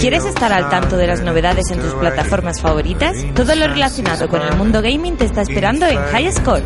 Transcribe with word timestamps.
¿Quieres 0.00 0.24
estar 0.24 0.50
al 0.50 0.70
tanto 0.70 0.96
de 0.96 1.06
las 1.06 1.20
novedades 1.20 1.70
en 1.70 1.78
tus 1.78 1.92
plataformas 1.92 2.58
favoritas? 2.62 3.16
Todo 3.34 3.54
lo 3.54 3.68
relacionado 3.68 4.30
con 4.30 4.40
el 4.40 4.56
mundo 4.56 4.80
gaming 4.80 5.18
te 5.18 5.26
está 5.26 5.42
esperando 5.42 5.84
en 5.86 5.98
High 5.98 6.32
Score. 6.32 6.62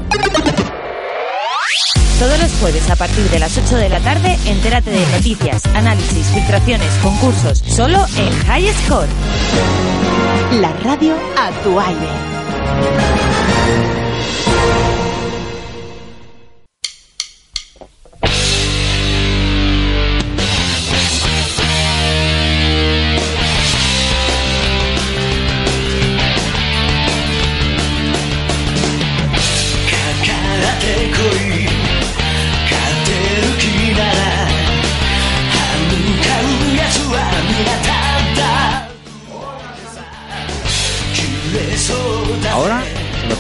Todos 2.21 2.39
los 2.41 2.53
jueves 2.61 2.89
a 2.91 2.95
partir 2.95 3.29
de 3.31 3.41
las 3.41 3.59
8 3.59 3.77
de 3.77 3.89
la 3.89 3.99
tarde, 3.99 4.39
entérate 4.47 4.91
de 4.91 5.05
noticias, 5.17 5.67
análisis, 5.75 6.29
filtraciones, 6.29 6.89
concursos, 7.03 7.59
solo 7.59 8.07
en 8.17 8.33
High 8.47 8.73
Score. 8.85 9.09
La 10.61 10.73
radio 10.85 11.15
a 11.37 11.51
tu 11.65 11.81
aire. 11.81 12.09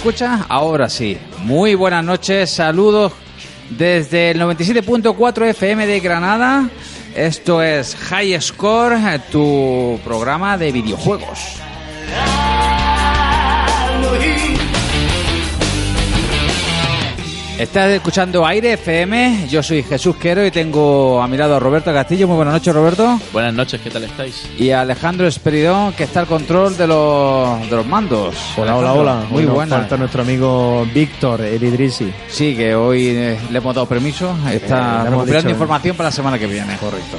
Escucha? 0.05 0.45
Ahora 0.51 0.91
sí. 0.91 1.17
Muy 1.45 1.75
buenas 1.75 2.05
noches, 2.05 2.51
saludos 2.51 3.11
desde 3.71 4.33
el 4.33 4.41
97.4 4.43 5.47
FM 5.47 5.87
de 5.87 6.01
Granada. 6.01 6.69
Esto 7.17 7.63
es 7.63 7.97
High 7.97 8.39
Score, 8.39 8.99
tu 9.33 9.99
programa 10.05 10.59
de 10.59 10.73
videojuegos. 10.73 11.64
Estás 17.59 17.89
escuchando 17.93 18.45
Aire 18.45 18.73
FM, 18.73 19.47
yo 19.49 19.63
soy 19.63 19.85
Jesús 19.85 20.17
Quero 20.17 20.45
y 20.45 20.51
tengo 20.51 21.23
a 21.23 21.29
mi 21.29 21.37
lado 21.37 21.55
a 21.55 21.61
Roberto 21.61 21.93
Castillo. 21.93 22.27
Muy 22.27 22.35
buenas 22.37 22.55
noches, 22.55 22.75
Roberto. 22.75 23.21
Buenas 23.33 23.55
noches, 23.55 23.81
¿qué 23.81 23.91
tal 23.91 24.03
estáis? 24.03 24.49
Y 24.59 24.71
a 24.71 24.81
Alejandro 24.81 25.29
Esperidón, 25.29 25.93
que 25.93 26.03
está 26.03 26.19
al 26.21 26.27
control 26.27 26.77
de 26.77 26.89
los, 26.89 27.71
de 27.71 27.77
los 27.77 27.87
mandos. 27.87 28.35
Hola, 28.57 28.75
hola, 28.77 28.91
Alejandro, 28.91 29.01
hola. 29.03 29.27
Muy 29.31 29.45
nos 29.45 29.55
buena. 29.55 29.77
Falta 29.77 29.97
nuestro 29.97 30.23
amigo 30.23 30.85
Víctor, 30.93 31.43
el 31.43 31.63
Idrisi. 31.63 32.13
Sí, 32.29 32.57
que 32.57 32.75
hoy 32.75 33.07
eh, 33.09 33.39
le 33.51 33.59
hemos 33.59 33.73
dado 33.73 33.87
permiso. 33.87 34.37
Eh, 34.49 34.57
Está 34.57 35.05
recuperando 35.05 35.37
dicho- 35.49 35.51
información 35.51 35.97
para 35.97 36.09
la 36.09 36.13
semana 36.13 36.37
que 36.39 36.49
viene. 36.49 36.77
Correcto. 36.79 37.17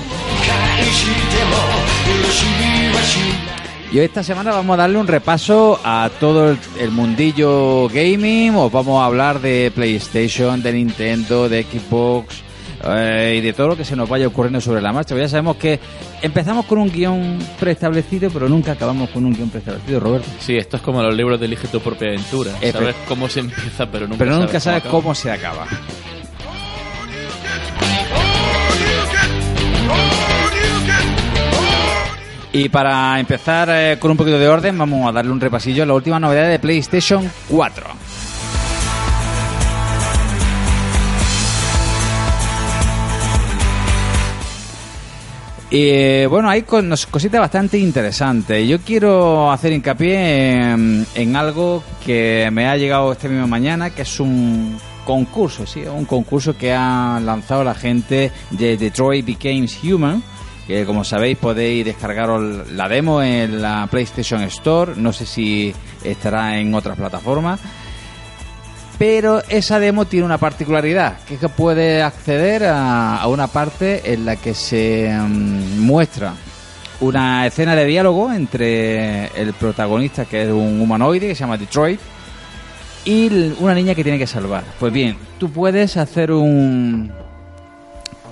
Y 3.91 3.99
hoy 3.99 4.05
esta 4.05 4.23
semana 4.23 4.51
vamos 4.51 4.73
a 4.73 4.77
darle 4.77 4.97
un 4.97 5.07
repaso 5.07 5.79
a 5.83 6.09
todo 6.19 6.55
el, 6.79 6.91
mundillo 6.91 7.87
gaming. 7.87 8.55
Os 8.55 8.71
vamos 8.71 9.01
a 9.01 9.05
hablar 9.05 9.39
de 9.39 9.71
PlayStation, 9.73 10.61
de 10.61 10.73
Nintendo, 10.73 11.47
de 11.47 11.63
Xbox 11.63 12.43
eh, 12.83 13.35
y 13.37 13.41
de 13.41 13.53
todo 13.53 13.69
lo 13.69 13.77
que 13.77 13.85
se 13.85 13.95
nos 13.95 14.09
vaya 14.09 14.27
ocurriendo 14.27 14.59
sobre 14.59 14.81
la 14.81 14.91
marcha. 14.91 15.15
Pues 15.15 15.25
ya 15.25 15.29
sabemos 15.29 15.57
que 15.57 15.79
empezamos 16.21 16.65
con 16.65 16.79
un 16.79 16.91
guion 16.91 17.39
preestablecido, 17.59 18.29
pero 18.31 18.49
nunca 18.49 18.73
acabamos 18.73 19.09
con 19.11 19.25
un 19.25 19.33
guion 19.33 19.49
preestablecido, 19.49 19.99
Roberto. 19.99 20.27
Sí, 20.39 20.57
esto 20.57 20.77
es 20.77 20.83
como 20.83 21.01
los 21.01 21.15
libros 21.15 21.39
de 21.39 21.45
Elige 21.45 21.67
tu 21.67 21.79
propia 21.79 22.09
aventura. 22.09 22.51
Sabes 22.71 22.95
cómo 23.07 23.29
se 23.29 23.41
empieza, 23.41 23.85
pero 23.89 24.07
nunca 24.07 24.19
Pero 24.19 24.39
nunca 24.39 24.59
sabes 24.59 24.83
cómo 24.83 25.15
se 25.15 25.31
acaba. 25.31 25.67
Y 32.57 32.69
para 32.69 33.19
empezar 33.19 33.67
eh, 33.69 33.97
con 33.99 34.11
un 34.11 34.15
poquito 34.15 34.39
de 34.39 34.47
orden, 34.47 34.77
vamos 34.77 35.09
a 35.09 35.11
darle 35.11 35.29
un 35.29 35.41
repasillo 35.41 35.83
a 35.83 35.85
la 35.85 35.93
última 35.93 36.21
novedad 36.21 36.47
de 36.47 36.57
PlayStation 36.57 37.29
4. 37.49 37.85
Y 45.69 45.89
eh, 45.89 46.27
bueno, 46.29 46.49
hay 46.49 46.61
cositas 46.61 47.41
bastante 47.41 47.77
interesantes. 47.77 48.65
Yo 48.65 48.79
quiero 48.79 49.51
hacer 49.51 49.73
hincapié 49.73 50.53
en, 50.53 51.05
en 51.13 51.35
algo 51.35 51.83
que 52.05 52.47
me 52.53 52.69
ha 52.69 52.77
llegado 52.77 53.11
esta 53.11 53.27
misma 53.27 53.47
mañana, 53.47 53.89
que 53.89 54.03
es 54.03 54.19
un 54.21 54.77
concurso, 55.03 55.67
sí, 55.67 55.81
un 55.81 56.05
concurso 56.05 56.57
que 56.57 56.71
ha 56.71 57.19
lanzado 57.21 57.65
la 57.65 57.75
gente 57.75 58.31
de 58.51 58.77
Detroit 58.77 59.25
Becomes 59.25 59.77
Human. 59.83 60.23
Que 60.67 60.85
como 60.85 61.03
sabéis 61.03 61.37
podéis 61.37 61.85
descargaros 61.85 62.71
la 62.71 62.87
demo 62.89 63.21
en 63.21 63.61
la 63.61 63.87
PlayStation 63.89 64.41
Store. 64.43 64.93
No 64.95 65.13
sé 65.13 65.25
si 65.25 65.73
estará 66.03 66.57
en 66.57 66.73
otras 66.73 66.97
plataformas. 66.97 67.59
Pero 68.97 69.43
esa 69.49 69.79
demo 69.79 70.05
tiene 70.05 70.25
una 70.25 70.37
particularidad, 70.37 71.19
que 71.25 71.33
es 71.33 71.39
que 71.39 71.49
puede 71.49 72.01
acceder 72.01 72.63
a, 72.65 73.27
una 73.27 73.47
parte 73.47 74.13
en 74.13 74.25
la 74.25 74.37
que 74.37 74.53
se 74.53 75.11
mm, 75.11 75.81
muestra 75.81 76.33
una 77.01 77.45
escena 77.45 77.75
de 77.75 77.85
diálogo 77.85 78.31
entre 78.31 79.25
el 79.39 79.53
protagonista, 79.53 80.23
que 80.23 80.43
es 80.43 80.49
un 80.49 80.79
humanoide, 80.79 81.27
que 81.27 81.35
se 81.35 81.41
llama 81.41 81.57
Detroit, 81.57 81.99
y 83.03 83.53
una 83.59 83.73
niña 83.73 83.93
que 83.95 84.03
tiene 84.03 84.17
que 84.17 84.27
salvar. 84.27 84.63
Pues 84.79 84.93
bien, 84.93 85.17
tú 85.37 85.49
puedes 85.49 85.97
hacer 85.97 86.31
un, 86.31 87.11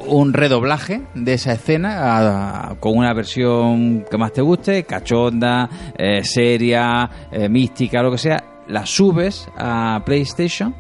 un 0.08 0.34
redoblaje 0.34 1.02
de 1.14 1.34
esa 1.34 1.54
escena 1.54 2.70
a- 2.70 2.76
con 2.80 2.98
una 2.98 3.14
versión 3.14 4.06
que 4.10 4.18
más 4.18 4.34
te 4.34 4.42
guste, 4.42 4.84
cachonda, 4.84 5.70
eh, 5.98 6.24
seria, 6.24 7.10
eh, 7.32 7.48
mística, 7.50 8.02
lo 8.02 8.12
que 8.12 8.18
sea, 8.18 8.44
la 8.68 8.86
subes 8.86 9.48
a 9.58 10.02
PlayStation 10.06 10.76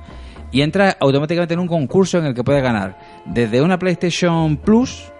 y 0.51 0.61
entras 0.61 0.95
automáticamente 0.99 1.53
en 1.53 1.59
un 1.61 1.67
concurso 1.67 2.17
en 2.19 2.25
el 2.25 2.33
que 2.33 2.43
puedes 2.43 2.61
ganar 2.63 2.97
desde 3.25 3.61
una 3.61 3.77
PlayStation 3.79 4.57
Plus 4.57 5.11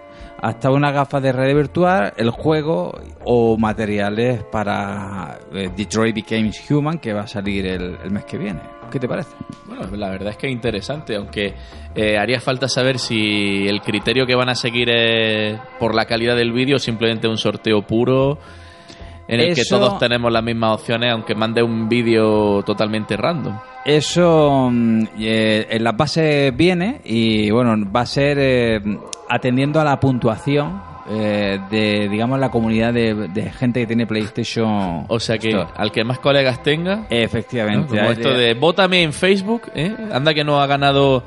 hasta 0.44 0.70
una 0.70 0.92
gafa 0.92 1.22
de 1.22 1.32
realidad 1.32 1.56
virtual, 1.56 2.12
el 2.18 2.28
juego 2.28 2.92
o 3.24 3.56
materiales 3.56 4.44
para 4.44 5.38
eh, 5.54 5.70
Detroit 5.74 6.14
Becomes 6.14 6.70
Human 6.70 6.98
que 6.98 7.14
va 7.14 7.22
a 7.22 7.26
salir 7.26 7.64
el, 7.64 7.96
mes 8.10 8.26
que 8.26 8.36
viene. 8.36 8.60
¿Qué 8.92 9.00
te 9.00 9.08
parece? 9.08 9.30
Bueno, 9.64 9.96
la 9.96 10.10
verdad 10.10 10.32
es 10.32 10.36
que 10.36 10.46
es 10.48 10.52
interesante, 10.52 11.16
aunque 11.16 11.54
eh, 11.94 12.18
haría 12.18 12.42
falta 12.42 12.68
saber 12.68 12.98
si 12.98 13.66
el 13.66 13.80
criterio 13.80 14.26
que 14.26 14.34
van 14.34 14.50
a 14.50 14.54
seguir 14.54 14.90
es 14.90 15.58
por 15.78 15.94
la 15.94 16.04
calidad 16.04 16.36
del 16.36 16.52
vídeo 16.52 16.78
simplemente 16.78 17.26
un 17.26 17.38
sorteo 17.38 17.80
puro 17.80 18.38
en 19.28 19.40
el 19.40 19.54
que 19.54 19.64
todos 19.64 19.98
tenemos 19.98 20.30
las 20.32 20.42
mismas 20.42 20.74
opciones, 20.80 21.12
aunque 21.12 21.34
mande 21.34 21.62
un 21.62 21.88
vídeo 21.88 22.62
totalmente 22.62 23.16
random. 23.16 23.58
Eso 23.84 24.68
mm, 24.72 25.04
eh, 25.18 25.66
en 25.70 25.84
las 25.84 25.96
bases 25.96 26.56
viene 26.56 27.00
y 27.04 27.50
bueno, 27.50 27.74
va 27.90 28.00
a 28.00 28.06
ser 28.06 28.38
eh, 28.40 28.80
atendiendo 29.28 29.80
a 29.80 29.84
la 29.84 29.98
puntuación 30.00 30.80
eh, 31.10 31.58
de, 31.70 32.08
digamos, 32.08 32.38
la 32.40 32.50
comunidad 32.50 32.94
de, 32.94 33.14
de 33.28 33.50
gente 33.52 33.80
que 33.80 33.86
tiene 33.86 34.06
PlayStation. 34.06 35.04
O 35.08 35.20
sea 35.20 35.36
que 35.36 35.48
Store. 35.50 35.68
al 35.76 35.92
que 35.92 36.02
más 36.02 36.18
colegas 36.18 36.62
tenga, 36.62 36.96
¿no? 36.96 37.06
Efectivamente. 37.10 37.88
como 37.98 38.10
esto 38.10 38.30
de- 38.32 38.54
vótame 38.54 39.02
en 39.02 39.12
Facebook, 39.12 39.62
¿eh? 39.74 39.94
anda 40.12 40.32
que 40.32 40.44
no 40.44 40.60
ha 40.62 40.66
ganado 40.66 41.22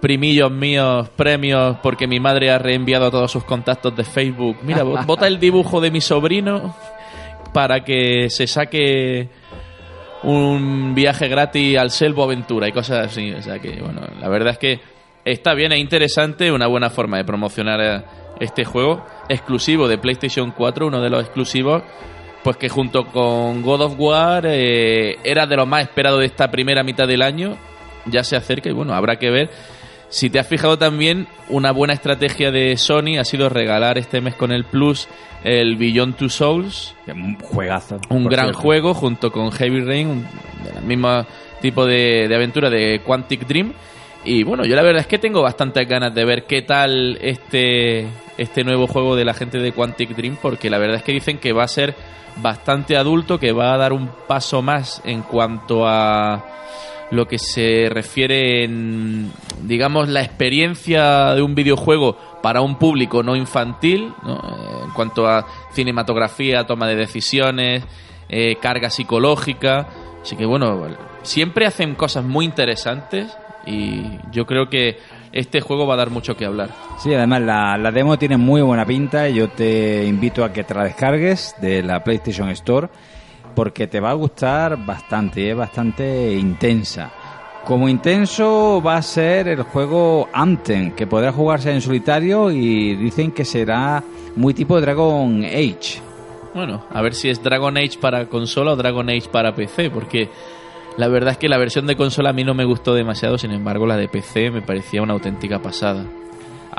primillos 0.00 0.50
míos, 0.52 1.08
premios, 1.16 1.78
porque 1.82 2.06
mi 2.06 2.20
madre 2.20 2.50
ha 2.50 2.58
reenviado 2.58 3.06
a 3.06 3.10
todos 3.10 3.32
sus 3.32 3.44
contactos 3.44 3.96
de 3.96 4.04
Facebook. 4.04 4.58
Mira, 4.62 4.84
vo- 4.84 5.02
vota 5.06 5.26
el 5.26 5.40
dibujo 5.40 5.80
de 5.80 5.90
mi 5.90 6.00
sobrino 6.02 6.74
para 7.52 7.84
que 7.84 8.28
se 8.30 8.46
saque 8.46 9.28
un 10.22 10.94
viaje 10.94 11.28
gratis 11.28 11.78
al 11.78 11.90
Selvo 11.90 12.24
Aventura 12.24 12.68
y 12.68 12.72
cosas 12.72 13.06
así. 13.06 13.32
O 13.32 13.42
sea 13.42 13.58
que, 13.58 13.80
bueno, 13.80 14.02
la 14.20 14.28
verdad 14.28 14.52
es 14.52 14.58
que 14.58 14.80
está 15.24 15.54
bien, 15.54 15.72
es 15.72 15.80
interesante, 15.80 16.50
una 16.50 16.66
buena 16.66 16.90
forma 16.90 17.18
de 17.18 17.24
promocionar 17.24 17.80
eh, 17.80 18.02
este 18.40 18.64
juego 18.64 19.04
exclusivo 19.28 19.88
de 19.88 19.98
PlayStation 19.98 20.52
4, 20.52 20.86
uno 20.86 21.00
de 21.00 21.10
los 21.10 21.22
exclusivos, 21.22 21.82
pues 22.42 22.56
que 22.56 22.68
junto 22.68 23.06
con 23.06 23.62
God 23.62 23.80
of 23.82 23.94
War 23.98 24.46
eh, 24.46 25.16
era 25.24 25.46
de 25.46 25.56
lo 25.56 25.66
más 25.66 25.82
esperado 25.82 26.18
de 26.18 26.26
esta 26.26 26.50
primera 26.50 26.82
mitad 26.82 27.06
del 27.06 27.22
año, 27.22 27.56
ya 28.06 28.24
se 28.24 28.36
acerca 28.36 28.70
y 28.70 28.72
bueno, 28.72 28.94
habrá 28.94 29.16
que 29.16 29.30
ver. 29.30 29.50
Si 30.10 30.30
te 30.30 30.38
has 30.38 30.46
fijado 30.46 30.78
también, 30.78 31.26
una 31.48 31.70
buena 31.70 31.92
estrategia 31.92 32.50
de 32.50 32.76
Sony 32.76 33.18
ha 33.18 33.24
sido 33.24 33.48
regalar 33.48 33.98
este 33.98 34.20
mes 34.20 34.34
con 34.34 34.52
el 34.52 34.64
Plus 34.64 35.08
el 35.44 35.76
Beyond 35.76 36.16
Two 36.16 36.28
Souls, 36.28 36.94
Un 37.06 37.38
juegazo. 37.38 38.00
un 38.08 38.24
gran 38.24 38.46
cierto. 38.46 38.60
juego 38.60 38.94
junto 38.94 39.30
con 39.30 39.52
Heavy 39.52 39.80
Rain, 39.82 40.08
un, 40.08 40.26
mismo 40.86 41.24
tipo 41.60 41.86
de, 41.86 42.26
de 42.28 42.34
aventura 42.34 42.70
de 42.70 43.00
Quantic 43.04 43.46
Dream. 43.46 43.72
Y 44.24 44.42
bueno, 44.42 44.64
yo 44.64 44.74
la 44.74 44.82
verdad 44.82 45.00
es 45.00 45.06
que 45.06 45.18
tengo 45.18 45.42
bastantes 45.42 45.86
ganas 45.88 46.14
de 46.14 46.24
ver 46.24 46.44
qué 46.44 46.62
tal 46.62 47.18
este, 47.20 48.06
este 48.36 48.64
nuevo 48.64 48.86
juego 48.86 49.14
de 49.14 49.24
la 49.24 49.34
gente 49.34 49.58
de 49.58 49.72
Quantic 49.72 50.10
Dream, 50.10 50.36
porque 50.40 50.70
la 50.70 50.78
verdad 50.78 50.96
es 50.96 51.02
que 51.02 51.12
dicen 51.12 51.38
que 51.38 51.52
va 51.52 51.64
a 51.64 51.68
ser 51.68 51.94
bastante 52.42 52.96
adulto, 52.96 53.38
que 53.38 53.52
va 53.52 53.74
a 53.74 53.76
dar 53.76 53.92
un 53.92 54.08
paso 54.26 54.60
más 54.62 55.00
en 55.04 55.22
cuanto 55.22 55.86
a 55.86 56.44
lo 57.10 57.26
que 57.26 57.38
se 57.38 57.88
refiere 57.90 58.64
en, 58.64 59.32
digamos, 59.62 60.08
la 60.08 60.22
experiencia 60.22 61.34
de 61.34 61.42
un 61.42 61.54
videojuego 61.54 62.16
para 62.42 62.60
un 62.60 62.76
público 62.76 63.22
no 63.22 63.36
infantil, 63.36 64.12
¿no? 64.22 64.36
Eh, 64.36 64.84
en 64.84 64.90
cuanto 64.90 65.26
a 65.26 65.46
cinematografía, 65.72 66.66
toma 66.66 66.86
de 66.86 66.96
decisiones, 66.96 67.84
eh, 68.28 68.56
carga 68.60 68.90
psicológica. 68.90 69.88
Así 70.22 70.36
que 70.36 70.44
bueno, 70.44 70.86
siempre 71.22 71.66
hacen 71.66 71.94
cosas 71.94 72.24
muy 72.24 72.44
interesantes 72.44 73.36
y 73.66 74.02
yo 74.30 74.46
creo 74.46 74.68
que 74.68 74.98
este 75.32 75.60
juego 75.60 75.86
va 75.86 75.94
a 75.94 75.98
dar 75.98 76.10
mucho 76.10 76.36
que 76.36 76.44
hablar. 76.44 76.70
Sí, 76.98 77.14
además 77.14 77.42
la, 77.42 77.78
la 77.78 77.92
demo 77.92 78.18
tiene 78.18 78.36
muy 78.36 78.60
buena 78.62 78.84
pinta. 78.84 79.28
Yo 79.28 79.48
te 79.48 80.04
invito 80.04 80.44
a 80.44 80.52
que 80.52 80.64
te 80.64 80.74
la 80.74 80.84
descargues 80.84 81.54
de 81.60 81.82
la 81.82 82.02
PlayStation 82.02 82.48
Store 82.50 82.88
porque 83.58 83.88
te 83.88 83.98
va 83.98 84.10
a 84.10 84.14
gustar 84.14 84.86
bastante, 84.86 85.50
es 85.50 85.56
bastante 85.56 86.32
intensa. 86.32 87.10
Como 87.64 87.88
intenso 87.88 88.80
va 88.80 88.98
a 88.98 89.02
ser 89.02 89.48
el 89.48 89.62
juego 89.62 90.28
Anthem, 90.32 90.92
que 90.92 91.08
podrá 91.08 91.32
jugarse 91.32 91.72
en 91.72 91.80
solitario 91.80 92.52
y 92.52 92.94
dicen 92.94 93.32
que 93.32 93.44
será 93.44 94.04
muy 94.36 94.54
tipo 94.54 94.80
Dragon 94.80 95.44
Age. 95.44 96.00
Bueno, 96.54 96.84
a 96.88 97.02
ver 97.02 97.16
si 97.16 97.30
es 97.30 97.42
Dragon 97.42 97.76
Age 97.76 97.98
para 98.00 98.26
consola 98.26 98.74
o 98.74 98.76
Dragon 98.76 99.10
Age 99.10 99.28
para 99.28 99.56
PC, 99.56 99.90
porque 99.90 100.28
la 100.96 101.08
verdad 101.08 101.32
es 101.32 101.38
que 101.38 101.48
la 101.48 101.58
versión 101.58 101.88
de 101.88 101.96
consola 101.96 102.30
a 102.30 102.32
mí 102.32 102.44
no 102.44 102.54
me 102.54 102.64
gustó 102.64 102.94
demasiado, 102.94 103.38
sin 103.38 103.50
embargo 103.50 103.88
la 103.88 103.96
de 103.96 104.06
PC 104.06 104.52
me 104.52 104.62
parecía 104.62 105.02
una 105.02 105.14
auténtica 105.14 105.58
pasada. 105.58 106.04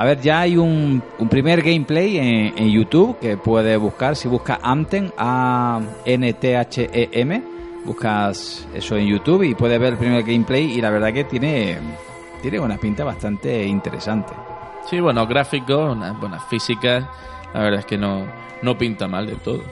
A 0.02 0.06
ver, 0.06 0.22
ya 0.22 0.40
hay 0.40 0.56
un, 0.56 1.04
un 1.18 1.28
primer 1.28 1.62
gameplay 1.62 2.18
en, 2.18 2.54
en 2.58 2.72
YouTube 2.72 3.20
que 3.20 3.36
puedes 3.36 3.78
buscar. 3.78 4.16
Si 4.16 4.30
buscas 4.30 4.58
Anthem, 4.64 5.12
A-N-T-H-E-M, 6.16 7.44
buscas 7.84 8.66
eso 8.74 8.96
en 8.96 9.08
YouTube 9.08 9.44
y 9.44 9.56
puedes 9.56 9.78
ver 9.78 9.92
el 9.94 10.00
primer 10.00 10.24
gameplay 10.24 10.72
y 10.72 10.80
la 10.80 10.90
verdad 10.90 11.12
que 11.12 11.26
tiene, 11.26 11.80
tiene 12.42 12.62
una 12.62 12.78
pinta 12.78 13.04
bastante 13.04 13.66
interesante. 13.66 14.32
Sí, 14.90 15.02
bueno, 15.02 15.28
gráficos, 15.28 15.94
unas 15.98 16.18
buenas 16.18 16.46
físicas, 16.46 17.04
la 17.54 17.60
verdad 17.60 17.80
es 17.82 17.86
que 17.86 17.98
no, 17.98 18.24
no 18.62 18.78
pinta 18.78 19.06
mal 19.10 19.28
de 19.28 19.36
todo. 19.36 19.64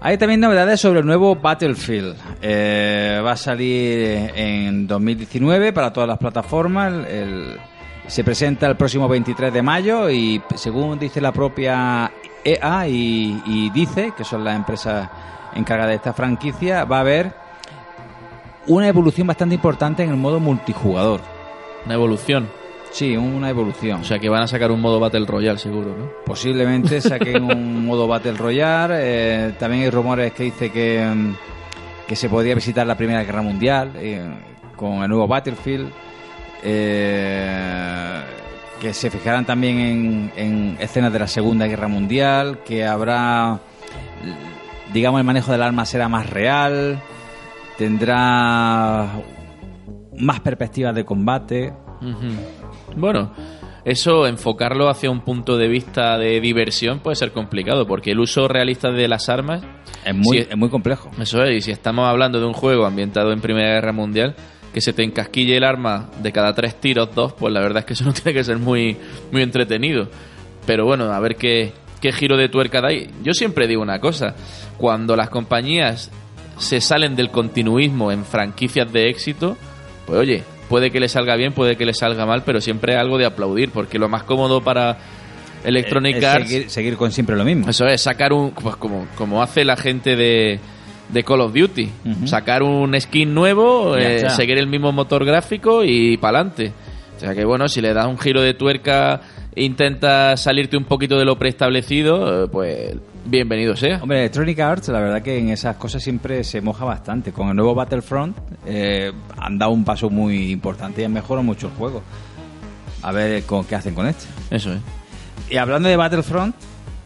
Hay 0.00 0.18
también 0.18 0.40
novedades 0.40 0.78
sobre 0.78 1.00
el 1.00 1.06
nuevo 1.06 1.34
Battlefield. 1.36 2.16
Eh, 2.42 3.18
va 3.24 3.32
a 3.32 3.36
salir 3.38 4.30
en 4.34 4.86
2019 4.86 5.72
para 5.72 5.90
todas 5.90 6.06
las 6.06 6.18
plataformas. 6.18 6.92
El- 7.08 7.56
se 8.06 8.24
presenta 8.24 8.66
el 8.66 8.76
próximo 8.76 9.08
23 9.08 9.52
de 9.52 9.62
mayo 9.62 10.10
y 10.10 10.42
según 10.56 10.98
dice 10.98 11.20
la 11.20 11.32
propia 11.32 12.10
EA 12.44 12.88
y, 12.88 13.42
y 13.46 13.70
dice, 13.70 14.12
que 14.16 14.24
son 14.24 14.44
las 14.44 14.56
empresas 14.56 15.08
encargadas 15.54 15.90
de 15.90 15.96
esta 15.96 16.12
franquicia, 16.12 16.84
va 16.84 16.98
a 16.98 17.00
haber 17.00 17.32
una 18.66 18.88
evolución 18.88 19.26
bastante 19.26 19.54
importante 19.54 20.02
en 20.02 20.10
el 20.10 20.16
modo 20.16 20.40
multijugador. 20.40 21.20
Una 21.84 21.94
evolución. 21.94 22.48
Sí, 22.90 23.16
una 23.16 23.50
evolución. 23.50 24.02
O 24.02 24.04
sea 24.04 24.18
que 24.18 24.28
van 24.28 24.42
a 24.42 24.46
sacar 24.46 24.70
un 24.70 24.80
modo 24.80 25.00
Battle 25.00 25.26
Royale 25.26 25.58
seguro, 25.58 25.96
¿no? 25.98 26.10
Posiblemente 26.24 27.00
saquen 27.00 27.42
un 27.50 27.84
modo 27.84 28.06
Battle 28.06 28.34
Royale. 28.34 28.94
eh, 28.98 29.54
también 29.58 29.82
hay 29.82 29.90
rumores 29.90 30.32
que 30.32 30.44
dice 30.44 30.70
que, 30.70 31.04
mm, 31.04 31.34
que 32.06 32.16
se 32.16 32.28
podría 32.28 32.54
visitar 32.54 32.86
la 32.86 32.96
Primera 32.96 33.24
Guerra 33.24 33.42
Mundial 33.42 33.92
eh, 33.96 34.22
con 34.76 35.02
el 35.02 35.08
nuevo 35.08 35.26
Battlefield. 35.26 35.90
Eh, 36.64 38.20
que 38.80 38.92
se 38.92 39.10
fijarán 39.10 39.44
también 39.44 39.78
en, 39.78 40.32
en 40.36 40.76
escenas 40.80 41.12
de 41.12 41.18
la 41.18 41.26
Segunda 41.26 41.66
Guerra 41.66 41.88
Mundial. 41.88 42.58
Que 42.64 42.84
habrá, 42.84 43.60
digamos, 44.92 45.20
el 45.20 45.26
manejo 45.26 45.52
del 45.52 45.62
arma 45.62 45.84
será 45.86 46.08
más 46.08 46.28
real. 46.28 47.00
Tendrá 47.78 49.10
más 50.18 50.40
perspectivas 50.40 50.94
de 50.94 51.04
combate. 51.04 51.72
Bueno, 52.96 53.32
eso 53.84 54.26
enfocarlo 54.26 54.88
hacia 54.88 55.10
un 55.10 55.20
punto 55.22 55.56
de 55.56 55.68
vista 55.68 56.16
de 56.18 56.40
diversión 56.40 57.00
puede 57.00 57.16
ser 57.16 57.32
complicado, 57.32 57.86
porque 57.86 58.12
el 58.12 58.20
uso 58.20 58.46
realista 58.46 58.90
de 58.90 59.08
las 59.08 59.28
armas, 59.28 59.62
Es 60.04 60.14
muy, 60.14 60.38
es 60.38 60.56
muy 60.56 60.68
complejo. 60.68 61.10
eso 61.18 61.42
es, 61.42 61.56
y 61.56 61.60
si 61.62 61.70
estamos 61.72 62.06
hablando 62.06 62.38
de 62.40 62.46
un 62.46 62.52
juego 62.52 62.84
ambientado 62.86 63.32
en 63.32 63.40
Primera 63.40 63.74
Guerra 63.74 63.92
Mundial, 63.92 64.36
que 64.74 64.80
se 64.82 64.92
te 64.92 65.02
encasquille 65.04 65.56
el 65.56 65.64
arma 65.64 66.10
de 66.20 66.32
cada 66.32 66.52
tres 66.52 66.78
tiros, 66.80 67.14
dos, 67.14 67.32
pues 67.32 67.54
la 67.54 67.60
verdad 67.60 67.78
es 67.78 67.84
que 67.86 67.92
eso 67.94 68.04
no 68.06 68.12
tiene 68.12 68.34
que 68.34 68.44
ser 68.44 68.58
muy, 68.58 68.96
muy 69.32 69.40
entretenido. 69.42 70.08
Pero 70.66 70.84
bueno, 70.84 71.04
a 71.12 71.20
ver 71.20 71.36
qué, 71.36 71.72
qué 72.00 72.12
giro 72.12 72.36
de 72.36 72.48
tuerca 72.50 72.80
da 72.82 72.88
ahí. 72.88 73.08
Yo 73.22 73.32
siempre 73.32 73.66
digo 73.66 73.80
una 73.80 74.00
cosa, 74.00 74.34
cuando 74.76 75.16
las 75.16 75.30
compañías 75.30 76.10
se 76.58 76.80
salen 76.80 77.16
del 77.16 77.30
continuismo 77.30 78.12
en 78.12 78.24
franquicias 78.24 78.92
de 78.92 79.08
éxito, 79.08 79.56
pues 80.06 80.18
oye, 80.18 80.42
puede 80.68 80.90
que 80.90 81.00
le 81.00 81.08
salga 81.08 81.36
bien, 81.36 81.52
puede 81.52 81.76
que 81.76 81.84
le 81.86 81.94
salga 81.94 82.26
mal, 82.26 82.42
pero 82.44 82.60
siempre 82.60 82.94
hay 82.94 83.00
algo 83.00 83.16
de 83.18 83.26
aplaudir, 83.26 83.70
porque 83.70 83.98
lo 83.98 84.08
más 84.08 84.22
cómodo 84.24 84.62
para 84.62 84.98
Electronic 85.64 86.16
Es- 86.16 86.22
es 86.22 86.28
Arts... 86.28 86.48
seguir, 86.48 86.70
seguir 86.70 86.96
con 86.96 87.12
siempre 87.12 87.36
lo 87.36 87.44
mismo. 87.44 87.68
Eso 87.68 87.86
es, 87.86 88.00
sacar 88.00 88.32
un. 88.32 88.50
Pues 88.50 88.76
como, 88.76 89.06
como 89.16 89.42
hace 89.42 89.64
la 89.64 89.76
gente 89.76 90.14
de, 90.16 90.60
de 91.14 91.24
Call 91.24 91.40
of 91.40 91.54
Duty. 91.54 91.88
Sacar 92.26 92.62
un 92.62 93.00
skin 93.00 93.32
nuevo, 93.32 93.96
eh, 93.96 94.28
seguir 94.30 94.58
el 94.58 94.66
mismo 94.66 94.92
motor 94.92 95.24
gráfico 95.24 95.82
y 95.84 96.18
pa'lante. 96.18 96.72
O 97.16 97.20
sea 97.20 97.34
que 97.34 97.44
bueno, 97.44 97.68
si 97.68 97.80
le 97.80 97.94
das 97.94 98.06
un 98.06 98.18
giro 98.18 98.42
de 98.42 98.54
tuerca, 98.54 99.20
intentas 99.54 100.42
salirte 100.42 100.76
un 100.76 100.84
poquito 100.84 101.16
de 101.16 101.24
lo 101.24 101.38
preestablecido, 101.38 102.44
eh, 102.44 102.48
pues 102.48 102.96
bienvenido 103.24 103.76
sea. 103.76 104.02
Hombre, 104.02 104.18
Electronic 104.18 104.58
Arts, 104.58 104.88
la 104.88 105.00
verdad 105.00 105.22
que 105.22 105.38
en 105.38 105.50
esas 105.50 105.76
cosas 105.76 106.02
siempre 106.02 106.42
se 106.42 106.60
moja 106.60 106.84
bastante. 106.84 107.32
Con 107.32 107.48
el 107.48 107.56
nuevo 107.56 107.74
Battlefront 107.74 108.36
eh, 108.66 109.12
han 109.38 109.56
dado 109.56 109.70
un 109.70 109.84
paso 109.84 110.10
muy 110.10 110.50
importante 110.50 111.02
y 111.02 111.04
han 111.04 111.12
mejorado 111.12 111.44
mucho 111.44 111.68
el 111.68 111.74
juego. 111.74 112.02
A 113.02 113.12
ver 113.12 113.44
con 113.44 113.64
qué 113.64 113.76
hacen 113.76 113.94
con 113.94 114.06
este. 114.06 114.26
Eso 114.50 114.72
es. 114.72 114.80
Y 115.48 115.58
hablando 115.58 115.88
de 115.88 115.96
Battlefront, 115.96 116.56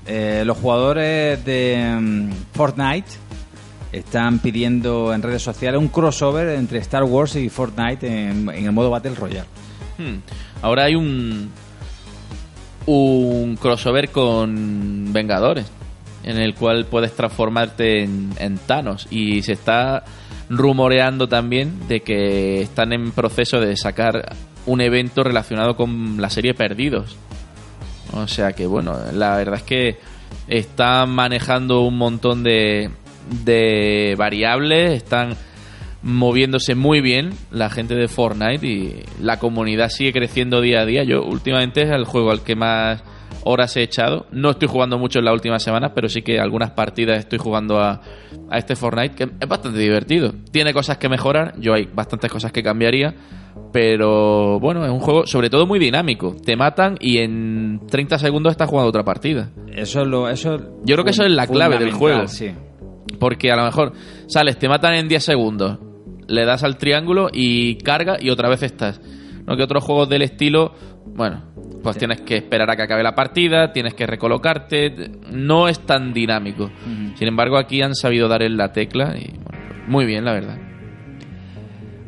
eh, 0.06 0.42
los 0.46 0.56
jugadores 0.56 1.44
de 1.44 1.98
mm, 2.00 2.30
Fortnite 2.54 3.28
están 3.92 4.38
pidiendo 4.38 5.12
en 5.14 5.22
redes 5.22 5.42
sociales 5.42 5.80
un 5.80 5.88
crossover 5.88 6.48
entre 6.50 6.78
Star 6.80 7.04
Wars 7.04 7.36
y 7.36 7.48
Fortnite 7.48 8.06
en, 8.06 8.48
en 8.48 8.66
el 8.66 8.72
modo 8.72 8.90
Battle 8.90 9.14
Royale. 9.14 9.48
Hmm. 9.98 10.18
Ahora 10.62 10.84
hay 10.84 10.94
un 10.94 11.50
un 12.86 13.56
crossover 13.56 14.10
con 14.10 15.12
Vengadores 15.12 15.66
en 16.24 16.38
el 16.38 16.54
cual 16.54 16.86
puedes 16.86 17.14
transformarte 17.14 18.02
en, 18.02 18.30
en 18.38 18.56
Thanos 18.56 19.06
y 19.10 19.42
se 19.42 19.52
está 19.52 20.04
rumoreando 20.48 21.28
también 21.28 21.86
de 21.86 22.00
que 22.00 22.62
están 22.62 22.94
en 22.94 23.12
proceso 23.12 23.60
de 23.60 23.76
sacar 23.76 24.34
un 24.64 24.80
evento 24.80 25.22
relacionado 25.22 25.76
con 25.76 26.20
la 26.20 26.30
serie 26.30 26.54
Perdidos. 26.54 27.16
O 28.14 28.26
sea 28.26 28.52
que 28.52 28.66
bueno, 28.66 28.96
la 29.12 29.36
verdad 29.36 29.56
es 29.56 29.62
que 29.62 29.98
están 30.48 31.10
manejando 31.10 31.82
un 31.82 31.98
montón 31.98 32.42
de, 32.42 32.90
de 33.44 34.14
variables, 34.16 34.92
están 34.92 35.36
moviéndose 36.02 36.74
muy 36.74 37.00
bien 37.00 37.30
la 37.50 37.70
gente 37.70 37.94
de 37.94 38.08
Fortnite 38.08 38.66
y 38.66 39.02
la 39.20 39.38
comunidad 39.38 39.88
sigue 39.88 40.12
creciendo 40.12 40.60
día 40.60 40.80
a 40.80 40.86
día. 40.86 41.04
Yo 41.04 41.22
últimamente 41.24 41.82
es 41.82 41.90
el 41.90 42.04
juego 42.04 42.30
al 42.30 42.42
que 42.42 42.56
más 42.56 43.02
horas 43.44 43.76
he 43.76 43.82
echado. 43.82 44.26
No 44.30 44.50
estoy 44.50 44.68
jugando 44.68 44.98
mucho 44.98 45.18
en 45.18 45.24
las 45.24 45.34
últimas 45.34 45.62
semanas, 45.62 45.92
pero 45.94 46.08
sí 46.08 46.22
que 46.22 46.38
algunas 46.38 46.70
partidas 46.70 47.18
estoy 47.18 47.38
jugando 47.38 47.80
a, 47.80 48.00
a 48.50 48.58
este 48.58 48.76
Fortnite 48.76 49.14
que 49.14 49.24
es 49.24 49.48
bastante 49.48 49.78
divertido. 49.78 50.32
Tiene 50.50 50.72
cosas 50.72 50.98
que 50.98 51.08
mejorar, 51.08 51.54
yo 51.58 51.74
hay 51.74 51.86
bastantes 51.86 52.30
cosas 52.30 52.52
que 52.52 52.62
cambiaría, 52.62 53.14
pero 53.72 54.60
bueno, 54.60 54.84
es 54.84 54.90
un 54.90 55.00
juego 55.00 55.26
sobre 55.26 55.50
todo 55.50 55.66
muy 55.66 55.78
dinámico. 55.78 56.36
Te 56.44 56.56
matan 56.56 56.96
y 57.00 57.18
en 57.18 57.80
30 57.88 58.18
segundos 58.18 58.52
estás 58.52 58.68
jugando 58.68 58.88
otra 58.88 59.04
partida. 59.04 59.50
Eso 59.74 60.02
es 60.02 60.06
lo, 60.06 60.28
eso 60.28 60.58
Yo 60.84 60.94
creo 60.94 61.04
que 61.04 61.10
eso 61.10 61.24
es 61.24 61.30
la 61.30 61.46
clave 61.46 61.78
del 61.78 61.92
juego. 61.92 62.26
Sí. 62.26 62.50
Porque 63.18 63.50
a 63.50 63.56
lo 63.56 63.64
mejor 63.64 63.92
sales, 64.26 64.58
te 64.58 64.68
matan 64.68 64.94
en 64.94 65.08
10 65.08 65.24
segundos, 65.24 65.78
le 66.26 66.44
das 66.44 66.62
al 66.62 66.76
triángulo 66.76 67.28
y 67.32 67.76
carga 67.76 68.16
y 68.20 68.30
otra 68.30 68.48
vez 68.48 68.62
estás. 68.62 69.00
No 69.46 69.56
que 69.56 69.62
otros 69.62 69.82
juegos 69.82 70.08
del 70.08 70.22
estilo, 70.22 70.74
bueno, 71.06 71.42
pues 71.82 71.96
tienes 71.96 72.20
que 72.20 72.36
esperar 72.36 72.70
a 72.70 72.76
que 72.76 72.82
acabe 72.82 73.02
la 73.02 73.14
partida, 73.14 73.72
tienes 73.72 73.94
que 73.94 74.06
recolocarte, 74.06 75.10
no 75.30 75.68
es 75.68 75.80
tan 75.80 76.12
dinámico. 76.12 76.70
Sin 77.14 77.28
embargo, 77.28 77.56
aquí 77.56 77.80
han 77.82 77.94
sabido 77.94 78.28
dar 78.28 78.42
en 78.42 78.56
la 78.56 78.72
tecla 78.72 79.14
y 79.16 79.32
bueno, 79.38 79.84
muy 79.86 80.04
bien, 80.04 80.24
la 80.24 80.32
verdad. 80.32 80.58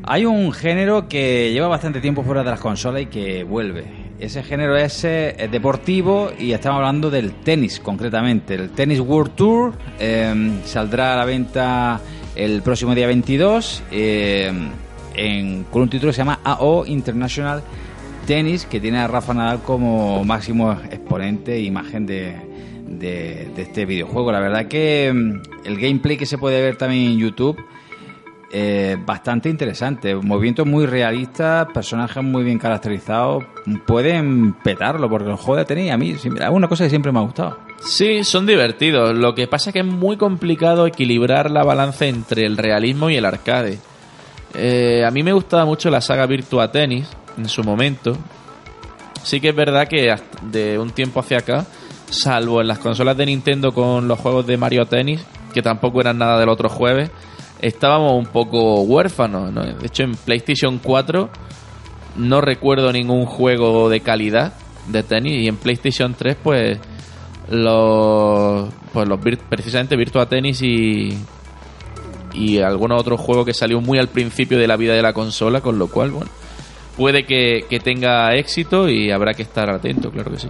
Hay 0.02 0.25
un 0.25 0.52
género 0.52 1.09
que 1.09 1.52
lleva 1.52 1.69
bastante 1.69 2.00
tiempo 2.00 2.23
fuera 2.23 2.42
de 2.42 2.50
las 2.50 2.61
consolas 2.61 3.02
y 3.02 3.07
que 3.07 3.45
vuelve. 3.45 4.00
Ese 4.21 4.43
género 4.43 4.77
es 4.77 5.03
eh, 5.05 5.49
deportivo 5.50 6.31
y 6.39 6.53
estamos 6.53 6.77
hablando 6.79 7.11
del 7.11 7.33
tenis 7.33 7.81
concretamente. 7.81 8.55
El 8.55 8.71
Tennis 8.71 9.00
World 9.00 9.35
Tour 9.35 9.73
eh, 9.99 10.61
saldrá 10.65 11.15
a 11.15 11.17
la 11.17 11.25
venta 11.25 12.00
el 12.37 12.61
próximo 12.62 12.95
día 12.95 13.07
22 13.07 13.83
eh, 13.91 14.53
en- 15.15 15.65
con 15.65 15.83
un 15.83 15.89
título 15.89 16.11
que 16.11 16.17
se 16.17 16.19
llama 16.19 16.41
AO 16.45 16.85
International 16.85 17.62
Tennis 18.27 18.67
que 18.67 18.79
tiene 18.79 18.99
a 18.99 19.07
Rafa 19.09 19.33
Nadal 19.33 19.62
como 19.62 20.23
máximo 20.23 20.73
exponente 20.91 21.55
e 21.55 21.62
imagen 21.62 22.05
de, 22.05 22.37
de- 22.87 23.49
este 23.57 23.87
videojuego. 23.87 24.31
La 24.33 24.41
verdad 24.41 24.67
que 24.67 25.11
mm, 25.15 25.67
el 25.67 25.79
gameplay 25.79 26.19
que 26.19 26.27
se 26.27 26.37
puede 26.37 26.61
ver 26.61 26.77
también 26.77 27.12
en 27.12 27.19
YouTube 27.19 27.57
eh, 28.52 28.97
bastante 29.04 29.49
interesante. 29.49 30.14
Movimientos 30.14 30.66
muy 30.66 30.85
realistas, 30.87 31.69
personajes 31.73 32.23
muy 32.23 32.42
bien 32.42 32.59
caracterizados. 32.59 33.45
Pueden 33.87 34.54
petarlo, 34.54 35.09
porque 35.09 35.28
los 35.28 35.40
juegos 35.40 35.59
de 35.59 35.75
tenis 35.75 35.92
a 35.92 35.97
mí 35.97 36.11
es 36.11 36.25
una 36.25 36.69
cosa 36.69 36.85
que 36.85 36.90
siempre 36.90 37.12
me 37.12 37.21
ha 37.21 37.23
gustado. 37.23 37.59
Sí, 37.80 38.25
son 38.25 38.47
divertidos. 38.47 39.16
Lo 39.16 39.35
que 39.35 39.47
pasa 39.47 39.71
es 39.71 39.75
que 39.75 39.80
es 39.80 39.87
muy 39.87 40.16
complicado 40.16 40.87
equilibrar 40.87 41.50
la 41.50 41.62
balanza 41.62 42.07
entre 42.07 42.45
el 42.45 42.57
realismo 42.57 43.09
y 43.09 43.16
el 43.16 43.25
arcade. 43.25 43.78
Eh, 44.54 45.04
a 45.07 45.11
mí 45.12 45.23
me 45.23 45.33
gustaba 45.33 45.64
mucho 45.64 45.88
la 45.90 46.00
saga 46.00 46.26
Virtua 46.26 46.73
Tennis 46.73 47.09
en 47.38 47.49
su 47.49 47.62
momento. 47.62 48.16
Sí 49.23 49.40
que 49.40 49.50
es 49.50 49.54
verdad 49.54 49.87
que 49.87 50.14
de 50.42 50.78
un 50.78 50.90
tiempo 50.90 51.21
hacia 51.21 51.38
acá, 51.38 51.66
salvo 52.11 52.61
en 52.61 52.66
las 52.66 52.78
consolas 52.78 53.16
de 53.16 53.26
Nintendo 53.26 53.73
con 53.73 54.09
los 54.09 54.19
juegos 54.19 54.47
de 54.47 54.57
Mario 54.57 54.87
Tennis, 54.87 55.25
que 55.54 55.62
tampoco 55.62 56.00
eran 56.00 56.19
nada 56.19 56.38
del 56.38 56.49
otro 56.49 56.69
jueves, 56.69 57.11
estábamos 57.61 58.12
un 58.12 58.26
poco 58.26 58.83
huérfanos. 58.83 59.55
De 59.55 59.87
hecho, 59.87 60.02
en 60.02 60.14
PlayStation 60.14 60.79
4 60.79 61.31
no 62.17 62.40
recuerdo 62.40 62.93
ningún 62.93 63.26
juego 63.26 63.88
de 63.88 64.00
calidad 64.00 64.55
de 64.88 65.02
tenis 65.02 65.45
y 65.45 65.49
en 65.49 65.57
PlayStation 65.57 66.14
3 66.14 66.37
pues 66.43 66.79
los 67.49 68.69
pues 68.93 69.09
los 69.09 69.21
precisamente 69.49 69.97
Virtua 69.97 70.26
Tennis 70.26 70.61
y 70.62 71.17
y 72.35 72.59
algún 72.59 72.93
otro 72.93 73.17
juego 73.17 73.45
que 73.45 73.55
salió 73.55 73.81
muy 73.81 73.99
al 73.99 74.09
principio 74.09 74.59
de 74.59 74.67
la 74.67 74.76
vida 74.76 74.95
de 74.95 75.02
la 75.02 75.12
consola, 75.12 75.61
con 75.61 75.79
lo 75.79 75.88
cual, 75.88 76.11
bueno, 76.11 76.31
puede 76.97 77.25
que, 77.25 77.81
tenga 77.83 78.35
éxito 78.35 78.88
y 78.88 79.11
habrá 79.11 79.35
que 79.35 79.43
estar 79.43 79.71
atento, 79.71 80.11
claro 80.11 80.31
que 80.31 80.38
sí. 80.38 80.49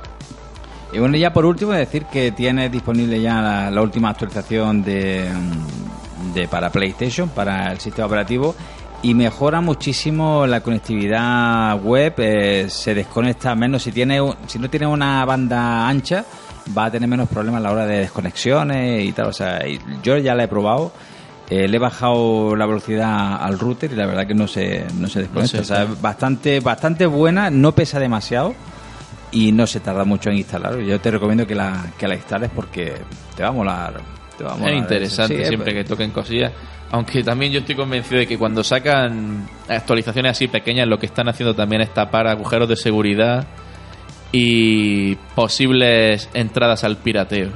Y 0.92 0.98
bueno, 0.98 1.16
ya 1.16 1.32
por 1.32 1.46
último 1.46 1.72
decir 1.72 2.04
que 2.06 2.32
tiene 2.32 2.68
disponible 2.68 3.20
ya 3.20 3.70
la 3.70 3.82
última 3.82 4.10
actualización 4.10 4.82
de 4.82 5.28
de, 6.34 6.48
para 6.48 6.70
PlayStation, 6.70 7.28
para 7.28 7.72
el 7.72 7.80
sistema 7.80 8.06
operativo, 8.06 8.54
y 9.02 9.14
mejora 9.14 9.60
muchísimo 9.60 10.46
la 10.46 10.60
conectividad 10.60 11.80
web, 11.82 12.14
eh, 12.18 12.66
se 12.68 12.94
desconecta 12.94 13.54
menos, 13.54 13.82
si, 13.82 13.92
tiene, 13.92 14.20
si 14.46 14.58
no 14.58 14.68
tiene 14.68 14.86
una 14.86 15.24
banda 15.24 15.88
ancha, 15.88 16.24
va 16.76 16.86
a 16.86 16.90
tener 16.90 17.08
menos 17.08 17.28
problemas 17.28 17.60
a 17.60 17.62
la 17.62 17.72
hora 17.72 17.86
de 17.86 17.98
desconexiones 17.98 19.04
y 19.04 19.12
tal, 19.12 19.26
o 19.26 19.32
sea, 19.32 19.60
yo 20.02 20.18
ya 20.18 20.34
la 20.34 20.44
he 20.44 20.48
probado. 20.48 20.92
Eh, 21.48 21.66
le 21.66 21.78
he 21.78 21.80
bajado 21.80 22.54
la 22.54 22.64
velocidad 22.64 23.42
al 23.42 23.58
router 23.58 23.90
y 23.90 23.96
la 23.96 24.06
verdad 24.06 24.24
que 24.24 24.34
no 24.34 24.46
se, 24.46 24.86
no 24.96 25.08
se 25.08 25.22
desconecta. 25.22 25.60
o 25.60 25.64
sea, 25.64 25.84
bastante, 26.00 26.60
bastante 26.60 27.06
buena, 27.06 27.50
no 27.50 27.72
pesa 27.72 27.98
demasiado 27.98 28.54
y 29.32 29.50
no 29.50 29.66
se 29.66 29.80
tarda 29.80 30.04
mucho 30.04 30.30
en 30.30 30.36
instalar. 30.36 30.78
Yo 30.78 31.00
te 31.00 31.10
recomiendo 31.10 31.48
que 31.48 31.56
la, 31.56 31.86
que 31.98 32.06
la 32.06 32.14
instales 32.14 32.50
porque 32.54 32.94
te 33.34 33.42
va 33.42 33.48
a 33.48 33.52
molar 33.52 34.19
es 34.46 34.74
interesante 34.74 35.46
siempre 35.46 35.72
pues. 35.72 35.84
que 35.84 35.88
toquen 35.88 36.10
cosillas. 36.10 36.52
Aunque 36.92 37.22
también 37.22 37.52
yo 37.52 37.60
estoy 37.60 37.76
convencido 37.76 38.18
de 38.18 38.26
que 38.26 38.36
cuando 38.36 38.64
sacan 38.64 39.48
actualizaciones 39.68 40.32
así 40.32 40.48
pequeñas, 40.48 40.88
lo 40.88 40.98
que 40.98 41.06
están 41.06 41.28
haciendo 41.28 41.54
también 41.54 41.82
es 41.82 41.94
tapar 41.94 42.26
agujeros 42.26 42.68
de 42.68 42.76
seguridad 42.76 43.46
y 44.32 45.14
posibles 45.34 46.28
entradas 46.34 46.82
al 46.82 46.96
pirateo. 46.96 47.50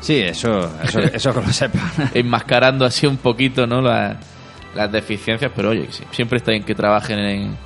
Sí, 0.00 0.18
eso, 0.18 0.70
eso, 0.82 1.00
eso 1.12 1.34
que 1.34 1.40
lo 1.40 1.52
sepa. 1.52 1.92
Enmascarando 2.14 2.86
así 2.86 3.06
un 3.06 3.18
poquito 3.18 3.66
¿no? 3.66 3.82
las 3.82 4.92
deficiencias, 4.92 5.52
pero 5.54 5.70
oye, 5.70 5.88
siempre 6.10 6.38
está 6.38 6.52
bien 6.52 6.64
que 6.64 6.74
trabajen 6.74 7.18
en, 7.18 7.56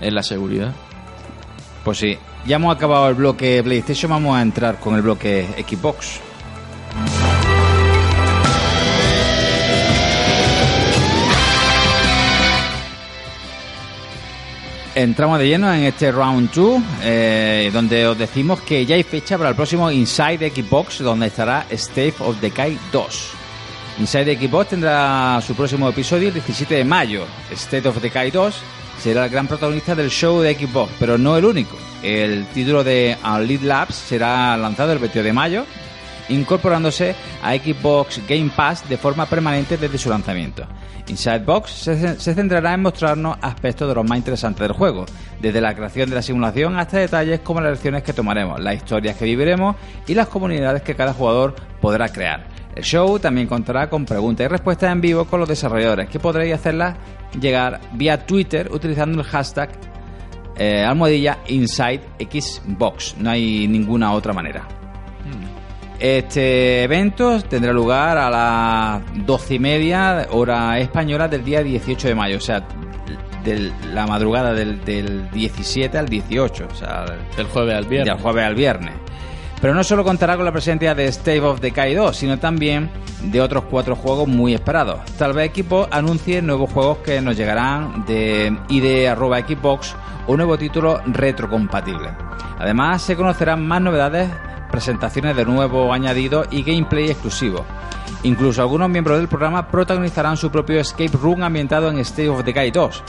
en 0.00 0.14
la 0.14 0.22
seguridad. 0.22 0.74
Pues 1.82 1.98
sí, 1.98 2.18
ya 2.46 2.56
hemos 2.56 2.74
acabado 2.74 3.08
el 3.08 3.14
bloque 3.14 3.62
PlayStation, 3.62 4.10
vamos 4.10 4.36
a 4.36 4.42
entrar 4.42 4.78
con 4.78 4.94
el 4.94 5.02
bloque 5.02 5.46
Xbox. 5.66 6.20
Entramos 15.02 15.38
de 15.38 15.46
lleno 15.46 15.72
en 15.72 15.84
este 15.84 16.10
round 16.10 16.50
2, 16.52 16.82
eh, 17.04 17.70
donde 17.72 18.06
os 18.06 18.18
decimos 18.18 18.60
que 18.60 18.84
ya 18.84 18.96
hay 18.96 19.04
fecha 19.04 19.38
para 19.38 19.50
el 19.50 19.56
próximo 19.56 19.90
Inside 19.90 20.50
Xbox, 20.50 20.98
donde 20.98 21.28
estará 21.28 21.66
State 21.70 22.14
of 22.18 22.40
Decay 22.40 22.76
2. 22.90 23.30
Inside 24.00 24.36
Xbox 24.36 24.70
tendrá 24.70 25.40
su 25.40 25.54
próximo 25.54 25.88
episodio 25.88 26.28
el 26.28 26.34
17 26.34 26.74
de 26.74 26.84
mayo. 26.84 27.26
State 27.52 27.88
of 27.88 28.00
Decay 28.00 28.32
2 28.32 28.56
será 29.00 29.24
el 29.24 29.30
gran 29.30 29.46
protagonista 29.46 29.94
del 29.94 30.10
show 30.10 30.40
de 30.40 30.54
Xbox, 30.54 30.92
pero 30.98 31.16
no 31.16 31.36
el 31.36 31.44
único. 31.44 31.76
El 32.02 32.46
título 32.46 32.82
de 32.82 33.16
Unlead 33.24 33.62
Labs 33.62 33.94
será 33.94 34.56
lanzado 34.56 34.92
el 34.92 34.98
22 34.98 35.24
de 35.24 35.32
mayo, 35.32 35.64
incorporándose 36.28 37.14
a 37.42 37.54
Xbox 37.54 38.20
Game 38.28 38.50
Pass 38.54 38.88
de 38.88 38.98
forma 38.98 39.26
permanente 39.26 39.76
desde 39.76 39.98
su 39.98 40.10
lanzamiento. 40.10 40.66
Inside 41.08 41.40
Box 41.40 41.70
se, 41.70 42.16
centrará 42.16 42.74
en 42.74 42.82
mostrarnos 42.82 43.38
aspectos 43.40 43.88
de 43.88 43.94
los 43.94 44.08
más 44.08 44.18
interesantes 44.18 44.60
del 44.60 44.72
juego, 44.72 45.06
desde 45.40 45.60
la 45.60 45.74
creación 45.74 46.08
de 46.10 46.16
la 46.16 46.22
simulación 46.22 46.78
hasta 46.78 46.98
detalles 46.98 47.40
como 47.40 47.60
las 47.60 47.72
lecciones 47.72 48.02
que 48.02 48.12
tomaremos, 48.12 48.60
las 48.60 48.76
historias 48.76 49.16
que 49.16 49.24
viviremos 49.24 49.76
y 50.06 50.14
las 50.14 50.28
comunidades 50.28 50.82
que 50.82 50.94
cada 50.94 51.12
jugador 51.12 51.54
podrá 51.80 52.08
crear. 52.08 52.46
El 52.74 52.84
show 52.84 53.18
también 53.18 53.46
contará 53.46 53.90
con 53.90 54.04
preguntas 54.04 54.44
y 54.44 54.48
respuestas 54.48 54.92
en 54.92 55.00
vivo 55.00 55.24
con 55.24 55.40
los 55.40 55.48
desarrolladores, 55.48 56.08
que 56.08 56.20
podréis 56.20 56.54
hacerlas 56.54 56.96
llegar 57.40 57.80
vía 57.94 58.24
Twitter 58.24 58.70
utilizando 58.72 59.20
el 59.20 59.26
hashtag 59.26 59.70
eh, 60.56 60.84
almohadilla 60.84 61.38
Inside 61.48 62.02
Xbox. 62.18 63.16
No 63.18 63.30
hay 63.30 63.66
ninguna 63.66 64.12
otra 64.12 64.32
manera. 64.32 64.77
Este 65.98 66.84
evento 66.84 67.42
tendrá 67.42 67.72
lugar 67.72 68.18
a 68.18 68.30
las 68.30 69.26
doce 69.26 69.54
y 69.54 69.58
media 69.58 70.28
hora 70.30 70.78
española 70.78 71.26
del 71.26 71.44
día 71.44 71.62
18 71.62 72.08
de 72.08 72.14
mayo, 72.14 72.36
o 72.36 72.40
sea, 72.40 72.64
de 73.44 73.72
la 73.92 74.06
madrugada 74.06 74.52
del, 74.52 75.30
17 75.30 75.98
al 75.98 76.08
18, 76.08 76.68
o 76.70 76.74
sea, 76.74 77.04
del 77.36 77.46
jueves 77.46 77.76
al 77.76 77.86
viernes. 77.86 78.14
Del 78.14 78.22
jueves 78.22 78.44
al 78.44 78.54
viernes. 78.54 78.94
Pero 79.60 79.74
no 79.74 79.82
solo 79.82 80.04
contará 80.04 80.36
con 80.36 80.44
la 80.44 80.52
presencia 80.52 80.94
de 80.94 81.06
State 81.06 81.40
of 81.40 81.60
Decay 81.60 81.94
2, 81.94 82.16
sino 82.16 82.38
también 82.38 82.88
de 83.24 83.40
otros 83.40 83.64
cuatro 83.64 83.96
juegos 83.96 84.28
muy 84.28 84.54
esperados. 84.54 85.00
Tal 85.18 85.32
vez 85.32 85.46
Equipo 85.46 85.88
anuncie 85.90 86.40
nuevos 86.42 86.70
juegos 86.70 86.98
que 86.98 87.20
nos 87.20 87.36
llegarán 87.36 88.04
de 88.06 88.56
ID 88.68 89.06
arroba 89.06 89.40
Xbox 89.40 89.96
o 90.28 90.36
nuevo 90.36 90.56
título 90.56 91.00
retrocompatible. 91.06 92.10
Además, 92.58 93.02
se 93.02 93.16
conocerán 93.16 93.66
más 93.66 93.80
novedades 93.80 94.28
presentaciones 94.70 95.36
de 95.36 95.44
nuevo 95.44 95.92
añadido 95.92 96.44
y 96.50 96.62
gameplay 96.62 97.10
exclusivo. 97.10 97.64
Incluso 98.22 98.62
algunos 98.62 98.88
miembros 98.88 99.18
del 99.18 99.28
programa 99.28 99.68
protagonizarán 99.68 100.36
su 100.36 100.50
propio 100.50 100.80
escape 100.80 101.16
room 101.20 101.42
ambientado 101.42 101.90
en 101.90 101.98
State 101.98 102.28
of 102.28 102.44
Decay 102.44 102.70
2. 102.70 103.02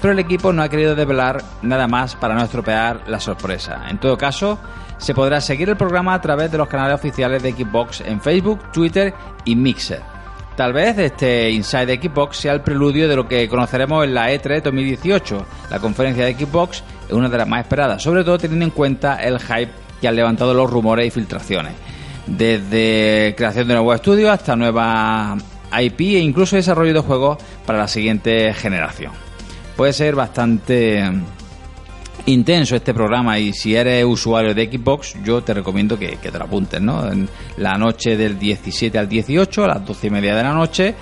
Pero 0.00 0.12
el 0.12 0.18
equipo 0.18 0.52
no 0.52 0.62
ha 0.62 0.68
querido 0.68 0.94
develar 0.94 1.42
nada 1.62 1.86
más 1.86 2.16
para 2.16 2.34
no 2.34 2.42
estropear 2.42 3.02
la 3.06 3.20
sorpresa. 3.20 3.86
En 3.90 3.98
todo 3.98 4.16
caso, 4.16 4.58
se 4.96 5.14
podrá 5.14 5.40
seguir 5.40 5.68
el 5.68 5.76
programa 5.76 6.14
a 6.14 6.20
través 6.20 6.50
de 6.50 6.58
los 6.58 6.68
canales 6.68 6.94
oficiales 6.94 7.42
de 7.42 7.52
Xbox 7.52 8.00
en 8.00 8.20
Facebook, 8.20 8.72
Twitter 8.72 9.14
y 9.44 9.56
Mixer. 9.56 10.02
Tal 10.56 10.72
vez 10.72 10.98
este 10.98 11.50
Inside 11.50 12.00
Xbox 12.02 12.36
sea 12.36 12.52
el 12.52 12.60
preludio 12.60 13.08
de 13.08 13.16
lo 13.16 13.26
que 13.26 13.48
conoceremos 13.48 14.04
en 14.04 14.12
la 14.12 14.30
E3 14.30 14.62
2018. 14.62 15.46
La 15.70 15.78
conferencia 15.78 16.24
de 16.24 16.34
Xbox 16.34 16.82
es 17.08 17.14
una 17.14 17.28
de 17.28 17.38
las 17.38 17.48
más 17.48 17.62
esperadas, 17.62 18.02
sobre 18.02 18.24
todo 18.24 18.36
teniendo 18.36 18.66
en 18.66 18.70
cuenta 18.70 19.22
el 19.22 19.38
hype 19.38 19.72
que 20.00 20.08
han 20.08 20.16
levantado 20.16 20.54
los 20.54 20.70
rumores 20.70 21.06
y 21.06 21.10
filtraciones. 21.10 21.72
Desde 22.26 23.34
creación 23.36 23.68
de 23.68 23.74
nuevos 23.74 23.96
estudios 23.96 24.30
hasta 24.30 24.56
nueva 24.56 25.36
IP 25.80 26.00
e 26.00 26.20
incluso 26.20 26.56
desarrollo 26.56 26.94
de 26.94 27.00
juegos 27.00 27.38
para 27.66 27.78
la 27.78 27.88
siguiente 27.88 28.52
generación. 28.54 29.12
Puede 29.76 29.92
ser 29.92 30.14
bastante 30.14 31.02
intenso 32.26 32.76
este 32.76 32.92
programa 32.92 33.38
y 33.38 33.52
si 33.52 33.74
eres 33.74 34.04
usuario 34.04 34.54
de 34.54 34.66
Xbox 34.66 35.16
yo 35.24 35.42
te 35.42 35.54
recomiendo 35.54 35.98
que, 35.98 36.16
te 36.16 36.30
lo 36.30 36.44
apuntes, 36.44 36.80
¿no? 36.80 37.10
En 37.10 37.28
la 37.56 37.78
noche 37.78 38.16
del 38.16 38.38
17 38.38 38.98
al 38.98 39.08
18 39.08 39.64
a 39.64 39.68
las 39.68 39.86
12 39.86 40.06
y 40.06 40.10
media 40.10 40.34
de 40.34 40.42
la 40.42 40.52
noche 40.52 40.94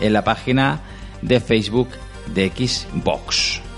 en 0.00 0.12
la 0.12 0.22
página 0.24 0.80
de 1.22 1.40
Facebook 1.40 1.88
de 2.34 2.50
Xbox. 2.50 3.69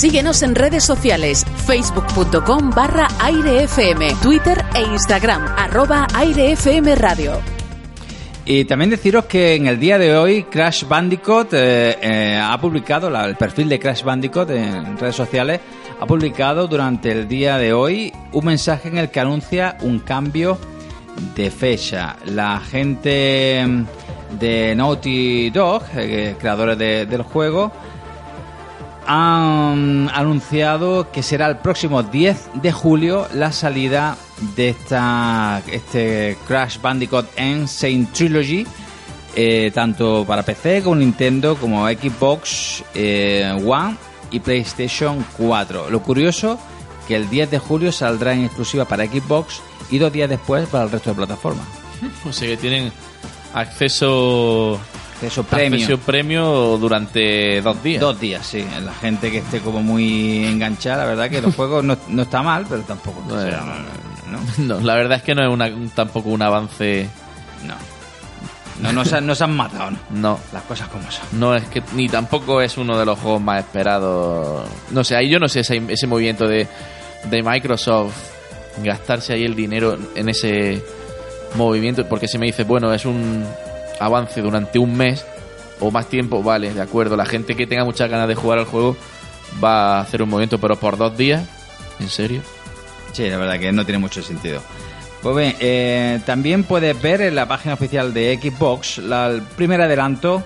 Síguenos 0.00 0.42
en 0.42 0.54
redes 0.54 0.82
sociales, 0.82 1.44
facebook.com 1.66 2.70
barra 2.70 3.06
airefm, 3.20 4.18
Twitter 4.22 4.64
e 4.74 4.80
Instagram, 4.80 5.44
arroba 5.58 6.06
radio. 6.96 7.38
Y 8.46 8.64
también 8.64 8.88
deciros 8.88 9.26
que 9.26 9.56
en 9.56 9.66
el 9.66 9.78
día 9.78 9.98
de 9.98 10.16
hoy 10.16 10.44
Crash 10.44 10.88
Bandicoot 10.88 11.52
eh, 11.52 11.98
eh, 12.00 12.40
ha 12.42 12.58
publicado, 12.58 13.14
el 13.14 13.36
perfil 13.36 13.68
de 13.68 13.78
Crash 13.78 14.02
Bandicoot 14.02 14.48
en 14.48 14.96
redes 14.96 15.16
sociales, 15.16 15.60
ha 16.00 16.06
publicado 16.06 16.66
durante 16.66 17.12
el 17.12 17.28
día 17.28 17.58
de 17.58 17.74
hoy 17.74 18.10
un 18.32 18.46
mensaje 18.46 18.88
en 18.88 18.96
el 18.96 19.10
que 19.10 19.20
anuncia 19.20 19.76
un 19.82 19.98
cambio 19.98 20.58
de 21.36 21.50
fecha. 21.50 22.16
La 22.24 22.58
gente 22.58 23.66
de 24.40 24.74
Naughty 24.74 25.50
Dog, 25.50 25.82
eh, 25.94 26.36
creadores 26.40 26.78
del 26.78 27.20
juego, 27.20 27.70
han 29.12 30.08
anunciado 30.14 31.10
que 31.10 31.24
será 31.24 31.48
el 31.48 31.56
próximo 31.56 32.04
10 32.04 32.62
de 32.62 32.70
julio 32.70 33.26
la 33.34 33.50
salida 33.50 34.16
de 34.54 34.68
esta 34.68 35.60
este 35.66 36.38
Crash 36.46 36.80
Bandicoot 36.80 37.26
Insane 37.36 38.06
Trilogy, 38.12 38.64
eh, 39.34 39.72
tanto 39.74 40.24
para 40.24 40.44
PC 40.44 40.84
como 40.84 40.94
Nintendo, 40.94 41.56
como 41.56 41.88
Xbox 41.88 42.84
eh, 42.94 43.50
One 43.66 43.96
y 44.30 44.38
PlayStation 44.38 45.26
4. 45.36 45.90
Lo 45.90 46.00
curioso 46.02 46.60
que 47.08 47.16
el 47.16 47.28
10 47.28 47.50
de 47.50 47.58
julio 47.58 47.90
saldrá 47.90 48.32
en 48.32 48.44
exclusiva 48.44 48.84
para 48.84 49.06
Xbox 49.06 49.60
y 49.90 49.98
dos 49.98 50.12
días 50.12 50.30
después 50.30 50.68
para 50.68 50.84
el 50.84 50.90
resto 50.92 51.10
de 51.10 51.16
plataformas. 51.16 51.66
O 52.24 52.32
sea 52.32 52.46
que 52.46 52.56
tienen 52.56 52.92
acceso 53.54 54.78
Eso 55.22 55.44
premio. 55.44 55.78
acceso 55.78 55.98
premio 55.98 56.78
durante 56.78 57.60
dos 57.60 57.82
días. 57.82 58.00
Dos 58.00 58.18
días, 58.18 58.46
sí. 58.46 58.64
La 58.82 58.92
gente 58.94 59.30
que 59.30 59.38
esté 59.38 59.60
como 59.60 59.82
muy 59.82 60.44
enganchada, 60.46 61.04
la 61.04 61.10
verdad 61.10 61.28
que 61.30 61.42
los 61.42 61.54
juegos 61.54 61.84
no, 61.84 61.96
no 62.08 62.22
está 62.22 62.42
mal, 62.42 62.64
pero 62.68 62.82
tampoco 62.82 63.22
sea, 63.40 63.62
¿no? 64.30 64.40
No, 64.58 64.80
la 64.80 64.94
verdad 64.94 65.18
es 65.18 65.22
que 65.24 65.34
no 65.34 65.42
es 65.42 65.52
una- 65.52 65.66
un- 65.66 65.90
tampoco 65.90 66.30
un 66.30 66.40
avance. 66.42 67.08
No. 67.66 67.74
No, 68.80 68.92
no, 68.94 69.04
se, 69.04 69.20
no 69.20 69.34
se 69.34 69.44
han 69.44 69.54
matado, 69.54 69.90
¿no? 69.90 69.98
No, 70.10 70.40
Las 70.54 70.62
cosas 70.62 70.88
como 70.88 71.10
son. 71.10 71.22
no 71.32 71.54
es 71.54 71.64
que 71.64 71.82
ni 71.94 72.08
tampoco 72.08 72.62
es 72.62 72.78
uno 72.78 72.98
de 72.98 73.04
los 73.04 73.18
juegos 73.18 73.42
más 73.42 73.58
esperados. 73.60 74.66
No 74.90 75.04
sé, 75.04 75.16
ahí 75.16 75.28
yo 75.28 75.38
no 75.38 75.48
sé 75.48 75.60
ese, 75.60 75.82
ese 75.88 76.06
movimiento 76.06 76.48
de, 76.48 76.66
de 77.24 77.42
Microsoft 77.42 78.14
gastarse 78.82 79.34
ahí 79.34 79.44
el 79.44 79.54
dinero 79.54 79.98
en 80.14 80.28
ese 80.30 80.82
movimiento, 81.56 82.06
porque 82.08 82.26
si 82.26 82.38
me 82.38 82.46
dices, 82.46 82.66
bueno, 82.66 82.94
es 82.94 83.04
un 83.04 83.44
avance 84.00 84.40
durante 84.40 84.78
un 84.78 84.96
mes 84.96 85.24
o 85.78 85.90
más 85.90 86.06
tiempo, 86.08 86.42
vale, 86.42 86.72
de 86.74 86.80
acuerdo. 86.82 87.16
La 87.16 87.26
gente 87.26 87.54
que 87.56 87.66
tenga 87.66 87.84
muchas 87.84 88.10
ganas 88.10 88.26
de 88.28 88.34
jugar 88.34 88.58
al 88.58 88.64
juego 88.66 88.96
va 89.62 89.98
a 89.98 90.00
hacer 90.00 90.22
un 90.22 90.28
movimiento, 90.30 90.58
pero 90.58 90.76
por 90.76 90.96
dos 90.96 91.16
días, 91.16 91.42
¿en 92.00 92.08
serio? 92.08 92.42
Sí, 93.12 93.28
la 93.28 93.36
verdad 93.38 93.58
que 93.58 93.72
no 93.72 93.84
tiene 93.84 93.98
mucho 93.98 94.22
sentido. 94.22 94.60
Pues 95.22 95.36
bien, 95.36 95.56
eh, 95.60 96.20
también 96.24 96.64
puedes 96.64 97.00
ver 97.00 97.20
en 97.20 97.34
la 97.34 97.46
página 97.46 97.74
oficial 97.74 98.14
de 98.14 98.38
Xbox 98.40 98.98
la- 98.98 99.26
el 99.28 99.42
primer 99.42 99.80
adelanto, 99.82 100.42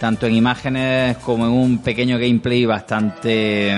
tanto 0.00 0.26
en 0.26 0.34
imágenes 0.34 1.16
como 1.18 1.44
en 1.46 1.52
un 1.52 1.78
pequeño 1.78 2.18
gameplay 2.18 2.64
bastante, 2.64 3.72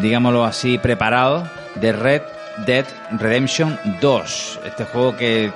digámoslo 0.00 0.44
así, 0.44 0.78
preparado, 0.78 1.48
de 1.76 1.92
Red 1.92 2.22
Dead 2.66 2.86
Redemption 3.18 3.78
2. 4.00 4.60
Este 4.64 4.84
juego 4.84 5.16
que, 5.16 5.50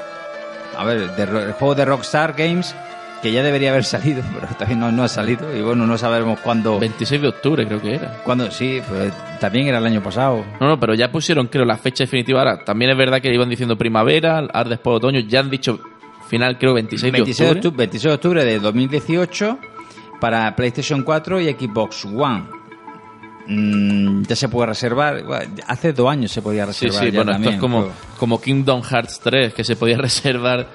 a 0.77 0.85
ver, 0.85 1.11
de 1.17 1.23
el 1.23 1.53
juego 1.53 1.75
de 1.75 1.85
Rockstar 1.85 2.35
Games, 2.37 2.75
que 3.23 3.33
ya 3.33 3.43
debería 3.43 3.71
haber 3.71 3.85
salido, 3.97 4.23
pero 4.35 4.47
todavía 4.55 4.77
no, 4.77 4.93
no 4.93 5.05
ha 5.05 5.09
salido, 5.09 5.55
y 5.57 5.63
bueno, 5.63 5.87
no 5.87 5.99
sabemos 5.99 6.41
cuándo... 6.41 6.79
26 6.79 7.23
de 7.23 7.29
octubre 7.29 7.67
creo 7.67 7.81
que 7.81 7.95
era. 7.95 8.23
cuándo 8.25 8.51
sí, 8.51 8.81
pues 8.89 9.13
también 9.41 9.67
era 9.69 9.79
el 9.79 9.87
año 9.87 10.03
pasado. 10.03 10.45
No, 10.61 10.69
no, 10.69 10.81
pero 10.81 10.95
ya 10.95 11.11
pusieron, 11.11 11.47
creo, 11.49 11.65
la 11.65 11.77
fecha 11.77 12.05
definitiva. 12.05 12.41
Ahora, 12.41 12.65
también 12.65 12.91
es 12.91 12.97
verdad 12.97 13.21
que 13.21 13.33
iban 13.33 13.49
diciendo 13.49 13.77
primavera, 13.77 14.39
ahora 14.39 14.65
después 14.71 14.97
otoño. 14.97 15.21
Ya 15.21 15.41
han 15.41 15.51
dicho 15.51 15.81
final, 16.29 16.59
creo, 16.59 16.75
26, 16.75 17.13
26 17.13 17.39
de 17.49 17.55
octubre, 17.57 17.77
26 17.79 18.03
de 18.03 18.15
octubre 18.15 18.45
de 18.45 18.59
2018 18.59 19.59
para 20.21 20.55
PlayStation 20.55 21.03
4 21.03 21.41
y 21.41 21.53
Xbox 21.53 22.05
One. 22.05 22.58
Mm, 23.51 24.23
ya 24.25 24.37
se 24.37 24.49
puede 24.49 24.67
reservar. 24.69 25.25
Hace 25.67 25.93
dos 25.95 26.11
años 26.11 26.31
se 26.31 26.43
podía 26.43 26.65
Sí, 26.73 26.87
reservar. 26.87 27.01
sí, 27.07 27.11
ya 27.11 27.17
bueno, 27.19 27.33
esto 27.33 27.33
también 27.33 27.49
es 27.53 27.55
el 27.55 27.61
como, 27.61 27.89
como 28.19 28.41
Kingdom 28.41 28.83
Hearts 28.83 29.21
3, 29.23 29.55
que 29.55 29.65
se 29.65 29.75
podía 29.75 29.97
reservar. 29.99 30.69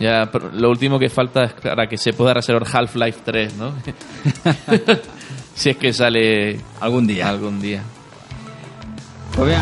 Ya, 0.00 0.30
lo 0.52 0.70
último 0.70 0.98
que 0.98 1.08
falta 1.08 1.44
es 1.44 1.52
para 1.54 1.86
que 1.86 1.96
se 1.98 2.12
pueda 2.12 2.34
reservar 2.34 2.66
Half-Life 2.70 3.20
3, 3.24 3.54
¿no? 3.56 3.72
si 5.54 5.70
es 5.70 5.76
que 5.78 5.92
sale 5.92 6.60
Algún 6.80 7.06
día. 7.06 7.28
algún 7.28 7.60
día. 7.60 7.82
Pues 9.34 9.48
bien, 9.48 9.60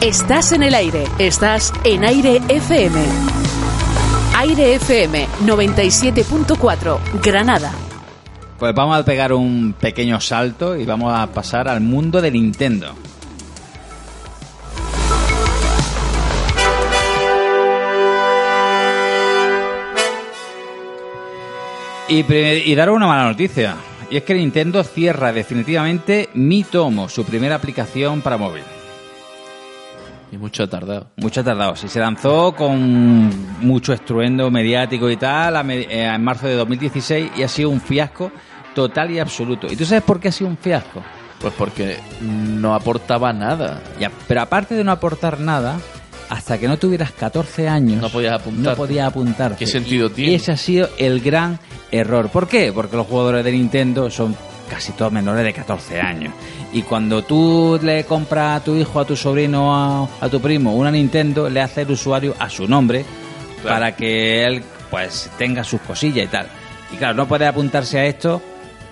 Estás 0.00 0.52
en 0.52 0.62
el 0.62 0.74
aire, 0.74 1.04
estás 1.18 1.72
en 1.84 2.04
Aire 2.06 2.40
FM. 2.48 2.98
Aire 4.38 4.74
FM 4.76 5.26
97.4, 5.44 6.98
Granada. 7.22 7.70
Pues 8.60 8.74
vamos 8.74 8.98
a 8.98 9.04
pegar 9.06 9.32
un 9.32 9.72
pequeño 9.72 10.20
salto 10.20 10.76
y 10.76 10.84
vamos 10.84 11.14
a 11.14 11.26
pasar 11.28 11.66
al 11.66 11.80
mundo 11.80 12.20
de 12.20 12.30
Nintendo. 12.30 12.94
Y, 22.06 22.24
y 22.30 22.74
daros 22.74 22.96
una 22.96 23.06
mala 23.06 23.24
noticia. 23.24 23.76
Y 24.10 24.18
es 24.18 24.24
que 24.24 24.34
Nintendo 24.34 24.84
cierra 24.84 25.32
definitivamente 25.32 26.28
Mi 26.34 26.62
Tomo, 26.64 27.08
su 27.08 27.24
primera 27.24 27.54
aplicación 27.54 28.20
para 28.20 28.36
móvil. 28.36 28.64
Y 30.32 30.36
mucho 30.36 30.64
ha 30.64 30.66
tardado. 30.68 31.08
Mucho 31.16 31.40
ha 31.40 31.44
tardado. 31.44 31.76
Sí, 31.76 31.88
se 31.88 31.98
lanzó 31.98 32.52
con 32.52 33.30
mucho 33.60 33.92
estruendo 33.92 34.50
mediático 34.50 35.10
y 35.10 35.16
tal 35.16 35.70
eh, 35.70 35.86
en 35.90 36.22
marzo 36.22 36.46
de 36.46 36.54
2016 36.56 37.32
y 37.36 37.42
ha 37.42 37.48
sido 37.48 37.70
un 37.70 37.80
fiasco 37.80 38.30
total 38.74 39.10
y 39.10 39.18
absoluto. 39.18 39.66
¿Y 39.70 39.76
tú 39.76 39.84
sabes 39.84 40.02
por 40.04 40.20
qué 40.20 40.28
ha 40.28 40.32
sido 40.32 40.50
un 40.50 40.56
fiasco? 40.56 41.02
Pues 41.40 41.54
porque 41.56 41.96
no 42.20 42.74
aportaba 42.74 43.32
nada. 43.32 43.82
Ya, 43.98 44.10
pero 44.28 44.42
aparte 44.42 44.74
de 44.74 44.84
no 44.84 44.92
aportar 44.92 45.40
nada, 45.40 45.78
hasta 46.28 46.58
que 46.58 46.68
no 46.68 46.76
tuvieras 46.78 47.12
14 47.12 47.68
años, 47.68 48.00
No 48.02 48.08
podías 48.10 48.34
apuntarte. 48.34 48.70
No 48.70 48.76
podías 48.76 49.06
apuntarte. 49.08 49.56
¿Qué 49.58 49.66
sentido 49.66 50.10
tiene? 50.10 50.32
Y 50.32 50.34
ese 50.34 50.52
ha 50.52 50.56
sido 50.56 50.88
el 50.98 51.20
gran 51.20 51.58
error. 51.90 52.28
¿Por 52.28 52.46
qué? 52.46 52.72
Porque 52.72 52.96
los 52.96 53.06
jugadores 53.06 53.44
de 53.44 53.52
Nintendo 53.52 54.10
son 54.10 54.36
casi 54.68 54.92
todos 54.92 55.10
menores 55.10 55.42
de 55.44 55.52
14 55.52 56.00
años. 56.00 56.32
Y 56.72 56.82
cuando 56.82 57.22
tú 57.24 57.80
le 57.82 58.04
compras 58.04 58.60
a 58.60 58.64
tu 58.64 58.76
hijo, 58.76 59.00
a 59.00 59.04
tu 59.04 59.16
sobrino, 59.16 59.74
a, 59.74 60.08
a 60.20 60.28
tu 60.28 60.40
primo 60.40 60.74
una 60.76 60.90
Nintendo, 60.92 61.48
le 61.50 61.60
hace 61.60 61.82
el 61.82 61.90
usuario 61.90 62.34
a 62.38 62.48
su 62.48 62.68
nombre 62.68 63.04
Claro. 63.62 63.76
para 63.76 63.96
que 63.96 64.44
él 64.44 64.62
pues 64.90 65.30
tenga 65.36 65.64
sus 65.64 65.80
cosillas 65.80 66.26
y 66.26 66.28
tal. 66.28 66.46
Y 66.92 66.96
claro, 66.96 67.14
no 67.14 67.26
puede 67.26 67.46
apuntarse 67.46 67.98
a 67.98 68.04
esto, 68.06 68.40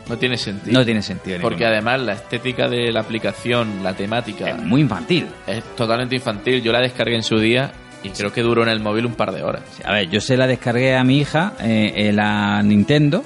No 0.08 0.16
tiene 0.16 0.36
sentido. 0.36 0.78
no 0.78 0.84
tiene 0.84 1.02
sentido. 1.02 1.38
Porque 1.40 1.64
ninguno. 1.64 1.72
además 1.72 2.00
la 2.00 2.12
estética 2.14 2.68
de 2.68 2.90
la 2.92 3.00
aplicación, 3.00 3.82
la 3.82 3.92
temática, 3.94 4.48
es 4.50 4.58
muy 4.62 4.80
infantil. 4.80 5.26
es 5.46 5.62
totalmente 5.76 6.14
infantil. 6.16 6.62
Yo 6.62 6.72
la 6.72 6.80
descargué 6.80 7.16
en 7.16 7.22
su 7.22 7.38
día 7.38 7.70
y 8.02 8.10
creo 8.10 8.32
que 8.32 8.42
duró 8.42 8.62
en 8.62 8.68
el 8.68 8.80
móvil 8.80 9.06
un 9.06 9.14
par 9.14 9.32
de 9.32 9.42
horas. 9.42 9.62
A 9.84 9.92
ver, 9.92 10.08
yo 10.08 10.20
se 10.20 10.36
la 10.36 10.46
descargué 10.46 10.96
a 10.96 11.04
mi 11.04 11.18
hija 11.18 11.52
eh, 11.60 11.92
en 11.96 12.16
la 12.16 12.62
Nintendo 12.62 13.24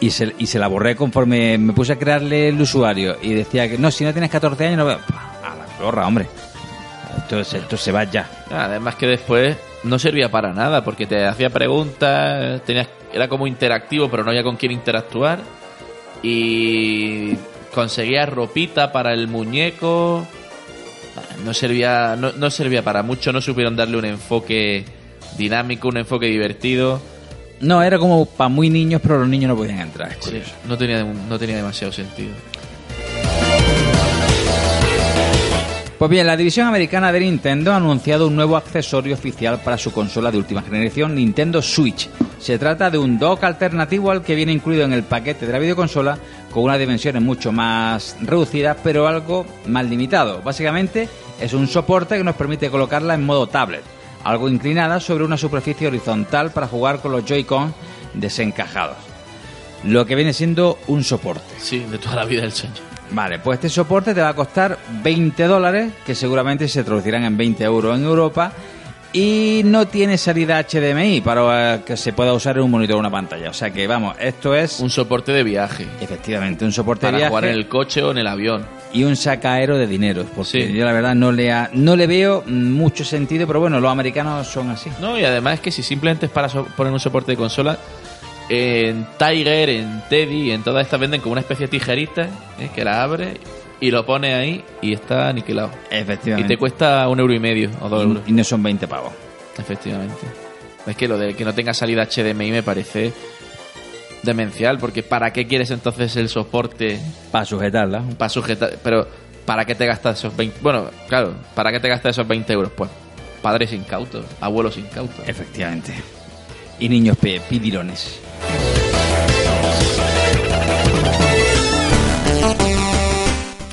y 0.00 0.10
se, 0.10 0.34
y 0.38 0.46
se 0.46 0.58
la 0.58 0.66
borré 0.66 0.96
conforme 0.96 1.56
me 1.58 1.72
puse 1.72 1.92
a 1.92 1.96
crearle 1.96 2.48
el 2.48 2.60
usuario 2.60 3.16
y 3.22 3.32
decía 3.34 3.68
que 3.68 3.78
no, 3.78 3.90
si 3.90 4.04
no 4.04 4.12
tienes 4.12 4.30
14 4.30 4.66
años 4.66 4.78
no 4.78 4.86
veo. 4.86 4.98
A 5.42 5.54
la 5.56 5.84
borra, 5.84 6.06
hombre. 6.06 6.26
Esto, 7.18 7.44
se- 7.44 7.58
esto 7.58 7.76
se 7.76 7.92
va 7.92 8.04
ya. 8.04 8.28
Además 8.50 8.94
que 8.96 9.06
después 9.06 9.56
no 9.84 9.98
servía 9.98 10.30
para 10.30 10.52
nada 10.52 10.82
porque 10.84 11.06
te 11.06 11.24
hacía 11.26 11.50
preguntas, 11.50 12.62
tenías, 12.64 12.88
era 13.12 13.28
como 13.28 13.46
interactivo 13.46 14.10
pero 14.10 14.24
no 14.24 14.30
había 14.30 14.42
con 14.42 14.56
quién 14.56 14.72
interactuar 14.72 15.38
y 16.22 17.34
conseguías 17.74 18.28
ropita 18.28 18.92
para 18.92 19.12
el 19.12 19.28
muñeco. 19.28 20.26
No 21.44 21.54
servía, 21.54 22.16
no, 22.16 22.32
no 22.32 22.50
servía 22.50 22.82
para 22.82 23.02
mucho, 23.02 23.32
no 23.32 23.40
supieron 23.40 23.76
darle 23.76 23.96
un 23.96 24.04
enfoque 24.04 24.84
dinámico, 25.36 25.88
un 25.88 25.98
enfoque 25.98 26.26
divertido. 26.26 27.00
No, 27.60 27.82
era 27.82 27.98
como 27.98 28.24
para 28.24 28.48
muy 28.48 28.70
niños, 28.70 29.00
pero 29.02 29.18
los 29.18 29.28
niños 29.28 29.48
no 29.48 29.56
podían 29.56 29.80
entrar. 29.80 30.16
No 30.66 30.78
tenía, 30.78 31.04
no 31.04 31.38
tenía 31.38 31.56
demasiado 31.56 31.92
sentido. 31.92 32.32
Pues 35.98 36.10
bien, 36.10 36.26
la 36.26 36.34
división 36.34 36.66
americana 36.66 37.12
de 37.12 37.20
Nintendo 37.20 37.72
ha 37.72 37.76
anunciado 37.76 38.26
un 38.26 38.34
nuevo 38.34 38.56
accesorio 38.56 39.12
oficial 39.12 39.60
para 39.62 39.76
su 39.76 39.92
consola 39.92 40.30
de 40.30 40.38
última 40.38 40.62
generación, 40.62 41.14
Nintendo 41.14 41.60
Switch. 41.60 42.08
Se 42.40 42.58
trata 42.58 42.90
de 42.90 42.96
un 42.96 43.18
dock 43.18 43.44
alternativo 43.44 44.10
al 44.10 44.22
que 44.22 44.34
viene 44.34 44.52
incluido 44.52 44.84
en 44.84 44.94
el 44.94 45.02
paquete 45.02 45.46
de 45.46 45.52
la 45.52 45.58
videoconsola 45.58 46.18
con 46.50 46.64
unas 46.64 46.78
dimensiones 46.78 47.22
mucho 47.22 47.52
más 47.52 48.16
reducidas, 48.22 48.78
pero 48.82 49.06
algo 49.06 49.44
más 49.66 49.84
limitado. 49.84 50.40
Básicamente 50.42 51.08
es 51.38 51.52
un 51.52 51.68
soporte 51.68 52.16
que 52.16 52.24
nos 52.24 52.36
permite 52.36 52.70
colocarla 52.70 53.14
en 53.14 53.26
modo 53.26 53.46
tablet, 53.46 53.82
algo 54.24 54.48
inclinada 54.48 55.00
sobre 55.00 55.24
una 55.24 55.36
superficie 55.36 55.86
horizontal 55.86 56.50
para 56.50 56.66
jugar 56.66 57.00
con 57.00 57.12
los 57.12 57.26
Joy-Con 57.26 57.74
desencajados. 58.14 58.96
Lo 59.84 60.06
que 60.06 60.14
viene 60.14 60.32
siendo 60.32 60.78
un 60.88 61.04
soporte. 61.04 61.54
Sí, 61.58 61.80
de 61.80 61.98
toda 61.98 62.16
la 62.16 62.24
vida 62.24 62.42
del 62.42 62.52
sueño. 62.52 62.74
Vale, 63.12 63.38
pues 63.38 63.56
este 63.56 63.68
soporte 63.68 64.14
te 64.14 64.20
va 64.20 64.28
a 64.28 64.34
costar 64.34 64.78
20 65.02 65.44
dólares, 65.44 65.92
que 66.06 66.14
seguramente 66.14 66.68
se 66.68 66.84
traducirán 66.84 67.24
en 67.24 67.36
20 67.36 67.64
euros 67.64 67.98
en 67.98 68.04
Europa. 68.04 68.52
Y 69.12 69.62
no 69.64 69.88
tiene 69.88 70.16
salida 70.16 70.62
HDMI 70.62 71.20
para 71.20 71.74
eh, 71.74 71.80
que 71.84 71.96
se 71.96 72.12
pueda 72.12 72.32
usar 72.32 72.56
en 72.58 72.62
un 72.62 72.70
monitor 72.70 72.94
o 72.94 73.00
una 73.00 73.10
pantalla. 73.10 73.50
O 73.50 73.52
sea 73.52 73.70
que, 73.70 73.86
vamos, 73.88 74.14
esto 74.20 74.54
es 74.54 74.78
Un 74.78 74.88
soporte 74.90 75.32
de 75.32 75.42
viaje. 75.42 75.84
efectivamente 76.00 76.64
un 76.64 76.70
soporte 76.70 77.06
de 77.06 77.08
Para 77.08 77.16
viaje 77.18 77.28
jugar 77.30 77.44
en 77.46 77.50
el 77.54 77.66
coche 77.68 78.02
o 78.04 78.12
en 78.12 78.18
el 78.18 78.26
avión. 78.28 78.64
y 78.92 79.02
un 79.04 79.16
sacaero 79.16 79.78
de 79.78 79.86
dinero. 79.88 80.24
Porque 80.34 80.66
Sí. 80.68 80.72
yo 80.72 80.84
la 80.84 80.92
verdad 80.92 81.14
no 81.16 81.32
le, 81.32 81.50
ha- 81.52 81.70
no 81.72 81.96
le 81.96 82.06
veo 82.06 82.44
mucho 82.46 83.04
sentido, 83.04 83.46
pero 83.48 83.58
bueno, 83.60 83.80
los 83.80 83.90
americanos 83.90 84.46
son 84.46 84.70
así. 84.70 84.90
No, 85.00 85.18
y 85.18 85.24
además 85.24 85.54
es 85.54 85.60
que 85.60 85.70
si 85.72 85.82
simplemente 85.82 86.26
es 86.26 86.32
para 86.32 86.48
so- 86.48 86.66
poner 86.76 86.92
un 86.92 87.00
soporte 87.00 87.32
de 87.32 87.36
consola, 87.36 87.78
En 88.52 89.06
Tiger, 89.16 89.68
en 89.70 90.02
Teddy, 90.10 90.50
en 90.50 90.64
todas 90.64 90.84
estas 90.84 90.98
venden 90.98 91.20
como 91.20 91.32
una 91.32 91.40
especie 91.40 91.66
de 91.66 91.70
tijerita 91.70 92.22
¿eh? 92.58 92.68
que 92.74 92.84
la 92.84 93.00
abre 93.04 93.34
y 93.80 93.90
lo 93.90 94.04
pone 94.04 94.34
ahí 94.34 94.64
y 94.82 94.92
está 94.92 95.28
aniquilado. 95.28 95.70
Y 95.90 95.96
Efectivamente. 95.96 96.48
te 96.54 96.58
cuesta 96.58 97.08
un 97.08 97.18
euro 97.18 97.32
y 97.32 97.40
medio 97.40 97.70
o 97.80 97.88
dos 97.88 98.04
euros. 98.04 98.22
Y 98.26 98.32
no 98.32 98.44
son 98.44 98.62
20 98.62 98.86
pavos. 98.86 99.12
Efectivamente. 99.58 100.26
Es 100.86 100.96
que 100.96 101.08
lo 101.08 101.18
de 101.18 101.34
que 101.34 101.44
no 101.44 101.54
tenga 101.54 101.74
salida 101.74 102.06
HDMI 102.06 102.50
me 102.50 102.62
parece 102.62 103.12
demencial, 104.22 104.78
porque 104.78 105.02
¿para 105.02 105.32
qué 105.32 105.46
quieres 105.46 105.70
entonces 105.70 106.14
el 106.16 106.28
soporte 106.28 106.98
Para 107.30 107.44
sujetarla. 107.44 108.02
para 108.18 108.28
sujetar? 108.28 108.78
Pero 108.82 109.06
¿para 109.46 109.64
qué 109.64 109.74
te 109.74 109.86
gastas 109.86 110.18
esos 110.18 110.36
20? 110.36 110.58
Bueno, 110.62 110.90
claro, 111.08 111.34
¿para 111.54 111.72
qué 111.72 111.80
te 111.80 111.88
gastas 111.88 112.16
esos 112.16 112.28
20 112.28 112.52
euros? 112.52 112.72
Pues 112.76 112.90
padres 113.42 113.72
incautos, 113.72 114.24
abuelos 114.40 114.76
incautos. 114.76 115.26
Efectivamente. 115.26 115.94
Y 116.78 116.88
niños 116.88 117.16
pidilones. 117.18 118.20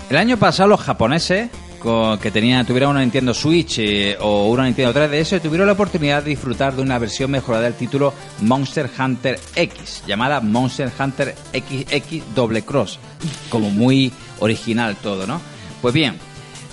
El 0.09 0.17
año 0.17 0.37
pasado 0.37 0.69
los 0.69 0.79
japoneses 0.81 1.49
con- 1.79 2.17
que 2.19 2.31
tenían, 2.31 2.65
tuvieran 2.65 2.91
una 2.91 3.01
Nintendo 3.01 3.33
Switch 3.33 3.79
eh, 3.79 4.17
o 4.19 4.47
una 4.49 4.63
Nintendo 4.65 4.93
3DS 4.93 5.41
tuvieron 5.41 5.67
la 5.67 5.73
oportunidad 5.73 6.23
de 6.23 6.29
disfrutar 6.31 6.75
de 6.75 6.81
una 6.81 6.97
versión 6.97 7.29
mejorada 7.29 7.65
del 7.65 7.73
título 7.73 8.13
Monster 8.41 8.89
Hunter 8.97 9.39
X, 9.55 10.03
llamada 10.07 10.39
Monster 10.39 10.89
Hunter 10.97 11.35
XX 11.53 12.23
Double 12.33 12.61
Cross. 12.63 12.99
Como 13.49 13.69
muy 13.69 14.11
original 14.39 14.95
todo, 14.95 15.27
¿no? 15.27 15.41
Pues 15.81 15.93
bien, 15.93 16.15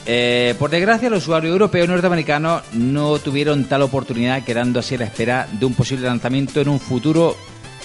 eh, 0.06 0.54
por 0.58 0.70
desgracia, 0.70 1.10
los 1.10 1.24
usuarios 1.24 1.52
europeos 1.52 1.86
y 1.86 1.90
norteamericanos 1.90 2.62
no 2.72 3.18
tuvieron 3.18 3.64
tal 3.64 3.82
oportunidad, 3.82 4.42
quedando 4.44 4.78
así 4.80 4.94
a 4.94 4.98
la 4.98 5.04
espera 5.06 5.48
de 5.52 5.66
un 5.66 5.74
posible 5.74 6.06
lanzamiento 6.06 6.60
en 6.60 6.68
un 6.68 6.78
futuro 6.80 7.36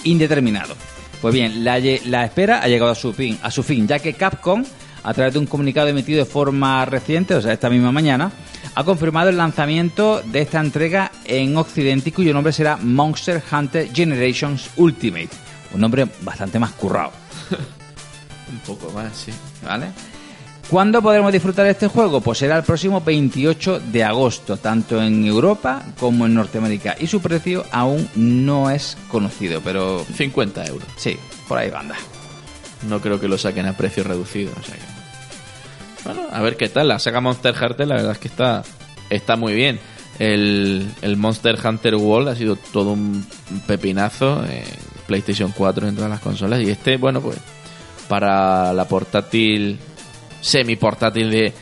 indeterminado. 0.04 0.74
Pues 1.20 1.34
bien, 1.34 1.64
la, 1.64 1.78
la 2.06 2.24
espera 2.24 2.60
ha 2.62 2.68
llegado 2.68 2.92
a 2.92 2.94
su 2.94 3.12
fin, 3.12 3.38
a 3.42 3.50
su 3.50 3.62
fin, 3.62 3.86
ya 3.86 3.98
que 3.98 4.14
Capcom, 4.14 4.64
a 5.02 5.14
través 5.14 5.32
de 5.32 5.38
un 5.38 5.46
comunicado 5.46 5.88
emitido 5.88 6.18
de 6.18 6.24
forma 6.24 6.84
reciente, 6.84 7.34
o 7.34 7.40
sea, 7.40 7.52
esta 7.52 7.70
misma 7.70 7.92
mañana, 7.92 8.30
ha 8.74 8.84
confirmado 8.84 9.30
el 9.30 9.36
lanzamiento 9.36 10.22
de 10.24 10.42
esta 10.42 10.60
entrega 10.60 11.10
en 11.24 11.56
Occidente 11.56 12.12
cuyo 12.12 12.32
nombre 12.32 12.52
será 12.52 12.76
Monster 12.76 13.42
Hunter 13.50 13.90
Generations 13.92 14.70
Ultimate. 14.76 15.30
Un 15.72 15.80
nombre 15.80 16.06
bastante 16.22 16.58
más 16.58 16.72
currado. 16.72 17.12
Un 18.50 18.58
poco 18.60 18.90
más, 18.92 19.16
sí. 19.16 19.32
¿Vale? 19.64 19.86
¿Cuándo 20.68 21.02
podremos 21.02 21.32
disfrutar 21.32 21.64
de 21.64 21.72
este 21.72 21.88
juego? 21.88 22.20
Pues 22.20 22.38
será 22.38 22.56
el 22.56 22.62
próximo 22.62 23.00
28 23.00 23.80
de 23.90 24.04
agosto, 24.04 24.56
tanto 24.56 25.02
en 25.02 25.26
Europa 25.26 25.82
como 25.98 26.26
en 26.26 26.34
Norteamérica. 26.34 26.94
Y 27.00 27.08
su 27.08 27.20
precio 27.20 27.64
aún 27.72 28.08
no 28.14 28.70
es 28.70 28.96
conocido, 29.08 29.60
pero 29.62 30.04
50 30.04 30.66
euros. 30.66 30.88
sí, 30.96 31.16
por 31.48 31.58
ahí 31.58 31.70
va 31.70 31.80
anda. 31.80 31.96
No 32.88 33.00
creo 33.00 33.20
que 33.20 33.28
lo 33.28 33.38
saquen 33.38 33.66
a 33.66 33.76
precio 33.76 34.04
reducido. 34.04 34.52
O 34.58 34.62
sea 34.62 34.76
que... 34.76 34.82
Bueno, 36.04 36.28
a 36.30 36.40
ver 36.40 36.56
qué 36.56 36.68
tal. 36.68 36.88
La 36.88 36.98
saga 36.98 37.20
Monster 37.20 37.54
Hunter, 37.54 37.86
la 37.86 37.96
verdad 37.96 38.12
es 38.12 38.18
que 38.18 38.28
está, 38.28 38.62
está 39.10 39.36
muy 39.36 39.54
bien. 39.54 39.78
El, 40.18 40.90
el 41.02 41.16
Monster 41.16 41.58
Hunter 41.62 41.94
World 41.96 42.28
ha 42.28 42.36
sido 42.36 42.56
todo 42.56 42.92
un 42.92 43.26
pepinazo 43.66 44.44
en 44.44 44.64
PlayStation 45.06 45.52
4 45.56 45.88
en 45.88 45.94
todas 45.94 46.10
las 46.10 46.20
consolas. 46.20 46.60
Y 46.62 46.70
este, 46.70 46.96
bueno, 46.96 47.20
pues 47.20 47.38
para 48.08 48.72
la 48.72 48.86
portátil, 48.86 49.78
semi 50.40 50.76
portátil 50.76 51.30
de 51.30 51.52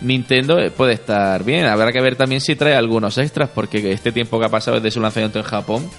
Nintendo 0.00 0.58
eh, 0.58 0.70
puede 0.70 0.92
estar 0.92 1.42
bien. 1.44 1.64
Habrá 1.64 1.92
que 1.92 2.00
ver 2.00 2.16
también 2.16 2.40
si 2.40 2.56
trae 2.56 2.74
algunos 2.74 3.18
extras, 3.18 3.50
porque 3.54 3.92
este 3.92 4.12
tiempo 4.12 4.38
que 4.38 4.46
ha 4.46 4.50
pasado 4.50 4.76
desde 4.76 4.92
su 4.92 5.00
lanzamiento 5.00 5.38
en 5.38 5.44
Japón, 5.44 5.90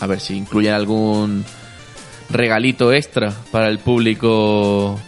a 0.00 0.06
ver 0.06 0.20
si 0.20 0.36
incluyen 0.36 0.74
algún 0.74 1.44
regalito 2.30 2.92
extra 2.92 3.32
para 3.50 3.68
el 3.68 3.78
público 3.78 4.98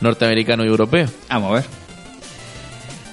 norteamericano 0.00 0.64
y 0.64 0.68
europeo. 0.68 1.06
Vamos 1.28 1.50
a 1.50 1.54
ver. 1.54 1.64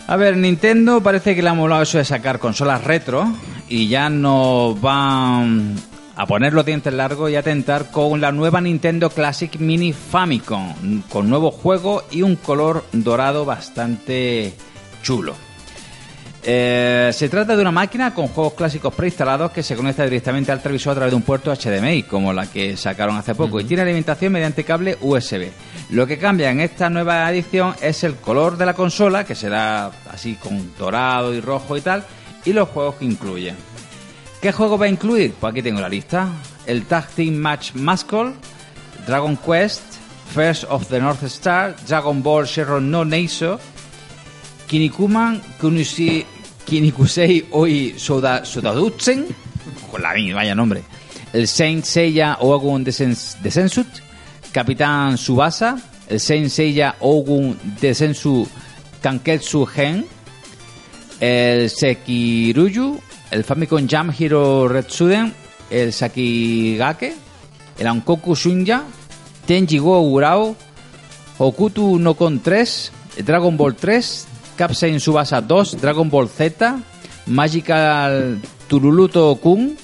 A 0.07 0.15
ver, 0.17 0.37
Nintendo 0.37 1.01
parece 1.01 1.35
que 1.35 1.41
le 1.41 1.49
ha 1.49 1.53
molado 1.53 1.81
eso 1.81 1.97
de 1.97 2.05
sacar 2.05 2.39
consolas 2.39 2.83
retro 2.83 3.27
y 3.67 3.87
ya 3.87 4.09
nos 4.09 4.79
van 4.79 5.75
a 6.15 6.25
poner 6.27 6.53
los 6.53 6.65
dientes 6.65 6.93
largos 6.93 7.31
y 7.31 7.35
a 7.35 7.43
tentar 7.43 7.91
con 7.91 8.21
la 8.21 8.31
nueva 8.31 8.61
Nintendo 8.61 9.09
Classic 9.09 9.57
Mini 9.59 9.93
Famicom, 9.93 11.01
con 11.09 11.29
nuevo 11.29 11.51
juego 11.51 12.03
y 12.11 12.21
un 12.21 12.35
color 12.35 12.85
dorado 12.91 13.45
bastante 13.45 14.53
chulo. 15.01 15.33
Eh, 16.47 17.09
se 17.11 17.27
trata 17.27 17.55
de 17.55 17.61
una 17.63 17.71
máquina 17.71 18.13
con 18.13 18.27
juegos 18.27 18.53
clásicos 18.53 18.93
preinstalados 18.93 19.51
que 19.51 19.63
se 19.63 19.75
conecta 19.75 20.03
directamente 20.03 20.51
al 20.51 20.61
televisor 20.61 20.91
a 20.91 20.95
través 20.95 21.11
de 21.11 21.15
un 21.15 21.23
puerto 21.23 21.51
HDMI, 21.51 22.03
como 22.03 22.33
la 22.33 22.45
que 22.45 22.77
sacaron 22.77 23.17
hace 23.17 23.33
poco, 23.33 23.59
y 23.59 23.63
tiene 23.63 23.81
alimentación 23.81 24.31
mediante 24.31 24.63
cable 24.63 24.95
USB. 25.01 25.47
Lo 25.89 26.05
que 26.05 26.19
cambia 26.19 26.51
en 26.51 26.59
esta 26.59 26.87
nueva 26.91 27.27
edición 27.31 27.73
es 27.81 28.03
el 28.03 28.15
color 28.17 28.57
de 28.57 28.67
la 28.67 28.75
consola, 28.75 29.23
que 29.23 29.33
será 29.33 29.91
así 30.11 30.35
con 30.35 30.71
dorado 30.77 31.33
y 31.33 31.41
rojo 31.41 31.77
y 31.77 31.81
tal, 31.81 32.03
y 32.45 32.53
los 32.53 32.69
juegos 32.69 32.95
que 32.95 33.05
incluyen. 33.05 33.55
¿Qué 34.39 34.51
juego 34.51 34.77
va 34.77 34.85
a 34.85 34.89
incluir? 34.89 35.33
Pues 35.39 35.49
aquí 35.49 35.63
tengo 35.63 35.81
la 35.81 35.89
lista. 35.89 36.27
El 36.67 36.85
Tag 36.85 37.07
Team 37.07 37.33
Match 37.33 37.73
Mascol, 37.73 38.35
Dragon 39.07 39.35
Quest, 39.35 39.81
First 40.35 40.65
of 40.69 40.87
the 40.89 40.99
North 40.99 41.23
Star, 41.23 41.75
Dragon 41.87 42.21
Ball 42.21 42.45
Sherron 42.45 42.91
no 42.91 43.03
Neiso, 43.03 43.59
Kinikuman, 44.67 45.41
Kunushi, 45.59 46.25
Kinikusei 46.65 47.45
Oi 47.51 47.93
Soda, 47.97 48.43
Sodadutsen, 48.45 49.25
con 49.91 50.01
la 50.01 50.13
vaya 50.33 50.55
nombre. 50.55 50.83
El 51.33 51.47
Saint 51.47 51.83
Seiya 51.83 52.37
Ogun 52.41 52.83
Desen- 52.83 53.15
Desensut, 53.41 53.87
Capitán 54.51 55.17
Subasa, 55.17 55.77
el 56.09 56.19
Saint 56.19 56.49
Seiya 56.49 56.95
Ogun 57.01 57.57
Desensu 57.81 58.47
Kanketsu 59.01 59.65
Gen, 59.65 60.05
el 61.19 61.69
Sekiruyu, 61.69 62.99
el 63.31 63.43
Famicom 63.43 63.87
Jam 63.87 64.11
Hero 64.17 64.67
Retsuden, 64.67 65.33
el 65.69 65.91
Sakigake, 65.93 67.13
el 67.77 67.87
Ankoku 67.87 68.35
Shunya, 68.35 68.83
Tenji 69.45 69.77
Go 69.77 69.99
Urao, 70.01 70.55
Hokutu 71.37 71.99
no 71.99 72.13
Kon 72.15 72.39
3, 72.39 72.91
Dragon 73.25 73.55
Ball 73.57 73.75
3, 73.75 74.27
Capsain 74.55 74.99
Subasa 74.99 75.41
2, 75.41 75.81
Dragon 75.81 76.09
Ball 76.09 76.29
Z, 76.29 76.79
Magical 77.27 78.39
Turuluto 78.67 79.35
Kun, 79.35 79.77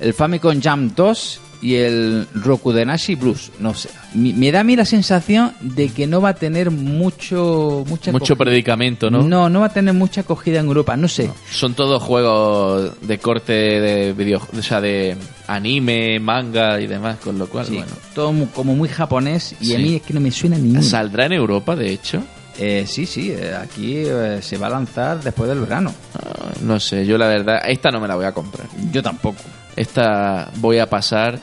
el 0.00 0.14
Famicom 0.14 0.60
Jam 0.60 0.92
2 0.94 1.40
y 1.60 1.74
el 1.74 2.28
Rokudenashi 2.34 3.16
Blues. 3.16 3.50
No 3.58 3.74
sé, 3.74 3.88
me 4.14 4.52
da 4.52 4.60
a 4.60 4.64
mí 4.64 4.76
la 4.76 4.84
sensación 4.84 5.52
de 5.60 5.88
que 5.88 6.06
no 6.06 6.20
va 6.20 6.28
a 6.30 6.34
tener 6.34 6.70
mucho 6.70 7.84
mucha 7.88 8.12
Mucho 8.12 8.34
acogida. 8.34 8.44
predicamento, 8.44 9.10
¿no? 9.10 9.22
No, 9.22 9.48
no 9.50 9.60
va 9.60 9.66
a 9.66 9.72
tener 9.72 9.92
mucha 9.92 10.20
acogida 10.20 10.60
en 10.60 10.66
Europa, 10.66 10.96
no 10.96 11.08
sé. 11.08 11.28
Son 11.50 11.74
todos 11.74 12.00
juegos 12.00 12.92
de 13.00 13.18
corte 13.18 13.52
de 13.52 14.12
video, 14.12 14.40
o 14.56 14.62
sea, 14.62 14.80
de 14.80 15.16
anime, 15.48 16.20
manga 16.20 16.80
y 16.80 16.86
demás, 16.86 17.18
con 17.18 17.36
lo 17.38 17.48
cual, 17.48 17.66
Sí, 17.66 17.74
bueno. 17.74 17.90
todo 18.14 18.32
como 18.54 18.76
muy 18.76 18.88
japonés 18.88 19.56
y 19.60 19.74
a 19.74 19.78
mí 19.78 19.96
es 19.96 20.02
que 20.02 20.14
no 20.14 20.20
me 20.20 20.30
suena 20.30 20.56
ni 20.58 20.70
uno. 20.70 20.82
¿Saldrá 20.82 21.26
en 21.26 21.32
Europa, 21.32 21.74
de 21.74 21.90
hecho? 21.92 22.22
Eh, 22.58 22.84
sí, 22.86 23.06
sí, 23.06 23.30
eh, 23.30 23.54
aquí 23.54 23.94
eh, 24.04 24.38
se 24.42 24.56
va 24.58 24.66
a 24.66 24.70
lanzar 24.70 25.22
después 25.22 25.48
del 25.48 25.60
verano. 25.60 25.94
Ah, 26.14 26.48
No 26.62 26.80
sé, 26.80 27.06
yo 27.06 27.16
la 27.16 27.28
verdad, 27.28 27.60
esta 27.66 27.90
no 27.90 28.00
me 28.00 28.08
la 28.08 28.16
voy 28.16 28.24
a 28.26 28.32
comprar. 28.32 28.66
Yo 28.90 29.02
tampoco. 29.02 29.38
Esta 29.76 30.50
voy 30.56 30.78
a 30.78 30.86
pasar. 30.90 31.38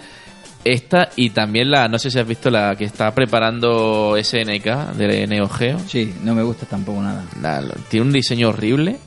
Esta 0.65 1.10
y 1.15 1.30
también 1.30 1.69
la, 1.69 1.88
no 1.88 1.99
sé 1.99 2.10
si 2.10 2.17
has 2.17 2.28
visto 2.28 2.49
la 2.49 2.75
que 2.75 2.86
está 2.86 3.13
preparando 3.13 4.15
SNK 4.21 4.93
de 4.97 5.28
Neo 5.28 5.47
Geo. 5.47 5.78
Sí, 5.88 6.12
no 6.23 6.34
me 6.34 6.41
gusta 6.41 6.65
tampoco 6.65 7.04
nada. 7.04 7.23
La- 7.39 7.63
tiene 7.88 8.08
un 8.08 8.12
diseño 8.12 8.49
horrible. 8.49 8.97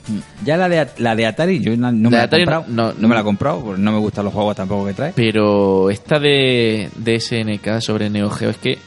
Ya 0.45 0.55
la 0.55 0.69
de, 0.69 0.87
la 0.99 1.15
de 1.17 1.25
Atari, 1.25 1.59
yo 1.59 1.75
no 1.75 1.91
me 1.91 2.11
la 2.11 2.23
he 2.23 2.27
no- 2.27 2.29
comprado. 2.37 2.65
no- 2.69 2.93
No, 2.97 3.07
me 3.09 3.13
la 3.13 3.21
he 3.21 3.23
comprado 3.25 3.61
porque 3.61 3.81
no 3.81 3.91
me 3.91 3.99
gustan 3.99 4.23
los 4.23 4.33
juegos 4.33 4.55
tampoco 4.55 4.85
que 4.85 4.93
trae. 4.93 5.11
Pero 5.13 5.89
esta 5.89 6.17
de, 6.17 6.89
de 6.95 7.19
SNK 7.19 7.81
sobre 7.81 8.09
Neo 8.09 8.29
Geo 8.29 8.51
es 8.51 8.57
que 8.57 8.77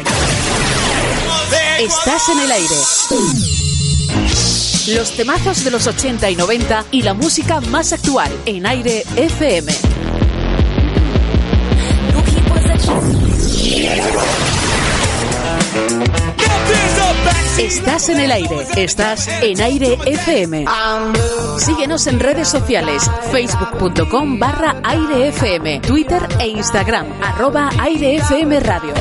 Estás 1.79 2.29
en 2.29 2.39
el 2.39 2.51
aire. 2.51 3.54
Los 4.87 5.11
temazos 5.11 5.63
de 5.63 5.71
los 5.71 5.87
80 5.87 6.29
y 6.29 6.35
90 6.35 6.85
y 6.91 7.01
la 7.01 7.15
música 7.15 7.59
más 7.59 7.91
actual 7.91 8.31
en 8.45 8.67
aire 8.67 9.03
FM. 9.15 9.71
Estás 17.57 18.09
en 18.09 18.19
el 18.19 18.31
aire. 18.31 18.67
Estás 18.75 19.27
en 19.41 19.59
aire 19.59 19.97
FM. 20.05 20.65
Síguenos 21.57 22.05
en 22.05 22.19
redes 22.19 22.47
sociales. 22.47 23.09
Facebook.com 23.31 24.37
barra 24.37 24.81
aire 24.83 25.29
FM. 25.29 25.79
Twitter 25.79 26.21
e 26.39 26.47
Instagram. 26.49 27.07
Arroba 27.23 27.71
aire 27.79 28.17
FM 28.17 28.59
Radio. 28.59 28.93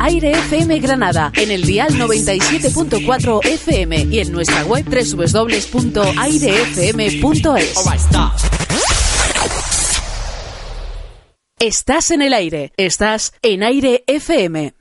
Aire 0.00 0.32
FM 0.32 0.78
Granada, 0.80 1.32
en 1.36 1.50
el 1.50 1.62
dial 1.62 1.92
97.4 1.94 3.44
FM 3.44 4.06
y 4.10 4.20
en 4.20 4.32
nuestra 4.32 4.64
web 4.64 4.84
www.airefm.es. 4.84 5.74
Estás 11.58 12.10
en 12.10 12.22
el 12.22 12.32
aire, 12.34 12.72
estás 12.76 13.32
en 13.42 13.62
Aire 13.62 14.04
FM. 14.06 14.74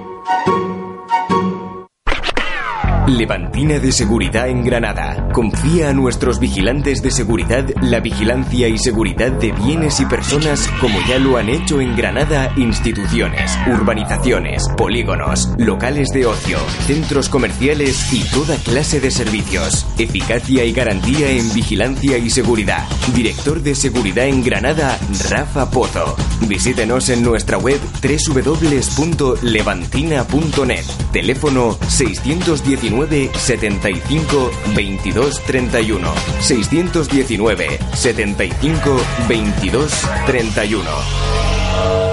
Levantina 3.17 3.79
de 3.79 3.91
Seguridad 3.91 4.47
en 4.47 4.63
Granada. 4.63 5.29
Confía 5.33 5.89
a 5.89 5.93
nuestros 5.93 6.39
vigilantes 6.39 7.01
de 7.01 7.11
seguridad 7.11 7.65
la 7.81 7.99
vigilancia 7.99 8.67
y 8.67 8.77
seguridad 8.77 9.31
de 9.31 9.51
bienes 9.51 9.99
y 9.99 10.05
personas 10.05 10.69
como 10.79 10.99
ya 11.07 11.19
lo 11.19 11.37
han 11.37 11.49
hecho 11.49 11.81
en 11.81 11.95
Granada 11.95 12.53
instituciones, 12.57 13.57
urbanizaciones, 13.67 14.67
polígonos, 14.77 15.49
locales 15.57 16.09
de 16.09 16.25
ocio, 16.25 16.59
centros 16.85 17.27
comerciales 17.27 18.13
y 18.13 18.23
toda 18.31 18.55
clase 18.57 18.99
de 18.99 19.11
servicios. 19.11 19.85
Eficacia 19.97 20.63
y 20.63 20.71
garantía 20.71 21.31
en 21.31 21.51
vigilancia 21.53 22.17
y 22.17 22.29
seguridad. 22.29 22.87
Director 23.13 23.61
de 23.61 23.75
Seguridad 23.75 24.27
en 24.27 24.43
Granada, 24.43 24.97
Rafa 25.29 25.69
Pozo. 25.69 26.15
Visítenos 26.47 27.09
en 27.09 27.23
nuestra 27.23 27.57
web 27.57 27.79
www.levantina.net. 28.01 30.85
Teléfono 31.11 31.77
619 31.87 33.00
75 33.07 34.51
22 34.73 35.39
31. 35.45 36.13
619 36.39 37.79
75 37.93 39.01
22 39.27 39.87
31. 40.25 42.10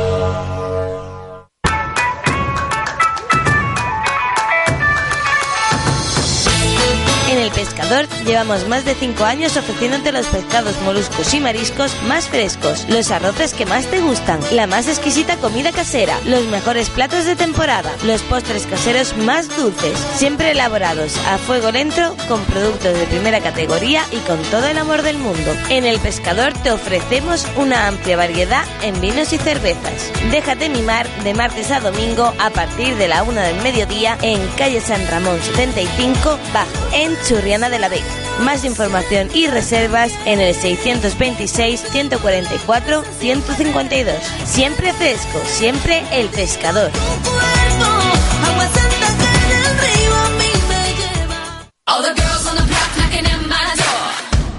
Pescador 7.79 8.09
llevamos 8.27 8.67
más 8.67 8.85
de 8.85 8.97
5 8.97 9.25
años 9.25 9.57
ofreciéndote 9.57 10.11
los 10.11 10.27
pescados, 10.27 10.75
moluscos 10.83 11.33
y 11.33 11.39
mariscos 11.39 11.93
más 12.09 12.27
frescos, 12.27 12.85
los 12.89 13.13
arroces 13.13 13.55
que 13.55 13.67
más 13.67 13.87
te 13.87 14.01
gustan, 14.01 14.41
la 14.51 14.67
más 14.67 14.89
exquisita 14.89 15.37
comida 15.37 15.71
casera, 15.71 16.19
los 16.25 16.45
mejores 16.47 16.91
platos 16.91 17.25
de 17.25 17.37
temporada, 17.37 17.89
los 18.05 18.23
postres 18.23 18.67
caseros 18.67 19.17
más 19.19 19.57
dulces, 19.57 19.97
siempre 20.17 20.51
elaborados 20.51 21.17
a 21.29 21.39
fuego 21.39 21.71
lento 21.71 22.17
con 22.27 22.43
productos 22.47 22.99
de 22.99 23.07
primera 23.07 23.39
categoría 23.39 24.03
y 24.11 24.17
con 24.27 24.43
todo 24.51 24.67
el 24.67 24.77
amor 24.77 25.03
del 25.03 25.19
mundo. 25.19 25.55
En 25.69 25.85
El 25.85 26.01
Pescador 26.01 26.53
te 26.65 26.73
ofrecemos 26.73 27.47
una 27.57 27.87
amplia 27.87 28.17
variedad 28.17 28.65
en 28.83 29.01
vinos 29.01 29.33
y 29.33 29.39
cervezas. 29.39 30.11
Déjate 30.33 30.69
mimar 30.69 31.07
de 31.23 31.33
martes 31.33 31.71
a 31.71 31.79
domingo 31.79 32.35
a 32.41 32.51
partir 32.51 32.97
de 32.97 33.07
la 33.07 33.23
una 33.23 33.43
del 33.45 33.63
mediodía 33.63 34.19
en 34.23 34.45
calle 34.57 34.81
San 34.81 35.07
Ramón 35.07 35.41
75 35.41 36.41
Bajo, 36.53 36.69
en 36.93 37.17
Churriana 37.23 37.68
de 37.71 37.79
la 37.79 37.89
Vega. 37.89 38.05
Más 38.41 38.65
información 38.65 39.29
y 39.35 39.47
reservas 39.47 40.13
en 40.25 40.41
el 40.41 40.55
626 40.55 41.81
144 41.91 43.05
152. 43.19 44.15
Siempre 44.45 44.93
fresco, 44.93 45.41
siempre 45.47 46.03
el 46.13 46.29
pescador. 46.29 46.91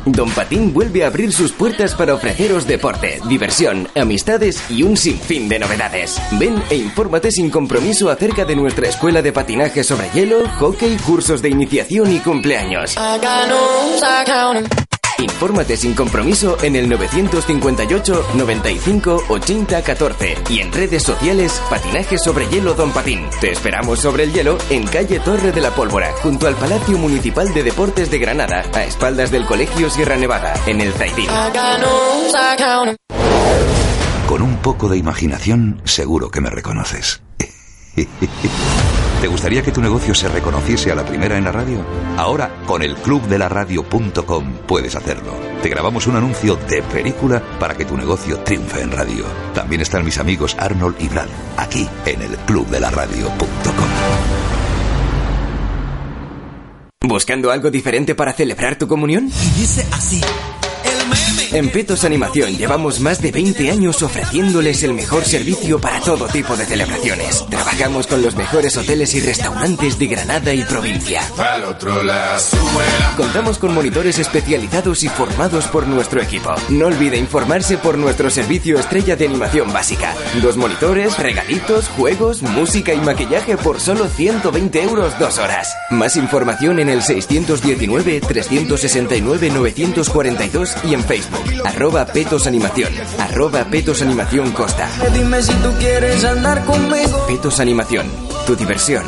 Don 0.06 0.30
Patín 0.32 0.74
vuelve 0.74 1.04
a 1.04 1.08
abrir 1.08 1.32
sus 1.32 1.52
puertas 1.52 1.96
para 1.96 2.14
ofreceros 2.14 2.68
deporte, 2.68 3.20
diversión, 3.28 3.88
amistades 3.96 4.64
y 4.70 4.84
un 4.84 4.98
sinfín 4.98 5.50
de 5.50 5.60
novedades. 5.60 6.22
Ven 6.40 6.62
e 6.70 6.76
infórmate 6.76 7.32
sin 7.32 7.50
compromiso 7.50 8.10
acerca 8.10 8.46
de 8.46 8.56
nuestra 8.56 8.88
escuela 8.88 9.22
de 9.22 9.32
patinaje 9.32 9.84
sobre 9.84 10.10
hielo, 10.12 10.48
hockey, 10.60 10.98
cursos 10.98 11.42
de 11.42 11.50
iniciación 11.50 12.12
y 12.12 12.20
cumpleaños. 12.20 12.96
Infórmate 15.22 15.76
sin 15.76 15.94
compromiso 15.94 16.58
en 16.64 16.76
el 16.76 16.88
958 16.88 18.26
95 18.36 19.24
80 19.28 19.84
14 19.84 20.38
y 20.50 20.60
en 20.60 20.72
redes 20.72 21.04
sociales 21.04 21.62
Patinaje 21.70 22.18
sobre 22.18 22.48
Hielo 22.48 22.74
Don 22.74 22.92
Patín. 22.92 23.28
Te 23.42 23.52
esperamos 23.52 24.00
sobre 24.00 24.24
el 24.24 24.34
hielo 24.34 24.58
en 24.70 24.88
calle 24.88 25.20
Torre 25.20 25.52
de 25.52 25.62
la 25.62 25.72
Pólvora, 25.72 26.14
junto 26.24 26.48
al 26.48 26.56
Palacio 26.56 26.98
Municipal 26.98 27.54
de 27.54 27.64
Deportes 27.64 28.10
de 28.10 28.20
Granada, 28.20 28.64
a 28.74 28.84
espaldas 28.84 29.32
del 29.32 29.46
Colegio 29.46 29.90
Sierra 29.90 30.16
Nevada, 30.16 30.54
en 30.66 30.82
el 30.82 30.94
Zaitín. 30.94 31.28
Con 34.28 34.42
un 34.42 34.58
poco 34.58 34.88
de 34.88 34.98
imaginación, 34.98 35.82
seguro 35.84 36.30
que 36.30 36.42
me 36.42 36.50
reconoces. 36.50 37.22
¿Te 39.22 39.28
gustaría 39.28 39.62
que 39.62 39.74
tu 39.74 39.82
negocio 39.82 40.16
se 40.16 40.30
reconociese 40.30 40.94
a 40.94 40.96
la 40.96 41.06
primera 41.06 41.38
en 41.38 41.44
la 41.44 41.52
radio? 41.52 41.84
Ahora, 42.16 42.50
con 42.66 42.82
el 42.82 42.96
clubdelaradio.com 42.96 44.54
puedes 44.66 44.96
hacerlo. 44.96 45.34
Te 45.62 45.68
grabamos 45.68 46.08
un 46.08 46.16
anuncio 46.16 46.56
de 46.56 46.82
película 46.84 47.44
para 47.60 47.76
que 47.76 47.84
tu 47.84 47.98
negocio 47.98 48.40
triunfe 48.40 48.82
en 48.82 48.92
radio. 48.92 49.26
También 49.54 49.82
están 49.82 50.06
mis 50.06 50.18
amigos 50.20 50.56
Arnold 50.58 50.96
y 51.00 51.10
Brad, 51.10 51.28
aquí 51.58 51.88
en 52.06 52.22
el 52.22 52.38
clubdelaradio.com. 52.38 53.90
¿Buscando 57.02 57.52
algo 57.52 57.70
diferente 57.70 58.16
para 58.16 58.32
celebrar 58.32 58.78
tu 58.78 58.88
comunión? 58.88 59.26
Y 59.26 59.60
dice 59.60 59.86
así. 59.92 60.22
En 61.52 61.70
Petos 61.72 62.04
Animación 62.04 62.58
llevamos 62.58 63.00
más 63.00 63.22
de 63.22 63.32
20 63.32 63.72
años 63.72 64.04
ofreciéndoles 64.04 64.84
el 64.84 64.94
mejor 64.94 65.26
servicio 65.26 65.80
para 65.80 66.00
todo 66.00 66.28
tipo 66.28 66.56
de 66.56 66.66
celebraciones. 66.66 67.44
Trabajamos 67.50 68.06
con 68.06 68.22
los 68.22 68.36
mejores 68.36 68.78
hoteles 68.78 69.16
y 69.16 69.20
restaurantes 69.20 69.98
de 69.98 70.08
Granada 70.08 70.54
y 70.54 70.64
provincia. 70.64 71.22
Contamos 73.18 73.58
con 73.58 73.74
monitores 73.74 74.20
especializados 74.20 75.04
y 75.04 75.10
formados 75.10 75.66
por 75.68 75.88
nuestro 75.88 76.22
equipo. 76.22 76.54
No 76.70 76.86
olvide 76.86 77.18
informarse 77.18 77.78
por 77.78 77.98
nuestro 77.98 78.30
servicio 78.30 78.78
estrella 78.78 79.16
de 79.16 79.26
animación 79.26 79.74
básica. 79.74 80.14
Dos 80.42 80.56
monitores, 80.56 81.18
regalitos, 81.18 81.88
juegos, 81.90 82.44
música 82.44 82.94
y 82.94 83.00
maquillaje 83.00 83.58
por 83.58 83.80
solo 83.80 84.08
120 84.08 84.84
euros 84.84 85.18
dos 85.18 85.40
horas. 85.40 85.76
Más 85.90 86.16
información 86.16 86.80
en 86.80 86.90
el 86.90 87.02
619 87.02 88.22
369 88.22 89.50
942 89.50 90.76
y 90.84 90.94
en 90.94 90.99
Facebook. 91.04 91.44
Arroba 91.66 92.06
Petos 92.06 92.48
Animación. 92.48 92.92
Arroba 93.20 93.66
Petos 93.66 94.02
Animación 94.02 94.52
Costa. 94.52 94.90
Dime 95.14 95.42
si 95.42 95.54
tú 95.54 95.72
quieres 95.80 96.24
andar 96.24 96.64
conmigo. 96.66 97.26
Petos 97.28 97.60
Animación. 97.60 98.08
Tu 98.46 98.56
diversión. 98.56 99.04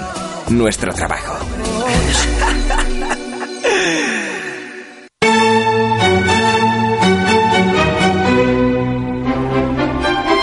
Nuestro 0.50 0.94
trabajo. 0.94 1.38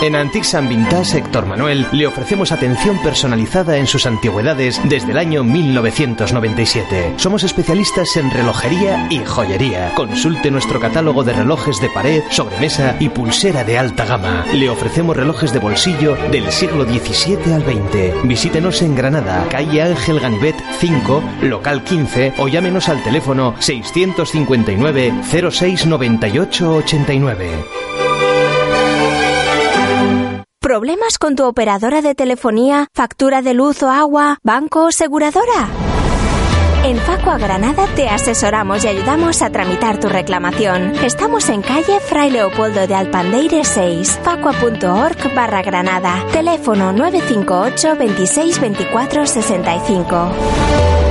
En 0.09 0.15
Antiques 0.15 0.55
and 0.55 0.67
Vintage 0.67 1.19
Héctor 1.19 1.45
Manuel 1.45 1.85
le 1.91 2.07
ofrecemos 2.07 2.51
atención 2.51 2.97
personalizada 3.03 3.77
en 3.77 3.85
sus 3.85 4.07
antigüedades 4.07 4.81
desde 4.85 5.11
el 5.11 5.19
año 5.19 5.43
1997. 5.43 7.13
Somos 7.17 7.43
especialistas 7.43 8.17
en 8.17 8.31
relojería 8.31 9.05
y 9.11 9.23
joyería. 9.23 9.93
Consulte 9.93 10.49
nuestro 10.49 10.79
catálogo 10.79 11.23
de 11.23 11.33
relojes 11.33 11.79
de 11.79 11.91
pared, 11.91 12.23
sobremesa 12.31 12.95
y 12.99 13.09
pulsera 13.09 13.63
de 13.63 13.77
alta 13.77 14.03
gama. 14.05 14.47
Le 14.51 14.71
ofrecemos 14.71 15.15
relojes 15.15 15.53
de 15.53 15.59
bolsillo 15.59 16.17
del 16.31 16.51
siglo 16.51 16.85
XVII 16.85 17.53
al 17.53 17.61
XX. 17.61 18.23
Visítenos 18.23 18.81
en 18.81 18.95
Granada, 18.95 19.45
calle 19.51 19.83
Ángel 19.83 20.19
Ganivet 20.19 20.55
5, 20.79 21.21
local 21.43 21.83
15 21.83 22.33
o 22.39 22.47
llámenos 22.47 22.89
al 22.89 23.03
teléfono 23.03 23.53
659 23.59 25.13
06 25.51 25.85
98 25.85 26.73
89. 26.77 27.88
¿Problemas 30.69 31.17
con 31.17 31.35
tu 31.35 31.45
operadora 31.45 32.03
de 32.03 32.13
telefonía, 32.13 32.89
factura 32.93 33.41
de 33.41 33.55
luz 33.55 33.81
o 33.81 33.89
agua, 33.89 34.37
banco 34.43 34.85
o 34.85 34.91
seguradora? 34.91 35.67
En 36.83 36.95
Facua 36.97 37.39
Granada 37.39 37.87
te 37.95 38.07
asesoramos 38.07 38.85
y 38.85 38.87
ayudamos 38.87 39.41
a 39.41 39.49
tramitar 39.49 39.99
tu 39.99 40.09
reclamación. 40.09 40.93
Estamos 41.03 41.49
en 41.49 41.63
calle 41.63 41.99
Fray 41.99 42.29
Leopoldo 42.29 42.85
de 42.85 42.93
Alpandeire 42.93 43.65
6, 43.65 44.19
facua.org 44.21 45.33
barra 45.33 45.63
Granada. 45.63 46.23
Teléfono 46.31 46.93
958 46.93 47.95
26 47.95 48.61
24 48.61 49.25
65. 49.25 51.08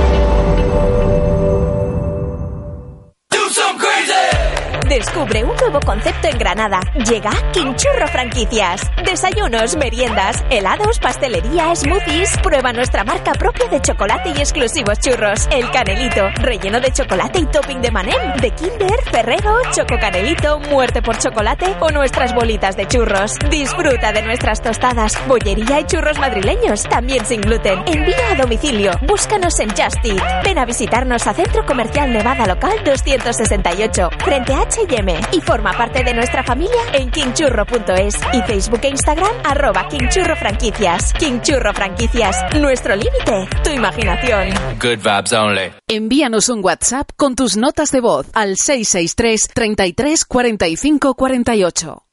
Descubre 4.89 5.43
un 5.43 5.55
nuevo 5.55 5.79
concepto 5.81 6.27
en 6.27 6.39
Granada. 6.39 6.79
Llega 7.07 7.29
Quinchurro 7.53 8.07
Franquicias. 8.07 8.81
Desayunos, 9.05 9.77
meriendas, 9.77 10.43
helados, 10.49 10.97
pastelería, 10.97 11.75
smoothies. 11.75 12.39
Prueba 12.39 12.73
nuestra 12.73 13.03
marca 13.03 13.33
propia 13.33 13.67
de 13.67 13.81
chocolate 13.81 14.29
y 14.35 14.39
exclusivos 14.39 14.97
churros. 14.97 15.47
El 15.51 15.69
Canelito, 15.69 16.29
relleno 16.41 16.81
de 16.81 16.91
chocolate 16.91 17.37
y 17.37 17.45
topping 17.45 17.81
de 17.81 17.91
manem. 17.91 18.33
De 18.41 18.49
Kinder, 18.49 18.99
Ferrero, 19.11 19.61
Choco 19.71 19.95
Canelito, 19.99 20.59
Muerte 20.71 21.03
por 21.03 21.19
Chocolate 21.19 21.75
o 21.81 21.91
nuestras 21.91 22.33
bolitas 22.33 22.75
de 22.75 22.87
churros. 22.87 23.35
Disfruta 23.51 24.11
de 24.11 24.23
nuestras 24.23 24.59
tostadas, 24.59 25.13
bollería 25.27 25.81
y 25.81 25.83
churros 25.85 26.17
madrileños. 26.17 26.81
También 26.85 27.23
sin 27.27 27.41
gluten. 27.41 27.83
Envía 27.85 28.31
a 28.31 28.41
domicilio. 28.41 28.93
Búscanos 29.03 29.59
en 29.59 29.69
Just 29.69 30.03
Eat. 30.03 30.43
Ven 30.43 30.57
a 30.57 30.65
visitarnos 30.65 31.27
a 31.27 31.33
Centro 31.35 31.63
Comercial 31.67 32.11
Nevada 32.11 32.47
Local 32.47 32.83
268. 32.83 34.09
Frente 34.25 34.55
a 34.55 34.78
H&M 34.85 35.19
y 35.31 35.41
forma 35.41 35.73
parte 35.73 36.03
de 36.03 36.13
nuestra 36.13 36.43
familia 36.43 36.81
en 36.93 37.11
kingchurro.es 37.11 38.15
y 38.33 38.41
Facebook 38.43 38.79
e 38.83 38.89
Instagram 38.89 39.31
arroba 39.43 39.87
kingchurro 39.87 40.35
franquicias. 40.35 41.13
Kingchurro 41.13 41.73
franquicias, 41.73 42.35
nuestro 42.59 42.95
límite, 42.95 43.47
tu 43.63 43.71
imaginación. 43.71 44.49
Good 44.79 44.99
vibes 45.03 45.33
only. 45.33 45.71
Envíanos 45.87 46.49
un 46.49 46.63
WhatsApp 46.63 47.09
con 47.15 47.35
tus 47.35 47.57
notas 47.57 47.91
de 47.91 48.01
voz 48.01 48.27
al 48.33 48.57
663 48.57 49.49
33 49.53 50.25
45 50.25 51.15
48. 51.15 52.08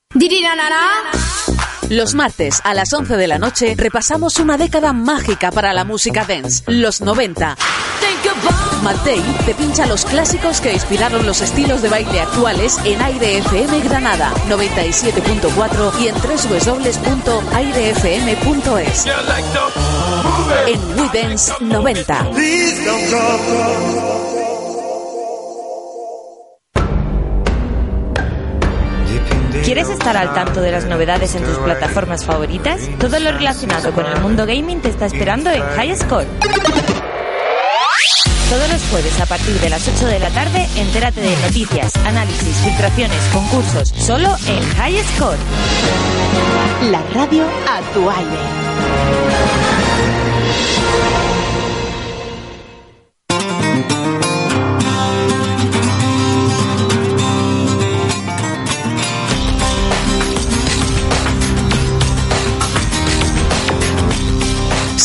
Los 1.91 2.15
martes 2.15 2.63
a 2.65 2.73
las 2.73 2.91
11 2.93 3.17
de 3.17 3.27
la 3.27 3.39
noche 3.39 3.75
repasamos 3.77 4.39
una 4.39 4.57
década 4.57 4.93
mágica 4.95 5.51
para 5.51 5.75
la 5.75 5.85
música 5.85 6.25
dance, 6.25 6.63
los 6.67 7.03
90. 7.03 7.57
Matei 8.83 9.21
te 9.45 9.55
pincha 9.55 9.85
los 9.87 10.05
clásicos 10.07 10.61
que 10.61 10.73
inspiraron 10.73 11.27
los 11.27 11.41
estilos 11.43 11.83
de 11.83 11.89
baile 11.91 12.21
actuales 12.21 12.79
en 12.85 13.03
Aire 13.03 13.39
FM 13.39 13.81
Granada 13.81 14.33
97.4 14.49 16.01
y 16.01 16.09
en 16.09 16.15
www.airefm.es. 16.15 19.07
En 20.67 20.81
We 20.99 21.11
Dance 21.13 21.53
90. 21.61 22.31
¿Quieres 29.65 29.89
estar 29.89 30.17
al 30.17 30.33
tanto 30.35 30.61
de 30.61 30.73
las 30.73 30.87
novedades 30.87 31.35
en 31.35 31.45
tus 31.45 31.59
plataformas 31.59 32.25
favoritas? 32.25 32.89
Todo 32.99 33.19
lo 33.19 33.33
relacionado 33.33 33.93
con 33.93 34.07
el 34.07 34.21
mundo 34.21 34.47
gaming 34.47 34.81
te 34.81 34.89
está 34.89 35.07
esperando 35.07 35.51
en 35.51 35.63
High 35.63 35.97
Score. 35.97 36.27
Todos 38.49 38.69
los 38.71 38.83
jueves 38.91 39.21
a 39.21 39.27
partir 39.27 39.59
de 39.61 39.71
las 39.71 39.89
8 39.89 40.07
de 40.07 40.21
la 40.21 40.31
tarde, 40.31 40.69
entérate 40.77 41.21
de 41.21 41.37
noticias, 41.43 41.97
análisis, 42.05 42.57
filtraciones, 42.59 43.21
concursos, 43.33 43.89
solo 43.97 44.37
en 44.47 44.63
High 44.77 45.03
Score. 45.15 45.39
La 46.91 47.03
radio 47.13 47.45
a 47.45 47.81
tu 47.93 48.09
aire. 48.09 49.56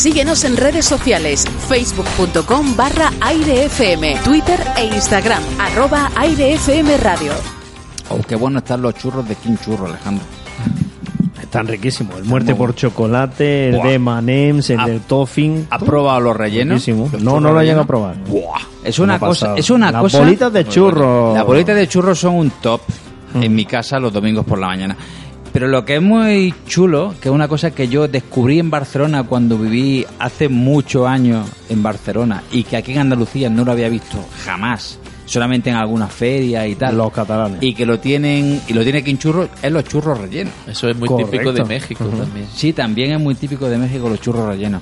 Síguenos 0.01 0.43
en 0.45 0.57
redes 0.57 0.85
sociales, 0.85 1.45
facebook.com 1.69 2.75
barra 2.75 3.11
airefm, 3.21 4.23
Twitter 4.23 4.59
e 4.77 4.85
Instagram, 4.85 5.43
arroba 5.59 6.09
airefm 6.15 6.87
radio. 7.03 7.31
Oh, 8.09 8.17
qué 8.27 8.35
bueno 8.35 8.57
están 8.59 8.81
los 8.81 8.95
churros 8.95 9.27
de 9.29 9.35
King 9.35 9.57
Churro, 9.63 9.85
Alejandro. 9.85 10.25
Están 11.39 11.67
riquísimos. 11.67 12.17
El 12.17 12.23
muerte 12.23 12.55
por 12.55 12.73
chocolate, 12.73 13.69
el 13.69 13.75
Buah. 13.75 13.87
de 13.89 13.99
Manems, 13.99 14.69
el 14.71 14.79
¿Ha- 14.79 14.85
del 14.87 15.01
Toffing. 15.01 15.67
¿Has 15.69 15.83
probado 15.83 16.19
los 16.19 16.35
rellenos? 16.35 16.83
Riquísimo. 16.83 17.07
No, 17.19 17.39
no 17.39 17.51
lo 17.53 17.61
he 17.61 17.65
llegado 17.65 17.83
rellenos. 17.83 17.83
a 17.83 17.87
probar. 17.87 18.15
Buah. 18.27 18.59
Es 18.83 18.97
una 18.97 19.19
cosa, 19.19 19.45
pasada. 19.45 19.59
es 19.59 19.69
una 19.69 19.91
Las 19.91 20.01
cosa. 20.01 20.19
bolitas 20.19 20.51
de 20.51 20.67
churro. 20.67 21.35
Las 21.35 21.45
bolitas 21.45 21.75
de 21.75 21.87
churro 21.87 22.15
son 22.15 22.35
un 22.37 22.49
top 22.59 22.81
Mm. 23.35 23.43
en 23.43 23.53
mi 23.55 23.65
casa 23.65 23.99
los 23.99 24.11
domingos 24.11 24.45
por 24.45 24.57
la 24.57 24.65
mañana. 24.67 24.97
Pero 25.53 25.67
lo 25.67 25.83
que 25.83 25.95
es 25.95 26.01
muy 26.01 26.53
chulo, 26.65 27.13
que 27.19 27.27
es 27.27 27.35
una 27.35 27.47
cosa 27.49 27.71
que 27.71 27.87
yo 27.89 28.07
descubrí 28.07 28.59
en 28.59 28.69
Barcelona 28.69 29.23
cuando 29.23 29.57
viví 29.57 30.05
hace 30.17 30.47
muchos 30.47 31.05
años 31.07 31.47
en 31.67 31.83
Barcelona 31.83 32.41
y 32.51 32.63
que 32.63 32.77
aquí 32.77 32.93
en 32.93 32.99
Andalucía 32.99 33.49
no 33.49 33.65
lo 33.65 33.73
había 33.73 33.89
visto 33.89 34.17
jamás, 34.45 34.97
solamente 35.25 35.69
en 35.69 35.75
algunas 35.75 36.11
ferias 36.13 36.67
y 36.67 36.75
tal. 36.75 36.95
Los 36.97 37.11
catalanes. 37.11 37.61
Y 37.61 37.73
que 37.73 37.85
lo 37.85 37.99
tienen 37.99 38.61
y 38.65 38.73
lo 38.73 38.81
tiene 38.83 39.03
King 39.03 39.17
Churro 39.17 39.49
es 39.61 39.71
los 39.71 39.83
churros 39.83 40.17
rellenos. 40.19 40.53
Eso 40.67 40.87
es 40.87 40.95
muy 40.97 41.09
Correcto. 41.09 41.31
típico 41.31 41.51
de 41.51 41.63
México 41.65 42.05
también. 42.05 42.47
Sí, 42.55 42.71
también 42.71 43.11
es 43.11 43.19
muy 43.19 43.35
típico 43.35 43.67
de 43.67 43.77
México 43.77 44.07
los 44.07 44.21
churros 44.21 44.47
rellenos. 44.47 44.81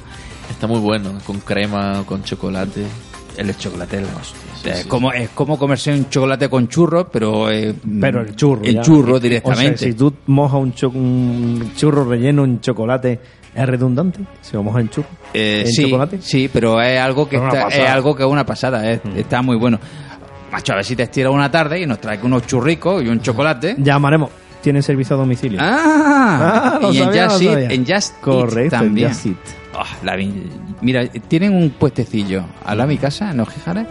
Está 0.51 0.67
muy 0.67 0.79
bueno, 0.79 1.17
con 1.25 1.39
crema 1.39 2.03
con 2.05 2.23
chocolate. 2.23 2.86
El 3.38 3.58
chocolate, 3.58 3.97
hostia. 4.03 4.48
Sí, 4.63 4.69
es, 4.69 4.80
sí. 4.80 4.88
como, 4.88 5.12
es 5.13 5.30
como 5.30 5.58
comerse 5.58 5.93
un 5.93 6.10
chocolate 6.10 6.50
con 6.50 6.67
churro, 6.67 7.10
pero... 7.10 7.50
eh, 7.50 7.74
Pero 8.02 8.22
el 8.22 8.36
churro. 8.36 8.62
El 8.63 8.76
ya. 8.76 8.82
churro 8.82 9.15
O 9.15 9.19
directamente. 9.19 9.78
sea, 9.78 9.88
si 9.89 9.93
tú 9.93 10.13
mojas 10.28 10.60
un, 10.62 10.74
cho- 10.74 10.89
un 10.89 11.72
churro 11.76 12.04
relleno 12.06 12.43
en 12.43 12.60
chocolate, 12.60 13.19
¿es 13.56 13.65
redundante? 13.67 14.19
Si 14.41 14.54
lo 14.56 14.63
mojas 14.63 14.82
en 14.82 14.89
churro. 14.89 15.08
Eh, 15.34 15.63
¿En 15.65 15.72
sí, 15.72 15.84
chocolate? 15.84 16.17
sí, 16.22 16.50
pero 16.52 16.82
es 16.82 17.00
algo 17.00 17.30
que 17.30 17.38
Es 17.38 17.41
una 17.41 17.52
está, 17.52 17.63
pasada. 17.65 17.84
es 17.86 17.89
algo 17.89 18.15
que 18.15 18.24
es 18.24 18.30
una 18.30 18.45
pasada, 18.45 18.91
es- 18.91 19.02
Mm. 19.06 19.17
está 19.17 19.41
muy 19.41 19.56
bueno. 19.58 19.80
Macho, 20.52 20.74
a 20.74 20.78
ver 20.78 20.86
si 20.86 20.95
te 20.95 21.04
estiras 21.04 21.32
una 21.32 21.50
tarde 21.52 21.80
y 21.80 21.86
nos 21.86 22.02
traes 22.02 22.24
unos 22.24 22.45
churricos 22.48 23.04
y 23.04 23.08
un 23.08 23.22
chocolate. 23.22 23.76
Llamaremos. 23.78 24.30
¿Tienen 24.62 24.84
servicio 24.84 25.15
a 25.15 25.19
domicilio? 25.19 25.58
Ah, 25.62 26.74
Ah, 26.76 26.80
lo 26.82 26.91
y 26.91 26.98
en 26.98 27.04
sabía, 27.06 27.26
lo 27.26 27.30
Just 27.32 27.41
Eat- 27.43 27.54
sabía. 27.54 27.69
en 27.69 27.82
Just 27.86 27.91
Eat 28.13 28.19
Correcto, 28.22 28.76
en 28.76 28.82
también. 28.82 29.08
Just 29.10 29.26
Eat. 29.28 29.36
Ah, 29.74 29.86
la 30.04 30.17
mira, 30.82 31.08
tienen 31.08 31.54
un 31.56 31.69
puestecillo 31.69 32.43
al 32.65 32.78
lado 32.78 32.89
de 32.89 32.95
mi 32.95 33.00
casa, 33.00 33.32
en 33.32 33.39
Ojijares. 33.39 33.86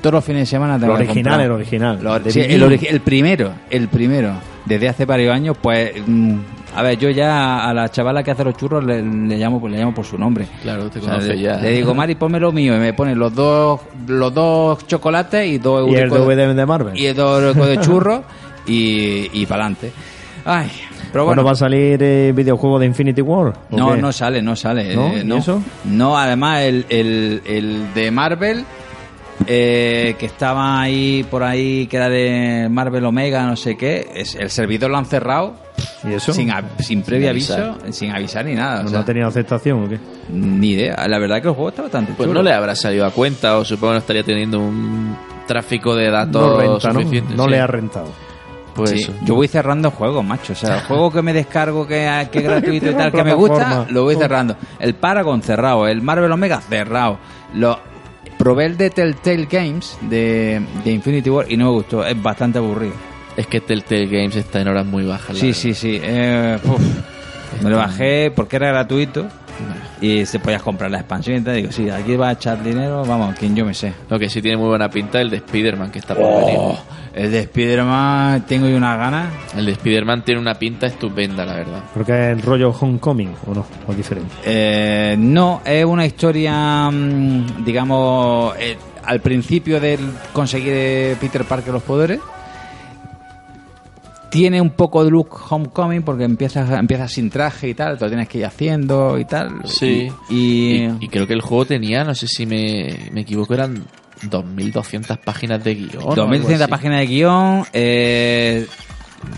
Todos 0.00 0.14
los 0.14 0.24
fines 0.24 0.42
de 0.42 0.46
semana 0.46 0.78
tengo 0.78 0.96
El 0.96 1.04
que 1.04 1.10
original, 1.12 1.40
el 1.40 1.50
original. 1.50 1.98
Lo- 2.02 2.18
De 2.20 2.30
sí, 2.30 2.40
el, 2.40 2.62
ori- 2.62 2.86
el 2.88 3.00
primero, 3.00 3.52
el 3.70 3.88
primero. 3.88 4.32
Desde 4.64 4.88
hace 4.88 5.04
varios 5.04 5.34
años, 5.34 5.56
pues... 5.60 5.92
mm, 6.06 6.34
a 6.76 6.82
ver, 6.82 6.98
yo 6.98 7.08
ya 7.10 7.66
a 7.68 7.72
la 7.74 7.88
chavala 7.88 8.22
que 8.22 8.30
hace 8.30 8.44
los 8.44 8.54
churros 8.56 8.84
le, 8.84 9.02
le 9.02 9.38
llamo, 9.38 9.66
le 9.68 9.78
llamo 9.78 9.94
por 9.94 10.04
su 10.04 10.18
nombre. 10.18 10.46
Claro, 10.62 10.88
te 10.90 10.98
O 10.98 11.02
sea, 11.02 11.12
conoce 11.14 11.34
le, 11.34 11.40
ya. 11.40 11.56
le 11.56 11.70
digo, 11.72 11.94
Mari, 11.94 12.14
ponme 12.14 12.38
lo 12.38 12.52
mío. 12.52 12.76
Y 12.76 12.78
me 12.78 12.92
pone 12.92 13.14
los 13.16 13.34
dos, 13.34 13.80
los 14.06 14.32
dos 14.34 14.86
chocolates 14.86 15.46
y 15.46 15.58
dos 15.58 15.88
Y 15.90 15.94
el 15.96 16.10
DVD 16.10 16.54
de 16.54 16.66
Marvel. 16.66 16.96
y 16.96 17.06
dos 17.14 17.56
de 17.56 17.80
churro 17.80 18.22
y, 18.66 19.28
y 19.32 19.46
para 19.46 19.62
adelante. 19.64 19.90
Ay, 20.44 20.70
pero 21.10 21.24
bueno, 21.24 21.42
bueno. 21.42 21.44
va 21.46 21.52
a 21.52 21.56
salir 21.56 21.98
eh, 22.02 22.32
videojuego 22.36 22.78
de 22.78 22.86
Infinity 22.86 23.22
War. 23.22 23.54
¿o 23.70 23.76
no, 23.76 23.94
qué? 23.94 24.00
no 24.02 24.12
sale, 24.12 24.42
no 24.42 24.54
sale. 24.54 24.94
¿No? 24.94 25.08
eh, 25.08 25.20
¿Y 25.22 25.26
no. 25.26 25.38
eso? 25.38 25.62
No, 25.84 26.16
además 26.18 26.60
el, 26.62 26.84
el, 26.90 27.42
el 27.46 27.94
de 27.94 28.10
Marvel, 28.10 28.64
eh, 29.46 30.16
que 30.18 30.26
estaba 30.26 30.80
ahí 30.80 31.24
por 31.30 31.42
ahí, 31.42 31.86
que 31.86 31.96
era 31.96 32.08
de 32.08 32.68
Marvel 32.70 33.04
Omega, 33.04 33.44
no 33.46 33.56
sé 33.56 33.76
qué, 33.76 34.08
es, 34.14 34.34
el 34.34 34.50
servidor 34.50 34.90
lo 34.90 34.98
han 34.98 35.06
cerrado 35.06 35.54
¿Y 36.04 36.12
eso? 36.14 36.32
sin, 36.32 36.50
a- 36.50 36.62
sin 36.80 37.02
previo 37.02 37.30
aviso, 37.30 37.76
sin 37.90 38.10
avisar 38.10 38.44
ni 38.44 38.54
nada. 38.54 38.84
o 38.84 38.90
¿No 38.90 38.98
ha 38.98 39.04
tenido 39.04 39.28
aceptación 39.28 39.84
o 39.84 39.88
qué? 39.88 39.98
ni 40.30 40.70
idea. 40.70 41.06
La 41.08 41.18
verdad 41.18 41.40
que 41.40 41.48
el 41.48 41.54
juego 41.54 41.70
está 41.70 41.82
bastante 41.82 42.12
Pues 42.16 42.28
chulo. 42.28 42.40
no 42.42 42.48
le 42.48 42.54
habrá 42.54 42.74
salido 42.74 43.06
a 43.06 43.10
cuenta 43.10 43.56
o 43.58 43.64
supongo 43.64 43.92
que 43.92 43.94
no 43.94 43.98
estaría 44.00 44.22
teniendo 44.24 44.58
un 44.60 45.16
tráfico 45.46 45.94
de 45.96 46.10
datos 46.10 46.42
No 46.42 46.56
renta, 46.58 46.88
¿no? 46.92 47.00
suficiente. 47.00 47.34
No 47.34 47.44
sí. 47.44 47.50
le 47.50 47.60
ha 47.60 47.66
rentado. 47.66 48.08
Pues 48.74 48.90
Sí. 48.90 49.10
Yo 49.24 49.34
voy 49.34 49.48
cerrando 49.48 49.90
juegos, 49.90 50.24
macho. 50.24 50.52
O 50.52 50.56
sea, 50.56 50.76
el 50.76 50.80
juego 50.82 51.10
que 51.10 51.20
me 51.22 51.32
descargo, 51.32 51.84
que, 51.86 52.08
que 52.30 52.38
es 52.38 52.44
gratuito 52.48 52.90
y 52.90 52.94
tal, 52.94 53.10
que 53.10 53.24
me 53.24 53.34
gusta, 53.34 53.86
lo 53.90 54.04
voy 54.04 54.14
cerrando. 54.14 54.56
El 54.78 54.94
Paragon 54.94 55.42
cerrado, 55.42 55.88
el 55.88 56.00
Marvel 56.02 56.30
Omega 56.30 56.60
cerrado. 56.60 57.18
Lo, 57.54 57.80
probé 58.48 58.64
el 58.64 58.78
de 58.78 58.88
Telltale 58.88 59.44
Games 59.44 59.98
de, 60.00 60.62
de 60.82 60.90
Infinity 60.90 61.28
War 61.28 61.52
y 61.52 61.58
no 61.58 61.66
me 61.66 61.70
gustó. 61.72 62.02
Es 62.02 62.22
bastante 62.22 62.56
aburrido. 62.56 62.94
Es 63.36 63.46
que 63.46 63.60
Telltale 63.60 64.06
Games 64.06 64.36
está 64.36 64.62
en 64.62 64.68
horas 64.68 64.86
muy 64.86 65.04
bajas. 65.04 65.36
Sí, 65.36 65.52
sí, 65.52 65.74
sí. 65.74 66.00
eh. 66.02 66.56
Me 67.62 67.70
lo 67.70 67.76
bajé 67.76 68.32
porque 68.34 68.56
era 68.56 68.68
gratuito 68.68 69.26
y 70.00 70.26
se 70.26 70.38
podías 70.38 70.62
comprar 70.62 70.90
la 70.90 70.98
expansión 70.98 71.38
y 71.38 71.40
tal. 71.40 71.56
Digo, 71.56 71.72
sí, 71.72 71.90
aquí 71.90 72.16
va 72.16 72.28
a 72.28 72.32
echar 72.32 72.62
dinero, 72.62 73.04
vamos, 73.04 73.34
quien 73.36 73.56
yo 73.56 73.64
me 73.64 73.74
sé. 73.74 73.92
Lo 74.08 74.18
que 74.18 74.28
sí 74.28 74.40
tiene 74.40 74.56
muy 74.56 74.68
buena 74.68 74.88
pinta 74.88 75.18
es 75.18 75.24
el 75.24 75.30
de 75.30 75.36
Spider-Man 75.38 75.90
que 75.90 75.98
está 75.98 76.14
por 76.14 76.24
venir. 76.24 76.56
Oh, 76.58 76.78
el 77.14 77.32
de 77.32 77.40
Spider-Man 77.40 78.44
tengo 78.46 78.68
yo 78.68 78.76
una 78.76 78.96
gana. 78.96 79.30
El 79.56 79.66
de 79.66 79.72
Spider-Man 79.72 80.22
tiene 80.24 80.40
una 80.40 80.54
pinta 80.54 80.86
estupenda, 80.86 81.44
la 81.44 81.54
verdad. 81.54 81.82
Creo 81.92 82.06
que 82.06 82.12
es 82.12 82.36
el 82.36 82.42
rollo 82.42 82.70
Homecoming, 82.70 83.34
¿o 83.46 83.54
no? 83.54 83.66
¿O 83.86 83.90
es 83.90 83.96
diferente? 83.96 84.34
Eh, 84.44 85.16
no, 85.18 85.62
es 85.64 85.84
una 85.84 86.06
historia, 86.06 86.88
mm, 86.90 87.64
digamos, 87.64 88.54
eh, 88.58 88.76
al 89.04 89.20
principio 89.20 89.80
del 89.80 90.00
conseguir 90.32 90.72
eh, 90.74 91.16
Peter 91.20 91.44
Parker 91.44 91.72
los 91.72 91.82
poderes. 91.82 92.20
Tiene 94.30 94.60
un 94.60 94.70
poco 94.70 95.04
de 95.04 95.10
look 95.10 95.30
Homecoming 95.50 96.02
porque 96.02 96.24
empiezas, 96.24 96.70
empiezas 96.70 97.10
sin 97.12 97.30
traje 97.30 97.68
y 97.70 97.74
tal, 97.74 97.96
te 97.96 98.04
lo 98.04 98.10
tienes 98.10 98.28
que 98.28 98.38
ir 98.38 98.44
haciendo 98.46 99.18
y 99.18 99.24
tal. 99.24 99.62
Sí. 99.64 100.08
Y, 100.28 100.84
y- 101.00 101.08
creo 101.08 101.26
que 101.26 101.32
el 101.34 101.40
juego 101.40 101.64
tenía, 101.64 102.04
no 102.04 102.14
sé 102.14 102.26
si 102.28 102.44
me, 102.44 103.10
me 103.12 103.22
equivoco, 103.22 103.54
eran 103.54 103.84
2.200 104.30 105.18
páginas 105.18 105.62
de 105.64 105.74
guion. 105.74 105.96
o 105.98 106.00
algo 106.12 106.14
2200 106.16 106.62
así. 106.62 106.70
páginas 106.70 107.00
de 107.00 107.06
guion, 107.06 107.64
eh, 107.72 108.66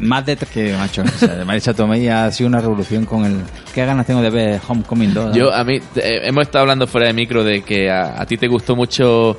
más 0.00 0.26
de 0.26 0.36
tres 0.36 0.50
que 0.50 0.72
macho. 0.74 1.02
O 1.02 1.08
sea, 1.18 1.44
Marisa 1.44 1.72
Tomei 1.72 2.08
ha 2.08 2.30
sido 2.32 2.48
una 2.48 2.60
revolución 2.60 3.04
con 3.04 3.24
el. 3.24 3.36
¿Qué 3.74 3.84
ganas 3.86 4.06
tengo 4.06 4.20
de 4.22 4.30
ver 4.30 4.60
Homecoming 4.66 5.14
2? 5.14 5.36
Yo, 5.36 5.52
a 5.54 5.62
mí, 5.64 5.76
eh, 5.96 6.20
hemos 6.24 6.42
estado 6.42 6.62
hablando 6.62 6.86
fuera 6.86 7.06
de 7.06 7.12
micro 7.14 7.44
de 7.44 7.62
que 7.62 7.90
a, 7.90 8.20
a 8.20 8.26
ti 8.26 8.36
te 8.36 8.48
gustó 8.48 8.74
mucho 8.76 9.36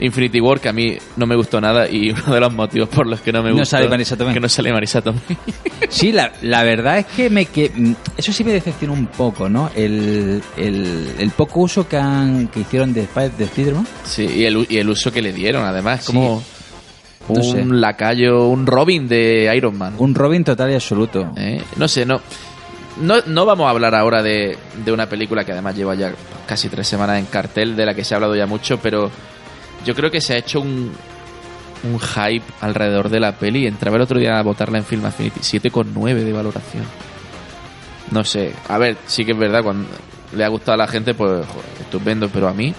Infinity 0.00 0.40
War, 0.40 0.60
que 0.60 0.68
a 0.68 0.72
mí 0.72 0.96
no 1.16 1.26
me 1.26 1.36
gustó 1.36 1.60
nada 1.60 1.88
y 1.88 2.10
uno 2.26 2.34
de 2.34 2.40
los 2.40 2.52
motivos 2.52 2.88
por 2.88 3.06
los 3.06 3.20
que 3.20 3.32
no 3.32 3.42
me 3.42 3.50
No 3.50 3.56
gustó 3.58 3.70
sale 3.76 3.88
Marisa 3.88 4.16
Tomei. 4.16 4.34
que 4.34 4.40
no 4.40 4.48
sale 4.48 4.72
Marisa 4.72 5.00
Tomei. 5.02 5.20
Sí, 5.88 6.10
la, 6.12 6.32
la 6.42 6.64
verdad 6.64 6.98
es 6.98 7.06
que 7.06 7.30
me 7.30 7.46
que 7.46 7.70
mm, 7.74 7.92
eso 8.16 8.32
sí 8.32 8.42
me 8.42 8.52
decepcionó 8.52 8.94
un 8.94 9.06
poco, 9.06 9.48
¿no? 9.48 9.70
El, 9.76 10.42
el, 10.56 11.12
el 11.18 11.30
poco 11.30 11.60
uso 11.60 11.86
que, 11.86 11.96
han, 11.96 12.48
que 12.48 12.60
hicieron 12.60 12.92
de, 12.92 13.06
de 13.38 13.44
Spider-Man. 13.44 13.86
Sí, 14.04 14.24
y 14.26 14.44
el, 14.44 14.66
y 14.68 14.78
el 14.78 14.88
uso 14.88 15.12
que 15.12 15.22
le 15.22 15.32
dieron, 15.32 15.64
además, 15.64 16.00
Sí. 16.04 16.06
como 16.06 16.42
No 17.28 17.34
un 17.34 17.42
sé. 17.44 17.64
lacayo, 17.66 18.48
un 18.48 18.66
Robin 18.66 19.06
de 19.06 19.52
Iron 19.56 19.76
Man. 19.78 19.94
Un 19.98 20.14
Robin 20.14 20.42
total 20.42 20.70
y 20.72 20.74
absoluto. 20.74 21.32
¿eh? 21.36 21.62
No 21.76 21.86
sé, 21.86 22.04
no, 22.04 22.20
no. 23.00 23.20
No 23.26 23.44
vamos 23.46 23.66
a 23.66 23.70
hablar 23.70 23.94
ahora 23.94 24.22
de, 24.22 24.56
de 24.84 24.92
una 24.92 25.06
película 25.08 25.44
que 25.44 25.52
además 25.52 25.76
lleva 25.76 25.94
ya 25.94 26.12
casi 26.46 26.68
tres 26.68 26.88
semanas 26.88 27.18
en 27.20 27.26
cartel, 27.26 27.76
de 27.76 27.86
la 27.86 27.94
que 27.94 28.04
se 28.04 28.14
ha 28.14 28.16
hablado 28.16 28.34
ya 28.34 28.46
mucho, 28.46 28.78
pero 28.82 29.10
yo 29.84 29.94
creo 29.94 30.10
que 30.10 30.20
se 30.20 30.34
ha 30.34 30.38
hecho 30.38 30.60
un, 30.60 30.92
un 31.84 32.00
hype 32.00 32.44
alrededor 32.60 33.08
de 33.08 33.20
la 33.20 33.32
peli. 33.32 33.66
Entraba 33.66 33.96
el 33.96 34.02
otro 34.02 34.18
día 34.18 34.38
a 34.38 34.42
votarla 34.42 34.78
en 34.78 34.84
Film 34.84 35.04
Affinity, 35.04 35.40
7,9 35.40 36.14
de 36.14 36.32
valoración. 36.32 36.84
No 38.10 38.24
sé, 38.24 38.52
a 38.68 38.78
ver, 38.78 38.96
sí 39.06 39.24
que 39.24 39.32
es 39.32 39.38
verdad, 39.38 39.62
cuando 39.62 39.88
le 40.34 40.44
ha 40.44 40.48
gustado 40.48 40.74
a 40.74 40.76
la 40.76 40.86
gente, 40.86 41.14
pues 41.14 41.46
joder, 41.46 41.64
estupendo, 41.80 42.28
pero 42.28 42.48
a 42.48 42.54
mí, 42.54 42.74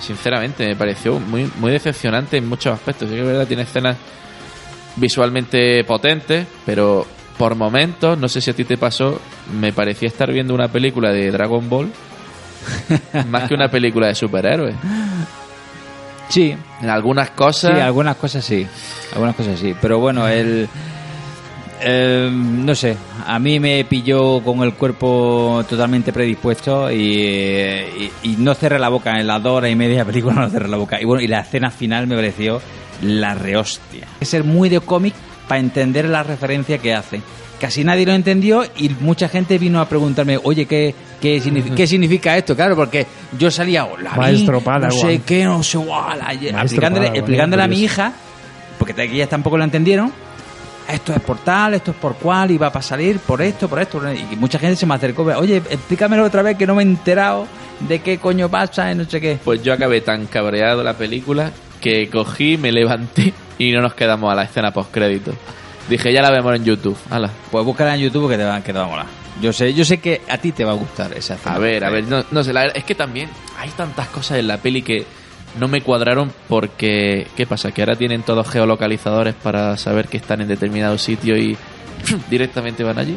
sinceramente, 0.00 0.66
me 0.66 0.76
pareció 0.76 1.18
muy, 1.18 1.50
muy 1.58 1.72
decepcionante 1.72 2.36
en 2.36 2.48
muchos 2.48 2.72
aspectos. 2.74 3.08
Sí 3.08 3.14
que 3.14 3.20
es 3.20 3.26
verdad, 3.26 3.46
tiene 3.46 3.62
escenas 3.62 3.96
visualmente 4.96 5.84
potentes, 5.84 6.46
pero 6.64 7.06
por 7.38 7.54
momentos, 7.54 8.18
no 8.18 8.28
sé 8.28 8.40
si 8.40 8.50
a 8.50 8.54
ti 8.54 8.64
te 8.64 8.76
pasó, 8.76 9.20
me 9.52 9.72
parecía 9.72 10.08
estar 10.08 10.30
viendo 10.30 10.54
una 10.54 10.68
película 10.68 11.10
de 11.10 11.30
Dragon 11.30 11.68
Ball 11.68 11.90
más 13.28 13.48
que 13.48 13.54
una 13.54 13.68
película 13.68 14.08
de 14.08 14.14
superhéroes. 14.14 14.76
Sí, 16.32 16.54
En 16.80 16.88
algunas 16.88 17.30
cosas, 17.30 17.74
sí, 17.74 17.80
algunas 17.80 18.16
cosas 18.16 18.44
sí. 18.44 18.66
Algunas 19.12 19.36
cosas 19.36 19.58
sí. 19.58 19.74
Pero 19.80 19.98
bueno, 19.98 20.26
el. 20.26 20.68
eh, 21.80 22.30
no 22.32 22.74
sé, 22.74 22.96
a 23.26 23.38
mí 23.38 23.58
me 23.60 23.84
pilló 23.84 24.40
con 24.42 24.60
el 24.62 24.74
cuerpo 24.74 25.64
totalmente 25.68 26.12
predispuesto 26.12 26.90
y, 26.90 26.96
y- 26.96 28.12
y 28.22 28.36
no 28.38 28.54
cerré 28.54 28.78
la 28.78 28.88
boca 28.88 29.18
en 29.18 29.26
las 29.26 29.42
dos 29.42 29.58
horas 29.58 29.70
y 29.70 29.76
media 29.76 29.98
de 29.98 30.04
película, 30.06 30.34
no 30.40 30.48
cerré 30.48 30.68
la 30.68 30.76
boca. 30.76 31.00
Y 31.00 31.04
bueno, 31.04 31.22
y 31.22 31.26
la 31.26 31.40
escena 31.40 31.70
final 31.70 32.06
me 32.06 32.14
pareció 32.16 32.60
la 33.02 33.34
rehostia. 33.34 34.06
Hay 34.12 34.18
que 34.20 34.24
ser 34.26 34.44
muy 34.44 34.68
de 34.68 34.80
cómic 34.80 35.14
para 35.48 35.60
entender 35.60 36.06
la 36.08 36.22
referencia 36.22 36.78
que 36.78 36.94
hace. 36.94 37.20
Casi 37.62 37.84
nadie 37.84 38.04
lo 38.04 38.12
entendió 38.12 38.64
y 38.76 38.88
mucha 38.88 39.28
gente 39.28 39.56
vino 39.56 39.80
a 39.80 39.88
preguntarme, 39.88 40.36
oye, 40.42 40.66
¿qué, 40.66 40.92
qué, 41.20 41.40
significa, 41.40 41.76
¿qué 41.76 41.86
significa 41.86 42.36
esto? 42.36 42.56
Claro, 42.56 42.74
porque 42.74 43.06
yo 43.38 43.52
salía, 43.52 43.84
"Oh, 43.84 43.96
la 43.98 44.10
vi, 44.14 44.16
Maestro 44.18 44.60
no 44.66 44.90
sé 44.90 45.20
qué, 45.24 45.44
no 45.44 45.62
sé, 45.62 45.78
la- 45.78 46.32
explicándole, 46.32 47.06
Padawan, 47.06 47.16
explicándole 47.16 47.62
a 47.62 47.68
mi 47.68 47.80
hija, 47.80 48.12
porque 48.80 49.00
ellas 49.04 49.28
tampoco 49.28 49.56
lo 49.58 49.62
entendieron, 49.62 50.12
esto 50.88 51.12
es 51.14 51.20
por 51.20 51.38
tal, 51.38 51.74
esto 51.74 51.92
es 51.92 51.96
por 51.98 52.16
cual, 52.16 52.50
y 52.50 52.58
va 52.58 52.72
para 52.72 52.82
salir 52.82 53.20
por 53.20 53.40
esto, 53.40 53.68
por 53.68 53.78
esto. 53.80 54.02
Y 54.12 54.34
mucha 54.34 54.58
gente 54.58 54.74
se 54.74 54.84
me 54.84 54.94
acercó, 54.94 55.22
oye, 55.22 55.58
explícamelo 55.58 56.24
otra 56.24 56.42
vez 56.42 56.56
que 56.58 56.66
no 56.66 56.74
me 56.74 56.82
he 56.82 56.86
enterado 56.86 57.46
de 57.78 58.00
qué 58.00 58.18
coño 58.18 58.48
pasa 58.48 58.90
y 58.90 58.96
no 58.96 59.04
sé 59.04 59.20
qué. 59.20 59.38
pues 59.44 59.62
yo 59.62 59.72
acabé 59.72 60.00
tan 60.00 60.26
cabreado 60.26 60.82
la 60.82 60.94
película 60.94 61.52
que 61.80 62.08
cogí, 62.10 62.56
me 62.56 62.72
levanté 62.72 63.32
y 63.56 63.70
no 63.70 63.80
nos 63.82 63.94
quedamos 63.94 64.32
a 64.32 64.34
la 64.34 64.42
escena 64.42 64.72
post 64.72 64.90
crédito. 64.90 65.32
Dije, 65.88 66.12
ya 66.12 66.22
la 66.22 66.30
vemos 66.30 66.54
en 66.54 66.64
YouTube. 66.64 66.96
Hala. 67.10 67.30
Pues 67.50 67.64
búscala 67.64 67.94
en 67.94 68.00
YouTube 68.02 68.30
que 68.30 68.36
te 68.36 68.44
va, 68.44 68.60
que 68.62 68.72
te 68.72 68.78
va 68.78 68.84
a 68.84 68.88
molar. 68.88 69.06
Yo 69.40 69.52
sé, 69.52 69.74
yo 69.74 69.84
sé 69.84 69.98
que 69.98 70.20
a 70.28 70.38
ti 70.38 70.52
te 70.52 70.64
va 70.64 70.72
a 70.72 70.74
gustar 70.74 71.12
esa. 71.14 71.38
A 71.44 71.58
ver, 71.58 71.84
a 71.84 71.90
ver, 71.90 72.04
no, 72.04 72.24
no 72.30 72.44
sé, 72.44 72.52
la 72.52 72.66
es 72.66 72.84
que 72.84 72.94
también 72.94 73.28
hay 73.58 73.70
tantas 73.70 74.08
cosas 74.08 74.38
en 74.38 74.46
la 74.46 74.58
peli 74.58 74.82
que 74.82 75.06
no 75.58 75.68
me 75.68 75.80
cuadraron 75.82 76.32
porque, 76.48 77.26
¿qué 77.36 77.46
pasa? 77.46 77.72
Que 77.72 77.82
ahora 77.82 77.96
tienen 77.96 78.22
todos 78.22 78.48
geolocalizadores 78.48 79.34
para 79.34 79.76
saber 79.76 80.08
que 80.08 80.16
están 80.16 80.40
en 80.40 80.48
determinado 80.48 80.98
sitio 80.98 81.36
y 81.36 81.56
directamente 82.30 82.84
van 82.84 82.98
allí. 82.98 83.16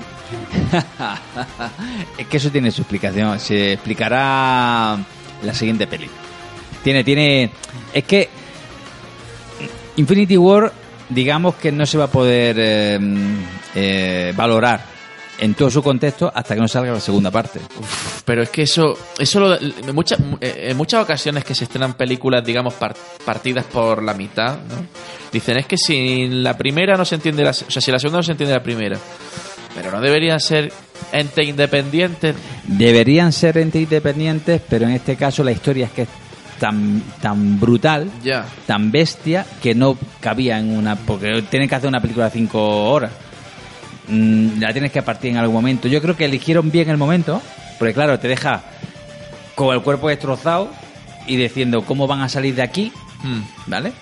es 2.17 2.27
que 2.27 2.37
eso 2.37 2.49
tiene 2.49 2.71
su 2.71 2.81
explicación. 2.81 3.39
Se 3.39 3.73
explicará 3.73 4.97
la 5.43 5.53
siguiente 5.53 5.87
peli. 5.87 6.09
Tiene, 6.83 7.03
tiene. 7.03 7.51
Es 7.93 8.03
que. 8.03 8.29
Infinity 9.97 10.37
War, 10.37 10.73
digamos 11.09 11.55
que 11.55 11.71
no 11.71 11.85
se 11.85 11.97
va 11.97 12.05
a 12.05 12.11
poder 12.11 12.55
eh, 12.59 12.99
eh, 13.75 14.33
valorar 14.35 14.93
en 15.37 15.53
todo 15.53 15.69
su 15.69 15.83
contexto 15.83 16.31
hasta 16.33 16.55
que 16.55 16.61
no 16.61 16.67
salga 16.67 16.93
la 16.93 16.99
segunda 17.01 17.29
parte. 17.29 17.59
Pero 18.23 18.41
es 18.43 18.49
que 18.49 18.61
eso, 18.63 18.97
eso 19.19 19.39
lo- 19.41 19.59
en, 19.59 19.93
muchas, 19.93 20.17
en 20.39 20.77
muchas 20.77 21.03
ocasiones 21.03 21.43
que 21.43 21.53
se 21.53 21.65
estrenan 21.65 21.95
películas, 21.95 22.43
digamos, 22.45 22.73
par- 22.75 22.95
partidas 23.25 23.65
por 23.65 24.01
la 24.01 24.13
mitad, 24.13 24.53
¿no? 24.69 24.85
Dicen, 25.33 25.57
es 25.57 25.65
que 25.65 25.77
si 25.77 26.27
la 26.29 26.55
primera 26.57 26.95
no 26.95 27.03
se 27.03 27.15
entiende, 27.15 27.43
la, 27.43 27.49
o 27.49 27.53
sea, 27.53 27.81
si 27.81 27.91
la 27.91 27.99
segunda 27.99 28.19
no 28.19 28.23
se 28.23 28.31
entiende 28.31 28.55
la 28.55 28.63
primera, 28.63 28.97
pero 29.75 29.91
no 29.91 29.99
deberían 29.99 30.39
ser 30.39 30.71
entes 31.11 31.45
independientes. 31.45 32.33
Deberían 32.63 33.33
ser 33.33 33.57
entes 33.57 33.81
independientes, 33.81 34.61
pero 34.69 34.85
en 34.85 34.91
este 34.93 35.17
caso 35.17 35.43
la 35.43 35.51
historia 35.51 35.87
es 35.87 35.91
que 35.91 36.07
tan, 36.59 37.01
tan 37.21 37.59
brutal, 37.59 38.09
Ya. 38.23 38.45
tan 38.65 38.91
bestia, 38.91 39.45
que 39.61 39.75
no 39.75 39.97
cabía 40.19 40.59
en 40.59 40.75
una. 40.77 40.95
Porque 40.95 41.41
tienen 41.49 41.67
que 41.69 41.75
hacer 41.75 41.87
una 41.89 42.01
película 42.01 42.25
de 42.25 42.31
cinco 42.31 42.89
horas. 42.91 43.11
Mm, 44.07 44.59
la 44.59 44.71
tienes 44.71 44.91
que 44.91 45.01
partir 45.01 45.31
en 45.31 45.37
algún 45.37 45.55
momento. 45.55 45.87
Yo 45.87 46.01
creo 46.01 46.15
que 46.15 46.25
eligieron 46.25 46.69
bien 46.71 46.89
el 46.89 46.97
momento, 46.97 47.41
porque 47.79 47.93
claro, 47.93 48.19
te 48.19 48.27
deja 48.27 48.61
con 49.55 49.73
el 49.73 49.81
cuerpo 49.81 50.09
destrozado 50.09 50.69
y 51.27 51.37
diciendo 51.37 51.83
cómo 51.83 52.05
van 52.07 52.21
a 52.21 52.29
salir 52.29 52.55
de 52.55 52.61
aquí, 52.61 52.91
Hmm. 53.23 53.41
¿vale? 53.67 53.93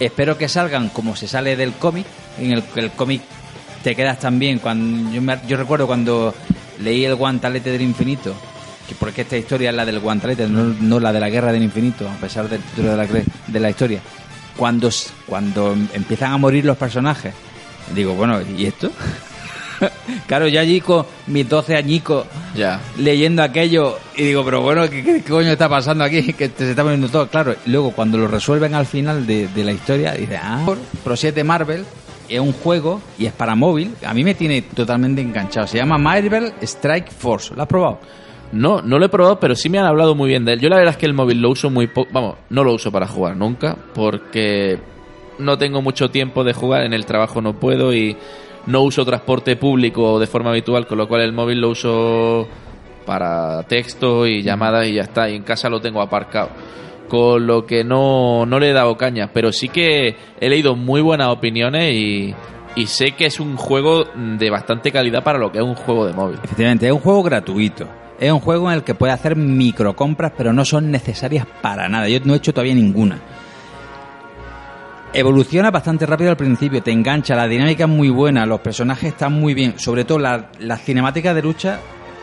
Espero 0.00 0.38
que 0.38 0.48
salgan 0.48 0.88
como 0.88 1.14
se 1.16 1.26
sale 1.28 1.56
del 1.56 1.72
cómic, 1.72 2.06
en 2.38 2.52
el 2.52 2.62
que 2.62 2.80
el 2.80 2.90
cómic 2.92 3.20
te 3.82 3.94
quedas 3.94 4.18
también 4.20 4.58
cuando 4.60 5.10
yo, 5.12 5.20
me- 5.20 5.38
yo 5.46 5.56
recuerdo 5.56 5.86
cuando 5.86 6.32
leí 6.80 7.04
el 7.04 7.16
guantalete 7.16 7.70
del 7.72 7.82
infinito, 7.82 8.34
porque 8.94 9.22
esta 9.22 9.36
historia 9.36 9.70
es 9.70 9.76
la 9.76 9.84
del 9.84 9.98
guantalete, 10.00 10.46
no, 10.48 10.64
no 10.80 11.00
la 11.00 11.12
de 11.12 11.20
la 11.20 11.28
guerra 11.30 11.52
del 11.52 11.62
infinito, 11.62 12.08
a 12.08 12.14
pesar 12.20 12.48
del 12.48 12.60
título 12.62 12.90
de 12.90 12.96
la, 12.96 13.06
de 13.46 13.60
la 13.60 13.70
historia. 13.70 14.00
Cuando, 14.56 14.90
cuando 15.26 15.76
empiezan 15.92 16.32
a 16.32 16.36
morir 16.38 16.64
los 16.64 16.76
personajes, 16.76 17.32
digo, 17.94 18.14
bueno, 18.14 18.40
¿y 18.42 18.66
esto? 18.66 18.90
claro, 20.26 20.48
yo 20.48 20.60
allí 20.60 20.80
con 20.80 21.06
mis 21.28 21.48
12 21.48 21.76
añicos 21.76 22.26
Ya. 22.54 22.80
leyendo 22.96 23.42
aquello 23.42 23.98
y 24.16 24.24
digo, 24.24 24.44
pero 24.44 24.60
bueno, 24.62 24.88
¿qué, 24.90 25.22
coño 25.28 25.52
está 25.52 25.68
pasando 25.68 26.02
aquí? 26.04 26.32
Que 26.32 26.48
te- 26.48 26.64
se 26.64 26.70
está 26.70 26.82
poniendo 26.82 27.08
todo 27.08 27.28
claro. 27.28 27.54
Y 27.66 27.70
luego 27.70 27.92
cuando 27.92 28.18
lo 28.18 28.26
resuelven 28.28 28.74
al 28.74 28.86
final 28.86 29.26
de, 29.26 29.46
de 29.48 29.64
la 29.64 29.72
historia, 29.72 30.12
dice, 30.12 30.36
ah, 30.42 30.66
Pro 31.04 31.16
7 31.16 31.44
Marvel 31.44 31.84
es 32.28 32.40
un 32.40 32.52
juego 32.52 33.00
y 33.18 33.26
es 33.26 33.32
para 33.32 33.54
móvil. 33.54 33.94
A 34.04 34.12
mí 34.12 34.24
me 34.24 34.34
tiene 34.34 34.62
totalmente 34.62 35.20
enganchado. 35.22 35.66
Se 35.68 35.78
llama 35.78 35.96
Marvel 35.98 36.52
Strike 36.62 37.10
Force. 37.12 37.54
¿Lo 37.54 37.62
has 37.62 37.68
probado? 37.68 38.00
No, 38.52 38.80
no 38.80 38.98
lo 38.98 39.04
he 39.04 39.08
probado, 39.08 39.38
pero 39.38 39.54
sí 39.54 39.68
me 39.68 39.78
han 39.78 39.84
hablado 39.84 40.14
muy 40.14 40.28
bien 40.28 40.44
de 40.44 40.54
él. 40.54 40.60
Yo 40.60 40.68
la 40.68 40.76
verdad 40.76 40.92
es 40.92 40.96
que 40.96 41.06
el 41.06 41.14
móvil 41.14 41.40
lo 41.40 41.50
uso 41.50 41.70
muy 41.70 41.86
poco, 41.86 42.08
vamos, 42.12 42.36
no 42.50 42.64
lo 42.64 42.72
uso 42.72 42.90
para 42.90 43.06
jugar 43.06 43.36
nunca, 43.36 43.76
porque 43.94 44.78
no 45.38 45.58
tengo 45.58 45.82
mucho 45.82 46.10
tiempo 46.10 46.44
de 46.44 46.54
jugar, 46.54 46.82
en 46.82 46.92
el 46.92 47.04
trabajo 47.04 47.40
no 47.40 47.54
puedo 47.54 47.92
y 47.92 48.16
no 48.66 48.82
uso 48.82 49.04
transporte 49.04 49.56
público 49.56 50.18
de 50.18 50.26
forma 50.26 50.50
habitual, 50.50 50.86
con 50.86 50.98
lo 50.98 51.08
cual 51.08 51.22
el 51.22 51.32
móvil 51.32 51.60
lo 51.60 51.70
uso 51.70 52.48
para 53.06 53.62
texto 53.64 54.26
y 54.26 54.42
llamadas 54.42 54.86
y 54.88 54.94
ya 54.94 55.02
está, 55.02 55.28
y 55.28 55.36
en 55.36 55.42
casa 55.42 55.68
lo 55.68 55.80
tengo 55.80 56.00
aparcado. 56.00 56.50
Con 57.08 57.46
lo 57.46 57.64
que 57.64 57.84
no, 57.84 58.44
no 58.44 58.58
le 58.58 58.70
he 58.70 58.72
dado 58.74 58.96
caña, 58.96 59.30
pero 59.32 59.52
sí 59.52 59.68
que 59.68 60.14
he 60.38 60.48
leído 60.48 60.76
muy 60.76 61.00
buenas 61.00 61.28
opiniones 61.28 61.94
y, 61.94 62.34
y 62.76 62.86
sé 62.86 63.12
que 63.12 63.24
es 63.26 63.40
un 63.40 63.56
juego 63.56 64.04
de 64.04 64.50
bastante 64.50 64.92
calidad 64.92 65.22
para 65.22 65.38
lo 65.38 65.50
que 65.50 65.58
es 65.58 65.64
un 65.64 65.74
juego 65.74 66.06
de 66.06 66.12
móvil. 66.12 66.38
Efectivamente, 66.44 66.86
es 66.86 66.92
un 66.92 67.00
juego 67.00 67.22
gratuito. 67.22 67.88
Es 68.20 68.32
un 68.32 68.40
juego 68.40 68.68
en 68.70 68.76
el 68.78 68.82
que 68.84 68.94
puedes 68.94 69.14
hacer 69.14 69.36
microcompras, 69.36 70.32
pero 70.36 70.52
no 70.52 70.64
son 70.64 70.90
necesarias 70.90 71.46
para 71.62 71.88
nada. 71.88 72.08
Yo 72.08 72.18
no 72.24 72.34
he 72.34 72.38
hecho 72.38 72.52
todavía 72.52 72.74
ninguna. 72.74 73.18
Evoluciona 75.12 75.70
bastante 75.70 76.04
rápido 76.04 76.30
al 76.30 76.36
principio, 76.36 76.82
te 76.82 76.90
engancha, 76.92 77.34
la 77.34 77.46
dinámica 77.48 77.84
es 77.84 77.88
muy 77.90 78.10
buena, 78.10 78.44
los 78.44 78.60
personajes 78.60 79.12
están 79.12 79.32
muy 79.32 79.54
bien, 79.54 79.78
sobre 79.78 80.04
todo 80.04 80.18
la- 80.18 80.50
las 80.58 80.82
cinemáticas 80.82 81.34
de 81.34 81.42
lucha 81.42 81.80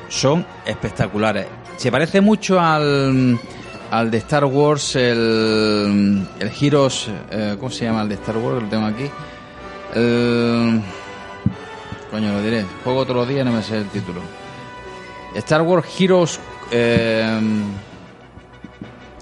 son 0.07 0.45
espectaculares. 0.67 1.47
Se 1.77 1.91
parece 1.91 2.21
mucho 2.21 2.59
al, 2.59 3.39
al 3.89 4.11
de 4.11 4.17
Star 4.19 4.45
Wars, 4.45 4.95
el, 4.97 6.27
el 6.39 6.51
Heroes, 6.61 7.07
eh, 7.31 7.55
¿cómo 7.59 7.71
se 7.71 7.85
llama 7.85 8.03
el 8.03 8.09
de 8.09 8.15
Star 8.15 8.37
Wars? 8.37 8.61
Lo 8.63 8.69
tengo 8.69 8.85
aquí. 8.85 9.09
El, 9.95 10.81
coño, 12.11 12.33
lo 12.33 12.41
diré, 12.43 12.65
juego 12.83 13.03
todos 13.03 13.17
los 13.17 13.27
días, 13.27 13.43
no 13.45 13.51
me 13.51 13.63
sé 13.63 13.77
el 13.79 13.87
título. 13.87 14.21
Star 15.36 15.61
Wars 15.61 15.86
Heroes. 15.99 16.39
eh, 16.71 17.39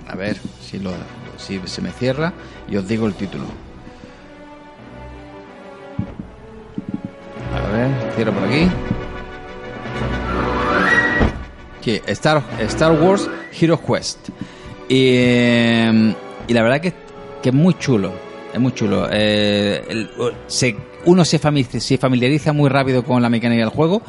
a 0.08 0.16
ver 0.16 0.38
si, 0.62 0.80
lo, 0.80 0.92
si 1.38 1.60
se 1.66 1.82
me 1.82 1.92
cierra 1.92 2.32
y 2.70 2.76
os 2.78 2.88
digo 2.88 3.08
el 3.08 3.14
título. 3.16 3.46
A 7.56 7.72
ver, 7.72 7.90
cierro 8.16 8.32
por 8.34 8.44
aquí. 8.44 8.68
Sí, 11.82 12.02
Star, 12.08 12.42
Star 12.60 12.92
Wars 12.94 13.30
Hero 13.60 13.80
Quest. 13.82 14.30
Y, 14.88 15.08
eh, 15.18 16.14
y 16.48 16.54
la 16.54 16.62
verdad 16.62 16.80
que, 16.82 16.94
que 17.42 17.50
es 17.50 17.56
muy 17.56 17.74
chulo. 17.78 18.12
Es 18.54 18.60
muy 18.60 18.74
chulo. 18.74 19.08
Eh, 19.12 19.84
el- 19.90 20.10
se- 20.48 20.76
uno 21.06 21.26
se 21.26 21.40
familiariza 21.40 22.54
muy 22.54 22.70
rápido 22.70 23.04
con 23.04 23.22
la 23.22 23.30
mecánica 23.30 23.62
del 23.62 23.70
juego. 23.70 24.02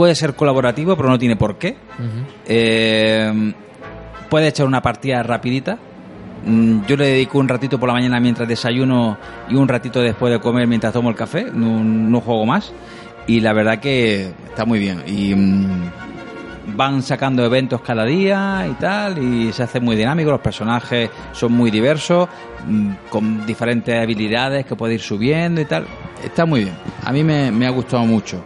Puede 0.00 0.14
ser 0.14 0.34
colaborativo, 0.34 0.96
pero 0.96 1.10
no 1.10 1.18
tiene 1.18 1.36
por 1.36 1.58
qué. 1.58 1.76
Eh, 2.46 3.52
puede 4.30 4.48
echar 4.48 4.66
una 4.66 4.80
partida 4.80 5.22
rapidita. 5.22 5.76
Mm, 6.46 6.86
Yo 6.86 6.96
le 6.96 7.06
dedico 7.08 7.38
un 7.38 7.46
ratito 7.46 7.78
por 7.78 7.86
la 7.86 7.92
mañana 7.92 8.18
mientras 8.18 8.48
desayuno 8.48 9.18
y 9.50 9.56
un 9.56 9.68
ratito 9.68 10.00
después 10.00 10.32
de 10.32 10.40
comer 10.40 10.66
mientras 10.66 10.94
tomo 10.94 11.10
el 11.10 11.16
café. 11.16 11.48
No, 11.52 11.84
no 11.84 12.18
juego 12.22 12.46
más. 12.46 12.72
Y 13.26 13.40
la 13.40 13.52
verdad 13.52 13.78
que 13.78 14.30
está 14.48 14.64
muy 14.64 14.78
bien. 14.78 15.02
Y 15.06 15.34
mm, 15.34 15.90
van 16.76 17.02
sacando 17.02 17.44
eventos 17.44 17.82
cada 17.82 18.06
día 18.06 18.66
y 18.70 18.72
tal. 18.80 19.18
Y 19.22 19.52
se 19.52 19.64
hace 19.64 19.80
muy 19.80 19.96
dinámico. 19.96 20.30
Los 20.30 20.40
personajes 20.40 21.10
son 21.32 21.52
muy 21.52 21.70
diversos. 21.70 22.26
mm, 22.66 22.90
Con 23.10 23.44
diferentes 23.44 23.94
habilidades 24.02 24.64
que 24.64 24.74
puede 24.76 24.94
ir 24.94 25.00
subiendo 25.02 25.60
y 25.60 25.66
tal. 25.66 25.84
Está 26.24 26.46
muy 26.46 26.64
bien. 26.64 26.74
A 27.04 27.12
mí 27.12 27.22
me, 27.22 27.50
me 27.52 27.66
ha 27.66 27.70
gustado 27.70 28.06
mucho. 28.06 28.42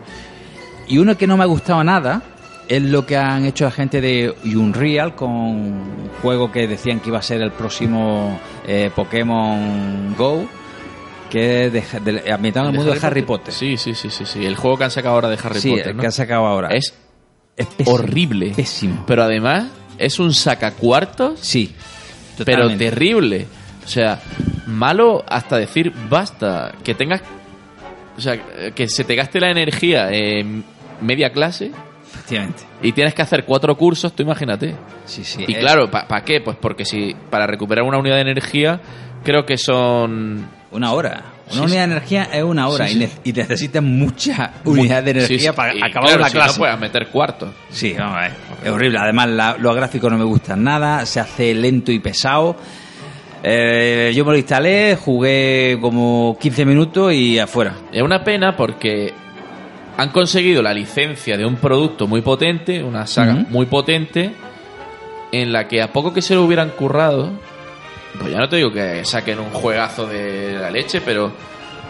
Y 0.89 0.99
uno 0.99 1.17
que 1.17 1.27
no 1.27 1.37
me 1.37 1.43
ha 1.45 1.47
gustado 1.47 1.83
nada 1.85 2.23
es 2.69 2.83
lo 2.83 3.05
que 3.05 3.17
han 3.17 3.45
hecho 3.45 3.65
la 3.65 3.71
gente 3.71 4.01
de 4.01 4.35
Unreal 4.45 5.15
con 5.15 5.31
un 5.31 6.11
juego 6.23 6.51
que 6.51 6.67
decían 6.67 7.01
que 7.01 7.09
iba 7.11 7.19
a 7.19 7.23
ser 7.23 7.43
el 7.43 7.51
próximo 7.53 8.39
eh, 8.67 8.91
Pokémon 8.95 10.15
Go, 10.17 10.47
que 11.31 11.67
es 11.67 11.73
de, 11.73 11.83
de- 12.01 12.23
el 12.27 12.73
mundo 12.73 12.93
de 12.95 13.07
Harry 13.07 13.23
Potter. 13.23 13.53
Sí, 13.53 13.77
sí, 13.77 13.95
sí, 13.95 14.09
sí, 14.11 14.25
sí. 14.25 14.45
El 14.47 14.57
juego 14.57 14.79
que 14.79 14.85
han 14.85 14.91
sacado 14.91 15.15
ahora 15.15 15.29
de 15.29 15.39
Harry 15.43 15.61
Sí, 15.61 15.71
Potter. 15.71 15.89
el 15.89 15.97
¿no? 15.97 16.01
que 16.01 16.07
han 16.07 16.13
sacado 16.13 16.47
ahora. 16.47 16.69
Es 16.69 16.95
pésimo, 17.57 17.91
horrible. 17.95 18.53
Pésimo. 18.57 19.05
Pero 19.07 19.23
además 19.25 19.67
es 19.99 20.19
un 20.19 20.33
sacacuartos. 20.33 21.41
Sí. 21.41 21.75
Pero 22.45 22.75
terrible. 22.77 23.47
O 23.85 23.89
sea, 23.89 24.21
malo 24.67 25.23
hasta 25.29 25.57
decir 25.59 25.93
basta. 26.09 26.73
Que 26.83 26.95
tengas. 26.95 27.21
O 28.17 28.21
sea, 28.21 28.41
que 28.75 28.89
se 28.89 29.05
te 29.05 29.15
gaste 29.17 29.41
la 29.41 29.51
energía 29.51 30.11
en 30.13 30.65
media 31.01 31.31
clase. 31.31 31.71
Efectivamente. 32.13 32.63
Y 32.83 32.93
tienes 32.93 33.13
que 33.15 33.23
hacer 33.23 33.45
cuatro 33.45 33.77
cursos, 33.77 34.13
tú 34.15 34.23
imagínate. 34.23 34.75
Sí, 35.05 35.25
sí. 35.25 35.45
Y 35.49 35.53
es- 35.55 35.59
claro, 35.59 35.91
¿para 35.91 36.23
qué? 36.25 36.41
Pues 36.41 36.57
porque 36.61 36.85
si 36.85 37.15
para 37.31 37.47
recuperar 37.47 37.85
una 37.85 37.99
unidad 37.99 38.17
de 38.17 38.23
energía, 38.23 38.81
creo 39.25 39.45
que 39.45 39.57
son. 39.59 40.47
Una 40.71 40.93
hora. 40.93 41.23
Una 41.47 41.53
Sí, 41.53 41.61
unidad 41.61 41.69
sí. 41.71 41.77
de 41.77 41.85
energía 41.97 42.29
es 42.33 42.43
una 42.43 42.67
hora 42.69 42.89
Sí, 42.89 42.93
y, 42.93 42.95
sí. 42.95 42.99
ne- 43.01 43.21
y 43.31 43.33
necesitas 43.33 43.83
mucha 43.83 44.55
unidad 44.65 45.05
de 45.05 45.11
energía 45.13 45.51
sí. 45.53 45.57
para 45.57 45.71
acabar 45.73 46.09
claro, 46.09 46.19
la 46.23 46.29
si 46.29 46.35
clase. 46.35 46.53
No 46.55 46.59
puedes 46.59 46.81
meter 46.81 47.07
cuartos. 47.09 47.51
Sí, 47.71 47.95
vamos 47.97 48.17
a 48.17 48.21
ver. 48.23 48.33
Es 48.65 48.71
horrible. 48.71 48.99
Además, 48.99 49.29
la- 49.29 49.57
los 49.59 49.77
gráficos 49.77 50.11
no 50.11 50.19
me 50.19 50.25
gustan 50.25 50.65
nada. 50.65 51.07
Se 51.07 51.21
hace 51.21 51.55
lento 51.55 51.93
y 51.93 52.01
pesado. 52.01 52.57
Eh, 53.43 54.13
yo 54.15 54.25
me 54.25 54.33
lo 54.33 54.39
instalé, 54.39 54.97
jugué 54.97 55.79
como 55.81 56.37
15 56.41 56.65
minutos 56.65 57.13
y 57.13 57.39
afuera. 57.39 57.75
Es 57.93 58.03
una 58.03 58.25
pena 58.25 58.57
porque 58.57 59.13
han 59.97 60.11
conseguido 60.11 60.63
la 60.63 60.73
licencia 60.75 61.37
de 61.37 61.45
un 61.47 61.57
producto 61.57 62.07
muy 62.07 62.21
potente, 62.21 62.83
una 62.83 63.07
saga 63.07 63.35
muy 63.49 63.67
potente, 63.67 64.33
en 65.33 65.53
la 65.53 65.67
que 65.69 65.83
a 65.83 65.93
poco 65.93 66.13
que 66.13 66.23
se 66.23 66.35
lo 66.35 66.43
hubieran 66.45 66.71
currado, 66.71 67.31
pues 68.19 68.31
ya 68.33 68.39
no 68.39 68.49
te 68.49 68.57
digo 68.57 68.73
que 68.73 69.05
saquen 69.05 69.39
un 69.41 69.51
juegazo 69.51 70.07
de 70.07 70.59
la 70.61 70.71
leche, 70.71 71.01
pero 71.01 71.33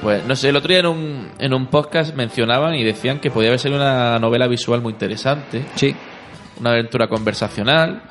pues 0.02 0.24
no 0.26 0.36
sé, 0.36 0.50
el 0.50 0.56
otro 0.56 0.68
día 0.68 0.80
en 0.80 0.86
un, 0.86 1.28
en 1.38 1.54
un 1.54 1.66
podcast 1.66 2.14
mencionaban 2.14 2.74
y 2.74 2.82
decían 2.84 3.20
que 3.20 3.30
podía 3.30 3.48
haber 3.48 3.60
sido 3.60 3.76
una 3.76 4.18
novela 4.18 4.46
visual 4.48 4.80
muy 4.82 4.92
interesante, 4.92 5.64
Sí. 5.76 5.94
una 6.60 6.70
aventura 6.70 7.06
conversacional, 7.08 8.02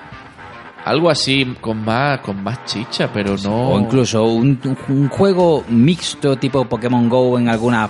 algo 0.85 1.09
así 1.09 1.55
con 1.61 1.83
más 1.85 2.19
con 2.19 2.43
más 2.43 2.65
chicha, 2.65 3.09
pero 3.13 3.35
no 3.43 3.69
O 3.69 3.79
incluso 3.79 4.23
un, 4.25 4.59
un 4.89 5.09
juego 5.09 5.63
mixto 5.69 6.35
tipo 6.37 6.65
Pokémon 6.65 7.07
Go 7.09 7.37
en 7.39 7.49
algunas 7.49 7.89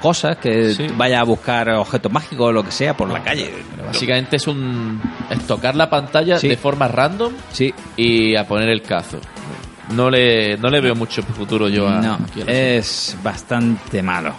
cosas 0.00 0.36
que 0.38 0.74
Sí. 0.74 0.86
vaya 0.96 1.20
a 1.20 1.24
buscar 1.24 1.68
objetos 1.70 2.10
mágicos 2.12 2.48
o 2.48 2.52
lo 2.52 2.62
que 2.64 2.70
sea 2.72 2.96
por 2.96 3.08
la 3.08 3.22
calle. 3.22 3.52
Básicamente 3.86 4.36
es 4.36 4.46
un 4.46 5.00
es 5.30 5.46
tocar 5.46 5.76
la 5.76 5.88
pantalla 5.88 6.38
Sí. 6.38 6.48
de 6.48 6.56
forma 6.56 6.88
random 6.88 7.32
Sí. 7.52 7.72
y 7.96 8.34
a 8.36 8.46
poner 8.46 8.68
el 8.68 8.82
cazo. 8.82 9.18
No 9.94 10.10
le, 10.10 10.56
no 10.56 10.70
le 10.70 10.80
veo 10.80 10.94
mucho 10.94 11.22
futuro 11.22 11.68
yo 11.68 11.86
a. 11.86 12.00
No, 12.00 12.14
a 12.14 12.50
es 12.50 13.16
bastante 13.22 14.02
malo. 14.02 14.32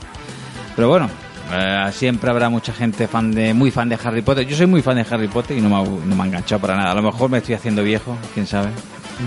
Pero 0.76 0.90
bueno, 0.90 1.08
eh, 1.52 1.90
siempre 1.92 2.30
habrá 2.30 2.50
mucha 2.50 2.74
gente 2.74 3.08
fan 3.08 3.32
de 3.32 3.54
muy 3.54 3.72
fan 3.72 3.90
de 3.90 3.98
Harry 4.04 4.22
Potter. 4.22 4.46
Yo 4.48 4.56
soy 4.56 4.66
muy 4.68 4.82
fan 4.82 4.96
de 4.96 5.06
Harry 5.10 5.28
Potter 5.28 5.58
y 5.58 5.62
no 5.62 5.70
me, 5.70 5.76
ha, 5.76 5.84
no 5.84 6.16
me 6.16 6.24
ha 6.24 6.26
enganchado 6.26 6.62
para 6.62 6.76
nada. 6.76 6.92
A 6.92 6.96
lo 6.96 7.02
mejor 7.04 7.30
me 7.30 7.38
estoy 7.40 7.56
haciendo 7.56 7.84
viejo, 7.84 8.18
quién 8.34 8.48
sabe. 8.48 8.70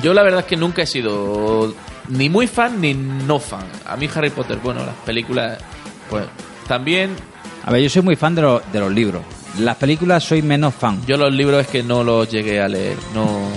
Yo 0.03 0.13
la 0.15 0.23
verdad 0.23 0.41
es 0.41 0.47
que 0.47 0.57
nunca 0.57 0.83
he 0.83 0.87
sido 0.87 1.73
ni 2.09 2.29
muy 2.29 2.47
fan 2.47 2.81
ni 2.81 2.95
no 2.95 3.39
fan. 3.39 3.65
A 3.87 3.97
mí 3.97 4.09
Harry 4.15 4.31
Potter, 4.31 4.59
bueno, 4.63 4.85
las 4.85 4.95
películas, 5.07 5.59
pues 6.11 6.25
también. 6.67 7.11
A 7.65 7.71
ver, 7.71 7.83
yo 7.83 7.89
soy 7.91 8.03
muy 8.03 8.17
fan 8.17 8.35
de, 8.35 8.43
los- 8.43 8.63
de 8.73 8.81
los 8.81 8.93
libros. 8.93 9.23
Las 9.61 9.77
películas 9.77 10.23
soy 10.25 10.43
menos 10.43 10.75
fan. 10.75 11.01
Yo 11.07 11.17
los 11.17 11.33
libros 11.33 11.63
es 11.63 11.67
que 11.69 11.83
no 11.83 12.05
los 12.05 12.31
llegué 12.31 12.61
a 12.61 12.69
leer. 12.69 12.97
No. 13.15 13.49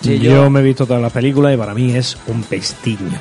Sí, 0.00 0.18
yo... 0.18 0.30
yo- 0.32 0.50
me 0.50 0.60
he 0.60 0.62
visto 0.62 0.86
todas 0.86 1.02
las 1.02 1.12
películas 1.12 1.54
y 1.54 1.56
para 1.56 1.74
mí 1.74 1.94
es 1.94 2.16
un 2.26 2.42
pestiño. 2.42 3.18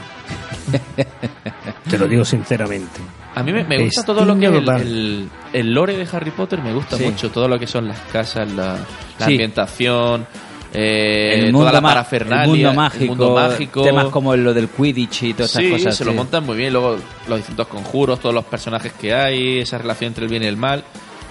Te 1.90 1.98
lo 1.98 2.08
digo 2.08 2.24
sinceramente. 2.26 3.02
A 3.36 3.42
mí 3.44 3.52
me, 3.52 3.64
me 3.64 3.80
gusta 3.84 4.04
todo 4.04 4.24
lo 4.26 4.38
que 4.38 4.46
es 4.46 4.52
el, 4.54 4.60
total. 4.66 4.82
el- 4.82 5.30
el 5.54 5.74
lore 5.74 5.98
de 5.98 6.08
Harry 6.12 6.32
Potter, 6.32 6.62
me 6.62 6.74
gusta 6.74 6.98
Sí. 6.98 7.04
mucho. 7.06 7.30
Todo 7.32 7.48
lo 7.48 7.58
que 7.60 7.66
son 7.68 7.88
las 7.88 8.00
casas, 8.12 8.52
la, 8.52 8.74
la 9.20 9.26
Sí. 9.26 9.32
ambientación, 9.34 10.28
eh, 10.74 11.34
el, 11.36 11.40
toda 11.42 11.52
mundo 11.52 11.72
la 11.72 11.82
ma- 11.82 11.90
parafernalia, 11.90 12.44
el 12.44 12.50
mundo 12.50 12.70
el 12.70 12.76
mágico, 12.76 13.06
mundo 13.06 13.34
mágico. 13.36 13.84
temas 13.84 14.06
como 14.08 14.36
lo 14.36 14.54
del 14.54 14.70
Quidditch 14.70 15.24
y 15.24 15.34
todas 15.34 15.52
sí, 15.52 15.66
estas 15.66 15.80
cosas. 15.82 15.96
se 15.98 16.06
lo 16.06 16.14
montan 16.14 16.46
muy 16.46 16.58
bien. 16.58 16.74
Luego 16.74 16.98
los 17.28 17.38
distintos 17.38 17.68
conjuros, 17.68 18.20
todos 18.20 18.34
los 18.36 18.46
personajes 18.46 18.94
que 18.94 19.14
hay, 19.14 19.60
esa 19.60 19.78
relación 19.78 20.10
entre 20.10 20.26
el 20.26 20.30
bien 20.32 20.44
y 20.44 20.48
el 20.48 20.58
mal, 20.58 20.84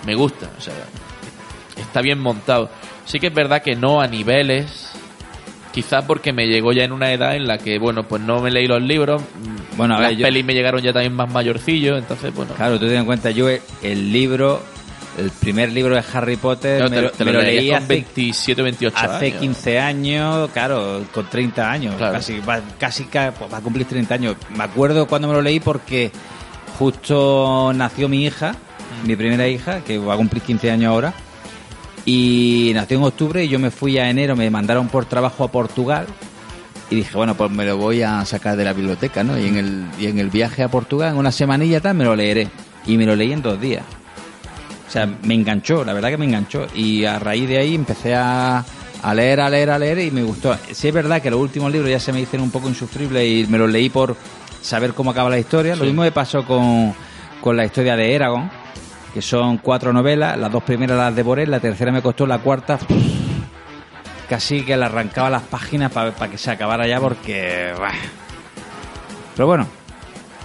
me 0.07 0.15
gusta. 0.15 0.49
O 0.59 0.61
sea, 0.61 0.75
está 1.77 2.01
bien 2.01 2.19
montado. 2.19 2.71
Sí 3.05 3.19
que 3.21 3.29
es 3.29 3.35
verdad 3.35 3.63
que 3.63 3.75
no 3.75 4.01
a 4.01 4.07
niveles. 4.07 4.91
Quizás 5.73 6.05
porque 6.05 6.33
me 6.33 6.47
llegó 6.47 6.73
ya 6.73 6.85
en 6.85 6.93
una 6.93 7.13
edad 7.13 7.35
en 7.35 7.47
la 7.47 7.57
que, 7.59 7.79
bueno, 7.79 8.03
pues 8.05 8.21
no 8.23 8.41
me 8.41 8.51
leí 8.51 8.67
los 8.67 8.83
libros. 8.83 9.23
mm, 9.23 9.77
Bueno, 9.77 9.95
a 9.97 10.01
las 10.01 10.11
ver, 10.11 10.19
yo- 10.19 10.27
pelis 10.27 10.45
me 10.45 10.53
llegaron 10.55 10.83
ya 10.83 10.93
también 10.93 11.15
más 11.15 11.31
mayorcillo, 11.33 11.97
entonces, 11.97 12.35
bueno. 12.35 12.53
Claro, 12.55 12.79
tú 12.79 12.87
ten 12.87 12.99
en 12.99 13.05
cuenta, 13.07 13.31
yo 13.31 13.49
el 13.49 14.13
libro, 14.13 14.63
el 15.19 15.31
primer 15.31 15.73
libro 15.73 15.95
de 15.95 16.03
Harry 16.13 16.37
Potter, 16.37 16.87
Claro, 16.87 17.03
me, 17.05 17.09
te, 17.09 17.25
me 17.25 17.33
lo 17.33 17.41
leí 17.41 17.69
con 17.69 17.77
hace, 17.79 17.87
27 17.87 18.61
28 18.63 18.97
hace 18.99 19.27
años. 19.27 19.41
15 19.41 19.79
años, 19.81 20.51
claro, 20.53 21.05
con 21.13 21.27
30 21.31 21.71
años, 21.71 21.95
Claro. 21.97 22.13
casi, 22.13 22.39
va, 22.41 22.61
casi 22.79 23.05
ca- 23.07 23.33
va 23.53 23.57
a 23.57 23.61
cumplir 23.63 23.87
30 23.87 24.15
años. 24.15 24.37
Me 24.55 24.65
acuerdo 24.65 25.07
cuando 25.07 25.29
me 25.29 25.35
lo 25.35 25.41
leí 25.43 25.59
porque 25.61 26.13
justo 26.79 27.73
nació 27.75 28.09
mi 28.09 28.25
hija, 28.25 28.53
Mm. 29.03 29.07
mi 29.07 29.17
primera 29.17 29.47
hija, 29.49 29.81
que 29.85 29.99
va 29.99 30.15
a 30.15 30.17
cumplir 30.17 30.43
15 30.43 30.71
años 30.71 30.91
ahora, 30.91 31.15
y 32.05 32.73
nació 32.75 32.99
en 32.99 33.05
octubre 33.05 33.45
y 33.45 33.49
yo 33.49 33.59
me 33.59 33.71
fui 33.71 33.99
a 33.99 34.11
enero, 34.11 34.35
me 34.37 34.51
mandaron 34.51 34.89
por 34.89 35.05
trabajo 35.05 35.45
a 35.45 35.53
Portugal 35.53 36.07
Y 36.91 36.97
dije, 36.97 37.17
bueno, 37.17 37.35
pues 37.37 37.51
me 37.51 37.65
lo 37.65 37.77
voy 37.77 38.03
a 38.03 38.25
sacar 38.25 38.57
de 38.57 38.65
la 38.65 38.73
biblioteca, 38.73 39.25
¿no? 39.25 39.39
Y 39.39 39.47
en 39.47 39.57
el, 39.57 39.87
y 39.99 40.07
en 40.07 40.19
el 40.19 40.31
viaje 40.31 40.63
a 40.63 40.69
Portugal, 40.69 41.13
en 41.13 41.19
una 41.19 41.33
semanilla 41.33 41.81
tal, 41.81 41.95
me 41.95 42.05
lo 42.05 42.15
leeré. 42.15 42.49
Y 42.87 42.99
me 42.99 43.07
lo 43.07 43.17
leí 43.17 43.33
en 43.33 43.41
dos 43.41 43.61
días. 43.61 43.85
O 44.89 44.91
sea, 44.91 45.07
me 45.23 45.35
enganchó, 45.35 45.85
la 45.85 45.95
verdad 45.95 46.11
que 46.11 46.19
me 46.19 46.27
enganchó. 46.27 46.67
Y 46.75 47.05
a 47.05 47.19
raíz 47.19 47.49
de 47.49 47.59
ahí 47.59 47.75
empecé 47.75 48.15
a, 48.15 48.63
a 49.03 49.15
leer, 49.15 49.41
a 49.41 49.49
leer, 49.49 49.71
a 49.71 49.79
leer 49.79 50.01
y 50.01 50.11
me 50.11 50.23
gustó. 50.23 50.55
Sí 50.73 50.89
es 50.89 50.95
verdad 50.95 51.23
que 51.23 51.31
los 51.31 51.41
últimos 51.41 51.73
libros 51.73 51.91
ya 51.91 51.99
se 51.99 52.13
me 52.13 52.21
hicieron 52.21 52.45
un 52.45 52.51
poco 52.51 52.69
insufribles 52.69 53.27
y 53.27 53.51
me 53.51 53.57
los 53.57 53.71
leí 53.71 53.89
por 53.89 54.17
saber 54.61 54.93
cómo 54.93 55.13
acaba 55.13 55.31
la 55.31 55.39
historia. 55.39 55.77
Lo 55.77 55.85
mismo 55.85 56.03
me 56.03 56.13
pasó 56.13 56.45
con, 56.45 56.95
con 57.41 57.57
la 57.57 57.65
historia 57.65 57.97
de 57.97 58.15
Eragon, 58.15 58.51
que 59.15 59.23
son 59.23 59.59
cuatro 59.59 59.93
novelas. 59.93 60.39
Las 60.39 60.51
dos 60.51 60.63
primeras 60.63 60.97
las 60.97 61.15
devoré, 61.15 61.47
la 61.47 61.61
tercera 61.61 61.93
me 61.93 62.03
costó, 62.03 62.27
la 62.27 62.39
cuarta 62.39 62.79
casi 64.29 64.63
que 64.63 64.77
le 64.77 64.85
arrancaba 64.87 65.29
las 65.29 65.43
páginas 65.43 65.93
para 65.93 66.13
que 66.31 66.39
se 66.39 66.51
acabara 66.51 66.87
ya 66.87 66.99
porque... 67.01 67.73
bah. 67.79 67.93
Pero 69.37 69.47
bueno, 69.47 69.67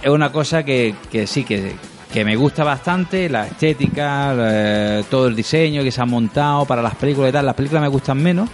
es 0.02 0.10
una 0.10 0.30
cosa 0.30 0.62
que, 0.62 0.94
que 1.10 1.26
sí, 1.26 1.44
que, 1.44 1.74
que 2.12 2.24
me 2.24 2.36
gusta 2.36 2.64
bastante, 2.64 3.28
la 3.28 3.46
estética, 3.46 4.34
eh, 4.36 5.04
todo 5.10 5.28
el 5.28 5.34
diseño 5.36 5.82
que 5.82 5.90
se 5.90 6.00
ha 6.00 6.06
montado 6.06 6.64
para 6.66 6.82
las 6.82 6.94
películas 6.96 7.30
y 7.30 7.32
tal. 7.32 7.46
Las 7.46 7.54
películas 7.54 7.82
me 7.82 7.88
gustan 7.88 8.22
menos 8.22 8.48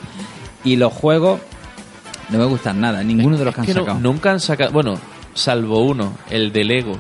y 0.64 0.76
los 0.76 0.92
juegos 0.92 1.40
no 2.30 2.38
me 2.38 2.44
gustan 2.46 2.80
nada, 2.80 3.02
ninguno 3.02 3.36
de 3.36 3.44
los 3.44 3.54
que 3.54 3.60
han 3.60 3.66
que 3.66 3.74
no- 3.74 3.80
sacado. 3.80 3.98
nunca 4.00 4.30
han 4.30 4.40
sacado. 4.40 4.70
Bueno, 4.72 4.98
salvo 5.34 5.80
uno, 5.84 6.12
el 6.30 6.52
de 6.52 6.64
Lego. 6.64 6.96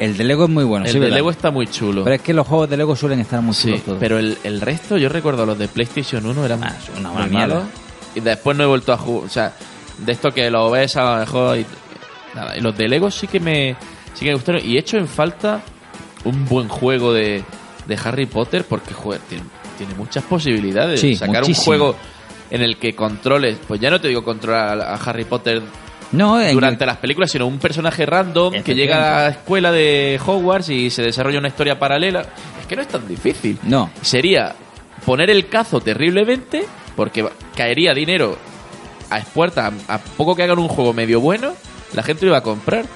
El 0.00 0.16
de 0.16 0.24
Lego 0.24 0.44
es 0.44 0.50
muy 0.50 0.64
bueno, 0.64 0.86
el 0.86 0.90
sí, 0.92 0.98
de 0.98 1.04
¿verdad? 1.04 1.16
Lego 1.16 1.30
está 1.30 1.50
muy 1.50 1.66
chulo. 1.66 2.02
Pero 2.04 2.16
es 2.16 2.22
que 2.22 2.32
los 2.34 2.46
juegos 2.46 2.68
de 2.70 2.76
Lego 2.78 2.96
suelen 2.96 3.20
estar 3.20 3.40
muy 3.42 3.54
Sí, 3.54 3.68
chulos 3.68 3.82
todos. 3.82 3.98
pero 4.00 4.18
el, 4.18 4.36
el 4.44 4.60
resto, 4.60 4.96
yo 4.96 5.08
recuerdo 5.08 5.44
los 5.46 5.58
de 5.58 5.68
PlayStation 5.68 6.24
1 6.26 6.44
eran 6.44 6.64
Ah, 6.64 6.74
una 6.98 7.10
muy 7.10 7.22
mierda. 7.28 7.54
malos. 7.56 7.68
Y 8.14 8.20
después 8.20 8.56
no 8.56 8.64
he 8.64 8.66
vuelto 8.66 8.92
a 8.92 8.96
jugar. 8.96 9.24
O 9.26 9.28
sea, 9.28 9.52
de 9.98 10.10
esto 10.12 10.30
que 10.30 10.50
lo 10.50 10.70
ves 10.70 10.96
a 10.96 11.12
lo 11.14 11.20
mejor. 11.20 11.58
Y, 11.58 11.66
nada, 12.34 12.56
y 12.56 12.60
los 12.60 12.76
de 12.76 12.88
Lego 12.88 13.10
sí 13.10 13.26
que 13.26 13.38
me, 13.40 13.76
sí 14.14 14.20
que 14.24 14.30
me 14.30 14.34
gustaron. 14.34 14.62
Y 14.64 14.76
he 14.76 14.80
hecho 14.80 14.96
en 14.96 15.06
falta 15.06 15.60
un 16.24 16.46
buen 16.46 16.68
juego 16.68 17.12
de, 17.12 17.44
de 17.86 17.98
Harry 18.02 18.26
Potter 18.26 18.64
porque 18.68 18.94
joder, 18.94 19.20
tiene, 19.28 19.44
tiene 19.78 19.94
muchas 19.94 20.24
posibilidades. 20.24 20.98
Sí, 21.00 21.14
Sacar 21.14 21.42
muchísimo. 21.42 21.60
un 21.60 21.64
juego 21.78 21.96
en 22.50 22.62
el 22.62 22.78
que 22.78 22.94
controles. 22.96 23.58
Pues 23.68 23.78
ya 23.80 23.90
no 23.90 24.00
te 24.00 24.08
digo 24.08 24.24
controlar 24.24 24.80
a 24.80 24.94
Harry 24.94 25.24
Potter 25.26 25.62
no, 26.12 26.52
durante 26.52 26.84
las 26.86 26.96
películas, 26.96 27.30
sino 27.30 27.46
un 27.46 27.58
personaje 27.58 28.04
random 28.04 28.62
que 28.62 28.74
llega 28.74 29.18
a 29.18 29.22
la 29.22 29.28
escuela 29.28 29.70
de 29.70 30.18
Hogwarts 30.24 30.70
y 30.70 30.90
se 30.90 31.02
desarrolla 31.02 31.38
una 31.38 31.48
historia 31.48 31.78
paralela. 31.78 32.24
Es 32.60 32.66
que 32.66 32.76
no 32.76 32.82
es 32.82 32.88
tan 32.88 33.06
difícil. 33.06 33.58
No. 33.62 33.90
Sería 34.02 34.54
poner 35.04 35.30
el 35.30 35.48
cazo 35.48 35.80
terriblemente, 35.80 36.64
porque 36.96 37.28
caería 37.56 37.94
dinero 37.94 38.36
a 39.08 39.18
expuertas, 39.18 39.72
a, 39.88 39.98
poco 39.98 40.34
que 40.34 40.42
hagan 40.42 40.58
un 40.58 40.68
juego 40.68 40.92
medio 40.92 41.20
bueno, 41.20 41.52
la 41.92 42.02
gente 42.02 42.24
lo 42.24 42.32
iba 42.32 42.38
a 42.38 42.42
comprar. 42.42 42.86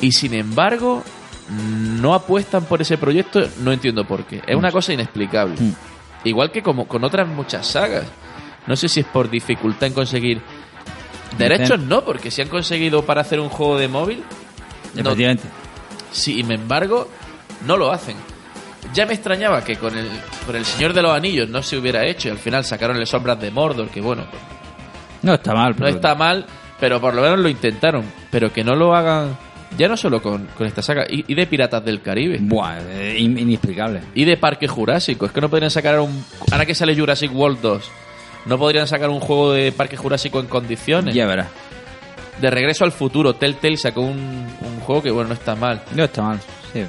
Y 0.00 0.12
sin 0.12 0.34
embargo, 0.34 1.02
no 1.48 2.14
apuestan 2.14 2.64
por 2.64 2.82
ese 2.82 2.98
proyecto, 2.98 3.40
no 3.62 3.72
entiendo 3.72 4.06
por 4.06 4.24
qué. 4.26 4.42
Es 4.46 4.56
una 4.56 4.70
cosa 4.70 4.92
inexplicable. 4.92 5.56
Mm. 5.58 5.74
Igual 6.24 6.50
que 6.50 6.62
como 6.62 6.86
con 6.86 7.04
otras 7.04 7.26
muchas 7.28 7.66
sagas. 7.66 8.04
No 8.66 8.74
sé 8.74 8.88
si 8.88 9.00
es 9.00 9.06
por 9.06 9.30
dificultad 9.30 9.86
en 9.86 9.92
conseguir 9.92 10.42
derechos, 11.38 11.78
no, 11.80 12.02
porque 12.04 12.30
si 12.30 12.42
han 12.42 12.48
conseguido 12.48 13.04
para 13.04 13.20
hacer 13.20 13.40
un 13.40 13.48
juego 13.48 13.78
de 13.78 13.88
móvil, 13.88 14.22
no, 14.94 15.00
Efectivamente. 15.00 15.44
sin 16.12 16.50
embargo, 16.50 17.08
no 17.66 17.76
lo 17.76 17.90
hacen. 17.92 18.16
Ya 18.94 19.04
me 19.04 19.14
extrañaba 19.14 19.62
que 19.64 19.76
con 19.76 19.96
el, 19.98 20.08
con 20.46 20.54
el 20.56 20.64
Señor 20.64 20.92
de 20.92 21.02
los 21.02 21.14
Anillos 21.14 21.48
no 21.48 21.62
se 21.62 21.76
hubiera 21.76 22.04
hecho 22.06 22.28
y 22.28 22.30
al 22.30 22.38
final 22.38 22.64
sacaron 22.64 22.96
el 22.96 23.06
Sombras 23.06 23.40
de 23.40 23.50
Mordor, 23.50 23.88
que 23.90 24.00
bueno, 24.00 24.24
No 25.22 25.34
está 25.34 25.52
mal. 25.54 25.70
no 25.72 25.76
pero- 25.76 25.88
está 25.88 26.14
mal, 26.14 26.46
pero 26.78 27.00
por 27.00 27.12
lo 27.14 27.22
menos 27.22 27.38
lo 27.40 27.48
intentaron. 27.48 28.04
Pero 28.30 28.52
que 28.52 28.62
no 28.62 28.76
lo 28.76 28.94
hagan, 28.94 29.36
ya 29.76 29.88
no 29.88 29.96
solo 29.96 30.22
con, 30.22 30.46
con 30.56 30.66
esta 30.66 30.82
saga, 30.82 31.04
y, 31.10 31.24
y 31.30 31.34
de 31.34 31.46
Piratas 31.46 31.84
del 31.84 32.00
Caribe. 32.00 32.38
Buah, 32.40 32.78
eh, 32.88 33.16
in- 33.18 33.36
inexplicable. 33.38 34.02
Y 34.14 34.24
de 34.24 34.36
Parque 34.36 34.68
Jurásico. 34.68 35.26
Es 35.26 35.32
que 35.32 35.40
no 35.40 35.48
podrían 35.50 35.70
sacar 35.70 35.98
un. 35.98 36.24
Ahora 36.52 36.64
que 36.64 36.74
sale 36.74 36.96
Jurassic 36.96 37.34
World 37.34 37.60
2, 37.60 37.90
no 38.46 38.58
podrían 38.58 38.86
sacar 38.86 39.10
un 39.10 39.20
juego 39.20 39.52
de 39.52 39.72
Parque 39.72 39.96
Jurásico 39.96 40.40
en 40.40 40.46
condiciones. 40.46 41.14
Ya 41.14 41.26
verás. 41.26 41.48
De 42.40 42.50
regreso 42.50 42.84
al 42.84 42.92
futuro, 42.92 43.34
Telltale 43.34 43.76
sacó 43.76 44.02
un, 44.02 44.46
un 44.60 44.80
juego 44.80 45.02
que, 45.02 45.10
bueno, 45.10 45.28
no 45.28 45.34
está 45.34 45.54
mal. 45.54 45.82
No 45.94 46.04
está 46.04 46.22
mal. 46.22 46.38
Sí. 46.72 46.84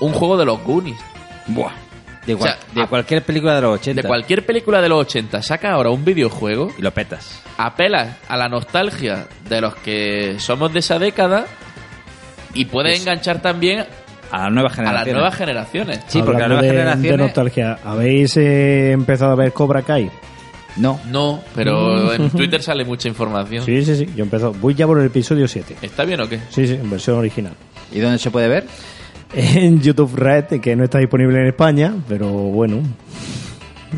Un 0.00 0.12
juego 0.12 0.36
de 0.36 0.44
los 0.46 0.62
Goonies. 0.62 0.98
Buah. 1.48 1.72
De, 2.26 2.34
O 2.34 2.38
sea, 2.38 2.56
cualquier 2.88 3.22
película 3.22 3.56
de 3.56 3.62
los 3.62 3.74
80. 3.80 4.02
De 4.02 4.06
cualquier 4.08 4.46
película 4.46 4.80
de 4.80 4.88
los 4.88 5.00
80 5.00 5.42
saca 5.42 5.72
ahora 5.72 5.90
un 5.90 6.04
videojuego, 6.04 6.70
Y 6.78 6.82
lo 6.82 6.92
petas. 6.92 7.42
apela 7.58 8.16
a 8.28 8.36
la 8.36 8.48
nostalgia 8.48 9.26
de 9.48 9.60
los 9.60 9.74
que 9.74 10.36
somos 10.38 10.72
de 10.72 10.78
esa 10.78 10.98
década 11.00 11.46
y 12.54 12.66
puede 12.66 12.92
Es- 12.94 13.00
enganchar 13.00 13.42
también 13.42 13.84
A 14.30 14.44
las 14.44 14.52
nuevas 14.52 14.72
a 14.72 14.76
generaciones. 14.76 15.06
las 15.06 15.14
nuevas 15.16 15.34
generaciones. 15.36 16.00
Sí, 16.06 16.18
porque 16.22 16.38
las 16.40 16.42
Hablando 16.44 16.54
nuevas 16.54 16.62
de, 16.62 16.68
generaciones- 16.70 17.10
de 17.10 17.16
nostalgia, 17.18 17.78
¿habéis 17.84 18.36
eh, 18.36 18.92
empezado 18.92 19.32
a 19.32 19.36
ver 19.36 19.52
Cobra 19.52 19.82
Kai? 19.82 20.08
No. 20.76 20.98
No, 21.10 21.40
pero 21.54 22.12
en 22.14 22.30
Twitter 22.30 22.62
sale 22.62 22.84
mucha 22.84 23.08
información. 23.08 23.64
Sí, 23.64 23.84
sí, 23.84 23.96
sí. 23.96 24.06
Yo 24.16 24.20
he 24.20 24.22
empezado. 24.22 24.52
Voy 24.54 24.74
ya 24.74 24.86
por 24.86 24.98
el 24.98 25.06
episodio 25.06 25.46
7. 25.46 25.76
¿Está 25.82 26.04
bien 26.04 26.20
o 26.20 26.28
qué? 26.28 26.38
Sí, 26.50 26.66
sí, 26.66 26.74
en 26.74 26.88
versión 26.90 27.16
original. 27.18 27.52
¿Y 27.92 27.98
dónde 28.00 28.18
se 28.18 28.30
puede 28.30 28.48
ver? 28.48 28.66
En 29.34 29.80
YouTube 29.80 30.14
Red, 30.14 30.60
que 30.60 30.76
no 30.76 30.84
está 30.84 30.98
disponible 30.98 31.38
en 31.40 31.46
España, 31.48 31.94
pero 32.08 32.28
bueno. 32.28 32.80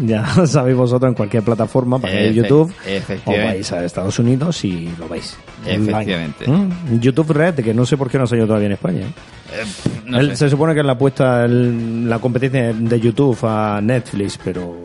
Ya 0.05 0.27
sabéis 0.47 0.77
vosotros 0.77 1.09
en 1.11 1.15
cualquier 1.15 1.45
plataforma, 1.45 2.01
para 2.01 2.13
Efe- 2.15 2.33
YouTube, 2.35 2.73
o 2.85 2.89
efectivamente. 2.89 3.55
vais 3.55 3.73
a 3.73 3.85
Estados 3.85 4.19
Unidos 4.19 4.65
y 4.65 4.91
lo 4.99 5.09
veis. 5.09 5.37
Efectivamente. 5.65 6.49
¿Mm? 6.51 6.99
YouTube 7.01 7.31
Red, 7.33 7.55
que 7.57 7.73
no 7.73 7.87
sé 7.87 7.97
por 7.97 8.11
qué 8.11 8.19
no 8.19 8.25
ha 8.25 8.27
salido 8.27 8.47
todavía 8.49 8.67
en 8.67 8.73
España. 8.73 9.01
¿eh? 9.03 9.65
No 10.07 10.19
Él- 10.19 10.31
sé. 10.31 10.37
Se 10.37 10.51
supone 10.51 10.75
que 10.75 10.81
es 10.81 10.87
la 10.87 10.93
apuesta, 10.95 11.45
el- 11.45 12.09
la 12.09 12.19
competencia 12.19 12.73
de 12.73 13.01
YouTube 13.01 13.39
a 13.45 13.81
Netflix, 13.81 14.37
pero 14.45 14.79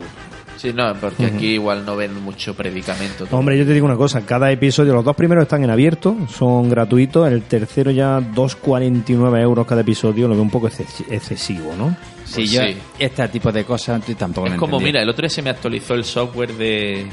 Sí, 0.60 0.72
no, 0.74 0.92
porque 1.00 1.24
aquí 1.24 1.46
igual 1.54 1.86
no 1.86 1.96
ven 1.96 2.22
mucho 2.22 2.54
predicamento. 2.54 3.26
Hombre, 3.30 3.56
yo 3.56 3.64
te 3.64 3.72
digo 3.72 3.86
una 3.86 3.96
cosa, 3.96 4.26
cada 4.26 4.50
episodio, 4.52 4.92
los 4.92 5.04
dos 5.04 5.16
primeros 5.16 5.42
están 5.42 5.64
en 5.64 5.70
abierto, 5.70 6.14
son 6.28 6.68
gratuitos, 6.68 7.26
el 7.32 7.42
tercero 7.44 7.90
ya 7.90 8.18
2,49 8.20 9.40
euros 9.40 9.66
cada 9.66 9.80
episodio, 9.80 10.28
lo 10.28 10.34
veo 10.34 10.42
un 10.42 10.50
poco 10.50 10.68
exces- 10.68 11.06
excesivo, 11.10 11.72
¿no? 11.78 11.96
Sí, 12.24 12.34
Pues 12.42 12.50
yo 12.52 12.62
sí. 12.62 12.76
este 12.98 13.28
tipo 13.28 13.50
de 13.50 13.64
cosas 13.64 14.04
tú 14.04 14.14
tampoco 14.14 14.48
Es 14.48 14.54
como, 14.54 14.74
entendí. 14.76 14.84
mira, 14.84 15.02
el 15.02 15.08
otro 15.08 15.22
día 15.22 15.30
se 15.30 15.40
me 15.42 15.48
actualizó 15.50 15.94
el 15.94 16.04
software 16.04 16.52
de, 16.52 17.06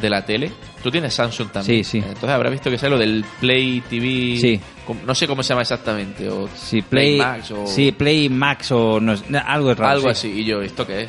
de 0.00 0.10
la 0.10 0.24
tele. 0.24 0.50
Tú 0.82 0.90
tienes 0.90 1.14
Samsung 1.14 1.50
también. 1.50 1.84
Sí, 1.84 1.90
sí. 1.90 1.98
Entonces 1.98 2.30
habrás 2.30 2.52
visto 2.52 2.70
que 2.70 2.78
sale 2.78 2.90
lo 2.90 2.98
del 2.98 3.24
Play 3.40 3.82
TV. 3.88 4.36
Sí. 4.40 4.60
No 5.06 5.14
sé 5.14 5.26
cómo 5.26 5.42
se 5.42 5.50
llama 5.50 5.62
exactamente. 5.62 6.28
O 6.28 6.48
Sí, 6.54 6.82
Play, 6.82 7.18
Max 7.18 7.50
o 7.52 7.66
sí, 7.66 7.92
Play 7.92 8.28
Max 8.28 8.72
o 8.72 9.00
no, 9.00 9.16
sé, 9.16 9.24
algo 9.38 9.74
raro. 9.74 9.90
algo 9.90 10.14
sí. 10.14 10.28
así. 10.28 10.40
Y 10.40 10.44
yo, 10.44 10.60
¿esto 10.60 10.86
qué 10.86 11.02
es? 11.02 11.08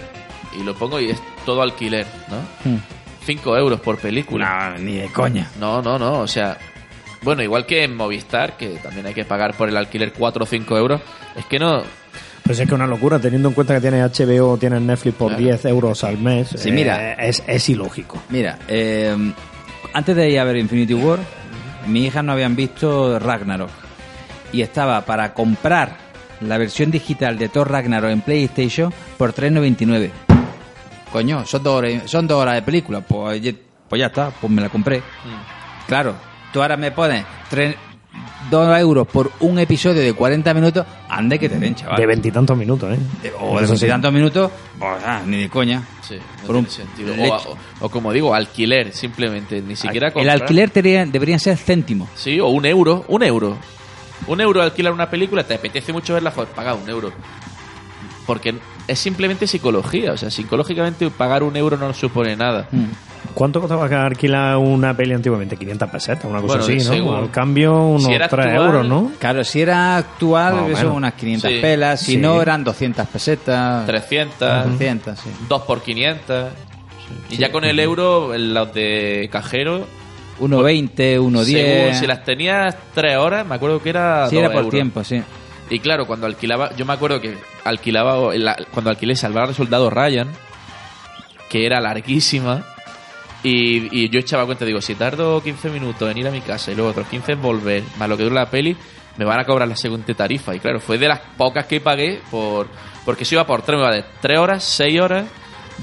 Y 0.57 0.63
lo 0.63 0.73
pongo 0.75 0.99
y 0.99 1.09
es 1.11 1.19
todo 1.45 1.61
alquiler, 1.61 2.07
¿no? 2.29 2.37
Hmm. 2.71 2.77
5 3.25 3.57
euros 3.57 3.79
por 3.81 3.97
película. 3.99 4.71
No, 4.77 4.79
ni 4.83 4.93
de 4.97 5.07
coña. 5.07 5.49
No, 5.59 5.81
no, 5.81 5.99
no. 5.99 6.19
O 6.19 6.27
sea, 6.27 6.57
bueno, 7.21 7.43
igual 7.43 7.65
que 7.65 7.83
en 7.83 7.95
Movistar, 7.95 8.57
que 8.57 8.69
también 8.81 9.05
hay 9.05 9.13
que 9.13 9.25
pagar 9.25 9.53
por 9.55 9.69
el 9.69 9.77
alquiler 9.77 10.13
4 10.13 10.43
o 10.43 10.47
5 10.47 10.77
euros. 10.77 11.01
Es 11.35 11.45
que 11.45 11.59
no. 11.59 11.83
Pues 12.43 12.57
es 12.59 12.65
que 12.67 12.73
es 12.73 12.75
una 12.75 12.87
locura, 12.87 13.19
teniendo 13.19 13.49
en 13.49 13.53
cuenta 13.53 13.75
que 13.75 13.81
tienes 13.81 14.01
HBO, 14.19 14.57
tienes 14.57 14.81
Netflix 14.81 15.15
por 15.15 15.27
Claro. 15.29 15.43
10 15.43 15.65
euros 15.65 16.03
al 16.03 16.17
mes. 16.17 16.49
Sí, 16.55 16.69
eh, 16.69 16.71
mira. 16.71 17.13
es, 17.13 17.43
es 17.45 17.69
ilógico. 17.69 18.19
Mira, 18.29 18.57
eh, 18.67 19.15
antes 19.93 20.15
de 20.15 20.29
ir 20.31 20.39
a 20.39 20.43
ver 20.45 20.57
Infinity 20.57 20.95
War, 20.95 21.19
mi 21.85 22.05
hija 22.07 22.23
no 22.23 22.31
habían 22.31 22.55
visto 22.55 23.19
Ragnarok. 23.19 23.69
Y 24.51 24.63
estaba 24.63 25.01
para 25.05 25.35
comprar 25.35 25.97
la 26.41 26.57
versión 26.57 26.89
digital 26.89 27.37
de 27.37 27.49
Thor 27.49 27.69
Ragnarok 27.69 28.09
en 28.09 28.21
PlayStation 28.21 28.91
por 29.19 29.31
3.99. 29.35 30.09
Coño, 31.11 31.45
son 31.45 31.63
dos 31.63 31.75
horas, 31.75 32.03
son 32.05 32.27
dos 32.27 32.41
horas 32.41 32.55
de 32.55 32.61
película. 32.61 33.01
Pues, 33.01 33.41
ya- 33.41 33.53
pues 33.87 33.99
ya 33.99 34.07
está, 34.07 34.29
pues 34.29 34.51
me 34.51 34.61
la 34.61 34.69
compré. 34.69 35.01
Claro, 35.87 36.13
tú 36.53 36.61
ahora 36.61 36.77
me 36.77 36.91
pones 36.91 37.25
3, 37.49 37.75
2 38.51 38.77
euros 38.79 39.07
por 39.07 39.31
un 39.39 39.57
episodio 39.59 40.01
de 40.01 40.13
40 40.13 40.53
minutos, 40.53 40.85
ande 41.09 41.39
que 41.39 41.49
te 41.49 41.57
den, 41.57 41.73
chaval. 41.73 41.97
De 41.97 42.05
veintitantos 42.05 42.55
minutos, 42.55 42.93
¿eh? 42.95 42.99
De- 43.23 43.33
o 43.39 43.59
de 43.59 43.65
veintitantos 43.65 44.13
minutos, 44.13 44.51
pues 44.77 44.91
ah, 45.05 45.21
ni 45.25 45.37
de 45.37 45.49
coña. 45.49 45.81
Sí, 46.01 46.15
no 46.15 46.21
Por 46.47 46.55
tiene 46.55 46.59
un 46.59 46.69
sentido. 46.69 47.13
O, 47.17 47.35
o- 47.37 47.57
o 47.81 47.89
como 47.89 48.11
digo, 48.13 48.33
alquiler, 48.35 48.93
simplemente. 48.93 49.61
Ni 49.61 49.75
siquiera 49.75 50.07
El 50.07 50.13
comprar. 50.13 50.41
alquiler 50.41 50.71
debería- 50.71 51.05
deberían 51.05 51.39
ser 51.39 51.57
céntimos. 51.57 52.09
Sí, 52.15 52.39
o 52.39 52.47
un 52.47 52.65
euro, 52.65 53.05
un 53.07 53.23
euro. 53.23 53.57
Un 54.27 54.41
euro 54.41 54.61
alquilar 54.61 54.93
una 54.93 55.09
película, 55.09 55.43
te 55.43 55.55
apetece 55.55 55.91
mucho 55.93 56.13
verla, 56.13 56.29
joder, 56.31 56.49
paga 56.49 56.75
un 56.75 56.87
euro. 56.89 57.11
Porque 58.29 58.53
es 58.87 58.99
simplemente 58.99 59.47
psicología, 59.47 60.11
o 60.13 60.17
sea, 60.17 60.29
psicológicamente 60.29 61.09
pagar 61.09 61.41
un 61.41 61.57
euro 61.57 61.77
no 61.77 61.91
supone 61.95 62.35
nada. 62.35 62.67
Mm. 62.71 62.83
¿Cuánto 63.33 63.59
costaba 63.59 63.85
alquilar 64.05 64.55
una 64.57 64.95
peli 64.95 65.15
antiguamente? 65.15 65.57
500 65.57 65.89
pesetas, 65.89 66.25
una 66.25 66.39
cosa 66.41 66.57
Bueno, 66.59 66.63
así, 66.63 66.75
¿no? 66.75 66.93
según- 66.93 67.15
Al 67.15 67.31
cambio, 67.31 67.75
unos 67.87 68.03
Si 68.05 68.13
era 68.13 68.27
3 68.27 68.45
actual- 68.45 68.65
euros, 68.67 68.87
¿no? 68.87 69.11
Claro, 69.17 69.43
si 69.43 69.61
era 69.61 69.97
actual, 69.97 70.69
eso 70.71 70.93
unas 70.93 71.13
500 71.15 71.49
Sí. 71.49 71.57
pelas. 71.59 71.99
Si 72.01 72.11
Sí. 72.13 72.17
no, 72.19 72.39
eran 72.39 72.63
200 72.63 73.07
pesetas. 73.07 73.87
300, 73.87 74.65
300, 74.67 75.17
sí. 75.19 75.29
2 75.47 75.61
por 75.63 75.81
500. 75.81 76.49
Y 77.31 77.37
ya 77.37 77.51
con 77.51 77.65
el 77.65 77.79
euro, 77.79 78.37
los 78.37 78.71
de 78.75 79.27
cajero, 79.31 79.87
1.20, 80.39 81.19
1.10. 81.19 81.79
Según 81.79 81.95
si 81.99 82.05
las 82.07 82.23
tenías 82.23 82.75
tres 82.93 83.17
horas, 83.17 83.43
me 83.45 83.55
acuerdo 83.55 83.81
que 83.81 83.89
era. 83.89 84.29
Sí, 84.29 84.37
era 84.37 84.49
por 84.49 84.57
euros. 84.59 84.71
tiempo, 84.71 85.03
sí. 85.03 85.19
Y 85.71 85.79
claro, 85.79 86.07
cuando 86.07 86.25
alquilaba, 86.25 86.75
yo 86.75 86.85
me 86.85 86.93
acuerdo 86.93 87.19
que 87.21 87.35
alquilaba, 87.69 88.35
la- 88.35 88.57
cuando 88.71 88.89
alquilé 88.89 89.15
Salvar 89.15 89.47
al 89.49 89.55
Soldado 89.55 89.89
Ryan, 89.89 90.27
que 91.49 91.65
era 91.65 91.79
larguísima, 91.79 92.63
y, 93.41 94.09
yo 94.09 94.19
echaba 94.19 94.45
cuenta, 94.45 94.65
digo, 94.65 94.81
si 94.81 94.95
tardo 94.95 95.41
15 95.41 95.69
minutos 95.69 96.11
en 96.11 96.17
ir 96.17 96.27
a 96.27 96.31
mi 96.31 96.41
casa 96.41 96.71
y 96.71 96.75
luego 96.75 96.91
otros 96.91 97.07
15 97.07 97.33
en 97.33 97.41
volver, 97.41 97.83
más 97.97 98.09
lo 98.09 98.17
que 98.17 98.23
dura 98.23 98.35
la 98.35 98.49
peli, 98.49 98.75
me 99.17 99.25
van 99.25 99.39
a 99.39 99.45
cobrar 99.45 99.67
la 99.67 99.75
segunda 99.77 100.13
tarifa. 100.13 100.53
Y 100.55 100.59
claro, 100.59 100.79
fue 100.79 100.97
de 100.97 101.07
las 101.07 101.19
pocas 101.37 101.65
que 101.65 101.79
pagué, 101.81 102.21
por 102.29 102.67
porque 103.05 103.25
si 103.25 103.35
iba 103.35 103.45
por 103.47 103.61
tres, 103.61 103.77
me 103.79 103.85
iba 103.85 103.93
de 103.95 104.03
3 104.21 104.37
horas, 104.39 104.63
6 104.63 104.99
horas, 104.99 105.25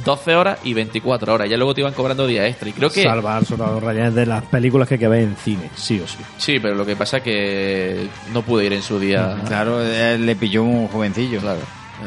12 0.05 0.35
horas 0.37 0.59
y 0.65 0.75
24 0.75 1.35
horas. 1.35 1.49
Ya 1.51 1.57
luego 1.57 1.75
te 1.75 1.81
iban 1.81 1.93
cobrando 1.93 2.27
días 2.27 2.47
extra. 2.47 2.69
Y 2.69 2.73
creo 2.73 2.91
que... 2.91 3.03
Salvar 3.03 3.45
Soldado 3.45 3.81
Ryan 3.81 4.07
es 4.09 4.15
de 4.15 4.27
las 4.27 4.45
películas 4.45 4.89
que 4.89 4.95
hay 4.95 5.01
que 5.01 5.09
ver 5.09 5.23
en 5.23 5.37
cine, 5.37 5.71
sí 5.75 6.01
o 6.01 6.07
sí. 6.07 6.19
Sí, 6.39 6.59
pero 6.61 6.75
lo 6.75 6.85
que 6.87 6.97
pasa 6.97 7.19
es 7.19 7.23
que 7.23 8.09
no 8.33 8.43
pude 8.43 8.67
ir 8.67 8.73
en 8.73 8.83
su 8.83 8.99
día. 9.01 9.37
Claro, 9.47 9.81
le 9.83 10.37
pilló 10.37 10.63
un 10.63 10.89
jovencillo. 10.89 11.41
Claro. 11.41 11.61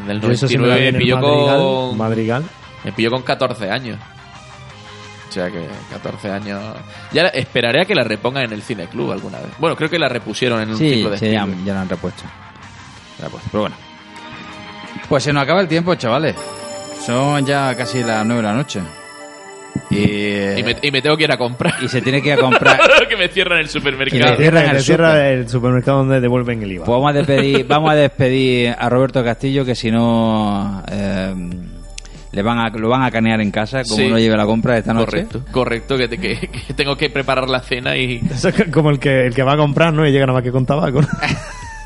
En 0.04 0.10
el 0.10 0.22
Yo 0.22 0.32
eso 0.32 0.48
siempre 0.48 0.70
la 0.70 0.76
vi 0.76 0.82
99 0.84 0.88
en 0.90 0.94
me 0.94 1.00
pilló 1.00 1.18
Madrigal, 1.18 1.58
con... 1.90 1.98
Madrigal. 1.98 2.44
Me 2.86 2.92
pilló 2.94 3.10
con 3.12 3.22
14 3.24 3.70
años. 3.70 3.98
O 5.28 5.32
sea 5.32 5.52
que 5.52 5.68
14 5.92 6.32
años. 6.32 6.62
Ya 7.12 7.24
la- 7.24 7.30
esperaré 7.30 7.82
a 7.82 7.86
que 7.86 7.94
la 7.96 8.04
repongan 8.04 8.44
en 8.46 8.54
el 8.54 8.62
Cine 8.64 8.88
Club 8.88 9.12
alguna 9.12 9.38
vez. 9.40 9.50
Bueno, 9.60 9.76
creo 9.76 9.90
que 9.90 10.00
la 10.00 10.10
repusieron 10.10 10.62
en 10.62 10.70
un 10.70 10.78
Sí, 10.78 10.90
ciclo 10.96 11.10
de 11.12 11.18
sí, 11.18 11.32
ya, 11.32 11.48
ya 11.66 11.74
lo 11.74 11.80
han 11.80 11.90
repuesto. 11.90 12.24
Pero 13.52 13.62
bueno. 13.62 13.76
Pues 15.08 15.24
se 15.24 15.34
nos 15.34 15.44
acaba 15.44 15.62
el 15.62 15.68
tiempo, 15.68 15.94
chavales. 15.96 16.36
Son 17.10 17.44
ya 17.44 17.74
casi 17.76 18.04
las 18.04 18.24
9 18.24 18.40
de 18.44 18.48
la 18.48 18.54
noche. 18.54 18.80
Y, 19.90 19.98
Y 20.60 20.64
me, 20.64 20.76
y 20.80 20.92
me 20.92 21.02
tengo 21.02 21.18
que 21.18 21.24
ir 21.24 21.32
a 21.32 21.38
comprar. 21.38 21.74
y 21.82 21.88
se 21.88 22.02
tiene 22.04 22.22
que 22.22 22.28
ir 22.30 22.34
a 22.36 22.38
comprar. 22.38 22.80
que 23.10 23.18
me 23.18 23.28
cierran 23.30 23.58
el 23.60 23.66
Que 23.66 23.72
supermercado. 23.72 24.32
me 24.32 24.38
cierran 24.38 24.80
Cierra, 24.80 25.30
el 25.30 25.38
cierra 25.40 25.50
supermercado 25.50 25.98
donde 26.00 26.22
devuelven 26.22 26.62
el 26.62 26.74
IVA. 26.74 26.86
Pues 26.86 26.94
vamos 26.96 27.10
a 27.10 27.14
despedir, 27.14 27.66
vamos 27.68 27.90
a 27.92 27.96
despedir 27.96 28.76
a 28.78 28.90
Roberto 28.90 29.24
Castillo, 29.24 29.66
que 29.66 29.74
si 29.74 29.90
no 29.90 30.84
eh, 30.92 31.34
le 32.32 32.42
van 32.44 32.60
a, 32.60 32.70
lo 32.70 32.90
van 32.90 33.02
a 33.02 33.10
canear 33.10 33.42
en 33.42 33.50
casa, 33.50 33.82
como 33.84 33.96
Sí. 33.96 34.08
no 34.08 34.20
lleve 34.20 34.38
la 34.38 34.46
compra 34.46 34.78
esta 34.78 34.94
noche. 34.94 35.06
Correcto, 35.26 35.42
correcto, 35.52 35.98
que, 35.98 36.08
te- 36.08 36.18
que- 36.20 36.48
que 36.68 36.74
tengo 36.76 36.96
que 36.96 37.10
preparar 37.10 37.50
la 37.50 37.62
cena 37.62 37.98
y... 37.98 38.22
Eso 38.32 38.50
es 38.50 38.66
como 38.72 38.92
el 38.92 39.00
que, 39.00 39.26
el 39.26 39.34
que 39.34 39.42
va 39.42 39.54
a 39.54 39.58
comprar, 39.58 39.92
¿no? 39.94 40.06
Y 40.08 40.12
llega 40.12 40.28
nada 40.28 40.38
más 40.38 40.44
que 40.44 40.52
con 40.52 40.68
tabaco. 40.68 41.02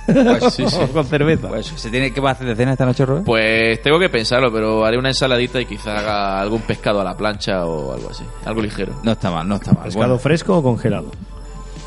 Pues, 0.06 0.54
sí, 0.54 0.66
sí. 0.68 0.78
Con 0.94 1.06
cerveza. 1.06 1.48
Pues, 1.50 1.68
¿Se 1.68 1.90
tiene 1.90 2.12
que 2.14 2.20
hacer 2.28 2.48
de 2.48 2.56
cena 2.56 2.74
esta 2.74 2.86
noche, 2.86 3.06
Robert? 3.06 3.26
Pues 3.26 3.82
tengo 3.82 4.00
que 4.00 4.10
pensarlo, 4.10 4.52
pero 4.52 4.86
haré 4.86 4.98
una 4.98 5.10
ensaladita 5.10 5.62
y 5.62 5.66
quizá 5.66 5.98
haga 6.00 6.42
algún 6.42 6.62
pescado 6.62 7.02
a 7.02 7.04
la 7.04 7.16
plancha 7.16 7.66
o 7.66 7.94
algo 7.94 8.10
así. 8.10 8.24
Algo 8.46 8.62
ligero. 8.62 8.94
No 9.04 9.12
está 9.14 9.32
mal, 9.32 9.48
no 9.48 9.56
está 9.56 9.72
mal. 9.74 9.84
¿Pescado 9.86 10.06
Bueno, 10.08 10.20
fresco 10.20 10.58
o 10.58 10.64
congelado? 10.64 11.12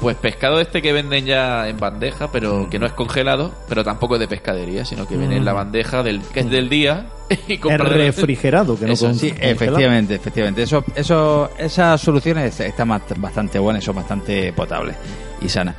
Pues 0.00 0.14
pescado 0.16 0.60
este 0.60 0.82
que 0.82 0.92
venden 0.92 1.24
ya 1.24 1.68
en 1.68 1.78
bandeja, 1.78 2.30
pero 2.30 2.68
que 2.68 2.78
no 2.78 2.84
es 2.84 2.92
congelado, 2.92 3.52
pero 3.66 3.82
tampoco 3.82 4.14
es 4.16 4.20
de 4.20 4.28
pescadería, 4.28 4.84
sino 4.84 5.08
que 5.08 5.16
viene 5.16 5.38
en 5.38 5.44
la 5.46 5.54
bandeja 5.54 6.02
del 6.02 6.20
que 6.20 6.40
es 6.40 6.50
del 6.50 6.68
día 6.68 7.06
y 7.48 7.56
refrigerado, 7.56 8.78
que 8.78 8.84
no 8.86 8.92
Eso, 8.92 9.06
con- 9.06 9.14
Sí, 9.14 9.30
congelado. 9.30 9.52
efectivamente, 9.54 10.14
efectivamente. 10.16 10.62
Eso, 10.62 10.84
eso, 10.94 11.50
esas 11.58 11.98
soluciones 12.00 12.60
están 12.60 12.88
bast- 12.90 13.18
bastante 13.18 13.58
buenas, 13.58 13.82
son 13.84 13.96
bastante 13.96 14.52
potables 14.52 14.96
y 15.40 15.48
sanas. 15.48 15.74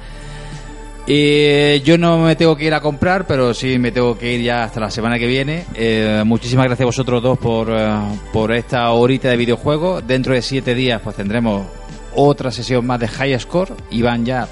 Y 1.10 1.80
yo 1.82 1.98
no 1.98 2.18
me 2.20 2.36
tengo 2.36 2.58
que 2.58 2.66
ir 2.66 2.74
a 2.74 2.82
comprar, 2.82 3.26
pero 3.26 3.54
sí 3.54 3.80
me 3.80 3.94
tengo 3.94 4.18
que 4.18 4.34
ir 4.34 4.42
ya 4.42 4.66
hasta 4.66 4.82
la 4.82 4.92
semana 4.92 5.18
que 5.18 5.26
viene. 5.26 5.66
Eh, 5.74 6.22
muchísimas 6.26 6.66
gracias 6.66 6.84
a 6.84 6.86
vosotros 6.86 7.24
dos 7.24 7.38
por, 7.38 7.70
eh, 7.72 7.98
por 8.34 8.52
esta 8.52 8.92
horita 8.92 9.30
de 9.30 9.38
videojuego. 9.38 10.02
Dentro 10.02 10.34
de 10.34 10.42
siete 10.42 10.76
días 10.76 11.00
pues 11.02 11.16
tendremos 11.16 11.66
otra 12.14 12.52
sesión 12.52 12.86
más 12.86 13.00
de 13.00 13.08
High 13.08 13.40
Score 13.40 13.74
y 13.90 14.02
van 14.02 14.26
ya 14.26 14.50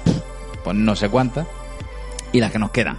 pues 0.64 0.74
no 0.74 0.96
sé 0.96 1.10
cuántas 1.10 1.46
y 2.32 2.40
las 2.40 2.50
que 2.50 2.58
nos 2.58 2.70
quedan. 2.70 2.98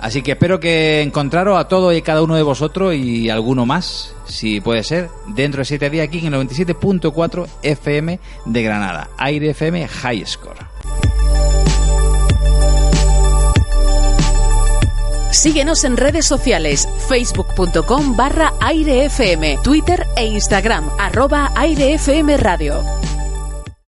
Así 0.00 0.20
que 0.20 0.32
espero 0.32 0.60
que 0.60 1.00
encontraros 1.00 1.58
a 1.58 1.68
todos 1.68 1.94
y 1.94 2.02
cada 2.02 2.22
uno 2.22 2.34
de 2.34 2.42
vosotros 2.42 2.94
y 2.94 3.30
alguno 3.30 3.64
más, 3.64 4.14
si 4.26 4.60
puede 4.60 4.82
ser, 4.82 5.08
dentro 5.26 5.60
de 5.60 5.64
siete 5.64 5.88
días 5.88 6.06
aquí 6.06 6.18
en 6.26 6.34
el 6.34 6.48
97.4 6.48 7.46
FM 7.62 8.20
de 8.44 8.62
Granada. 8.62 9.08
Aire 9.16 9.50
FM 9.50 9.88
High 9.88 10.26
Score. 10.26 10.69
Síguenos 15.30 15.84
en 15.84 15.96
redes 15.96 16.26
sociales, 16.26 16.88
facebook.com 17.08 18.16
barra 18.16 18.52
airefm, 18.60 19.62
Twitter 19.62 20.06
e 20.16 20.26
Instagram, 20.26 20.90
arroba 20.98 21.52
airefm 21.54 22.36
radio. 22.36 22.82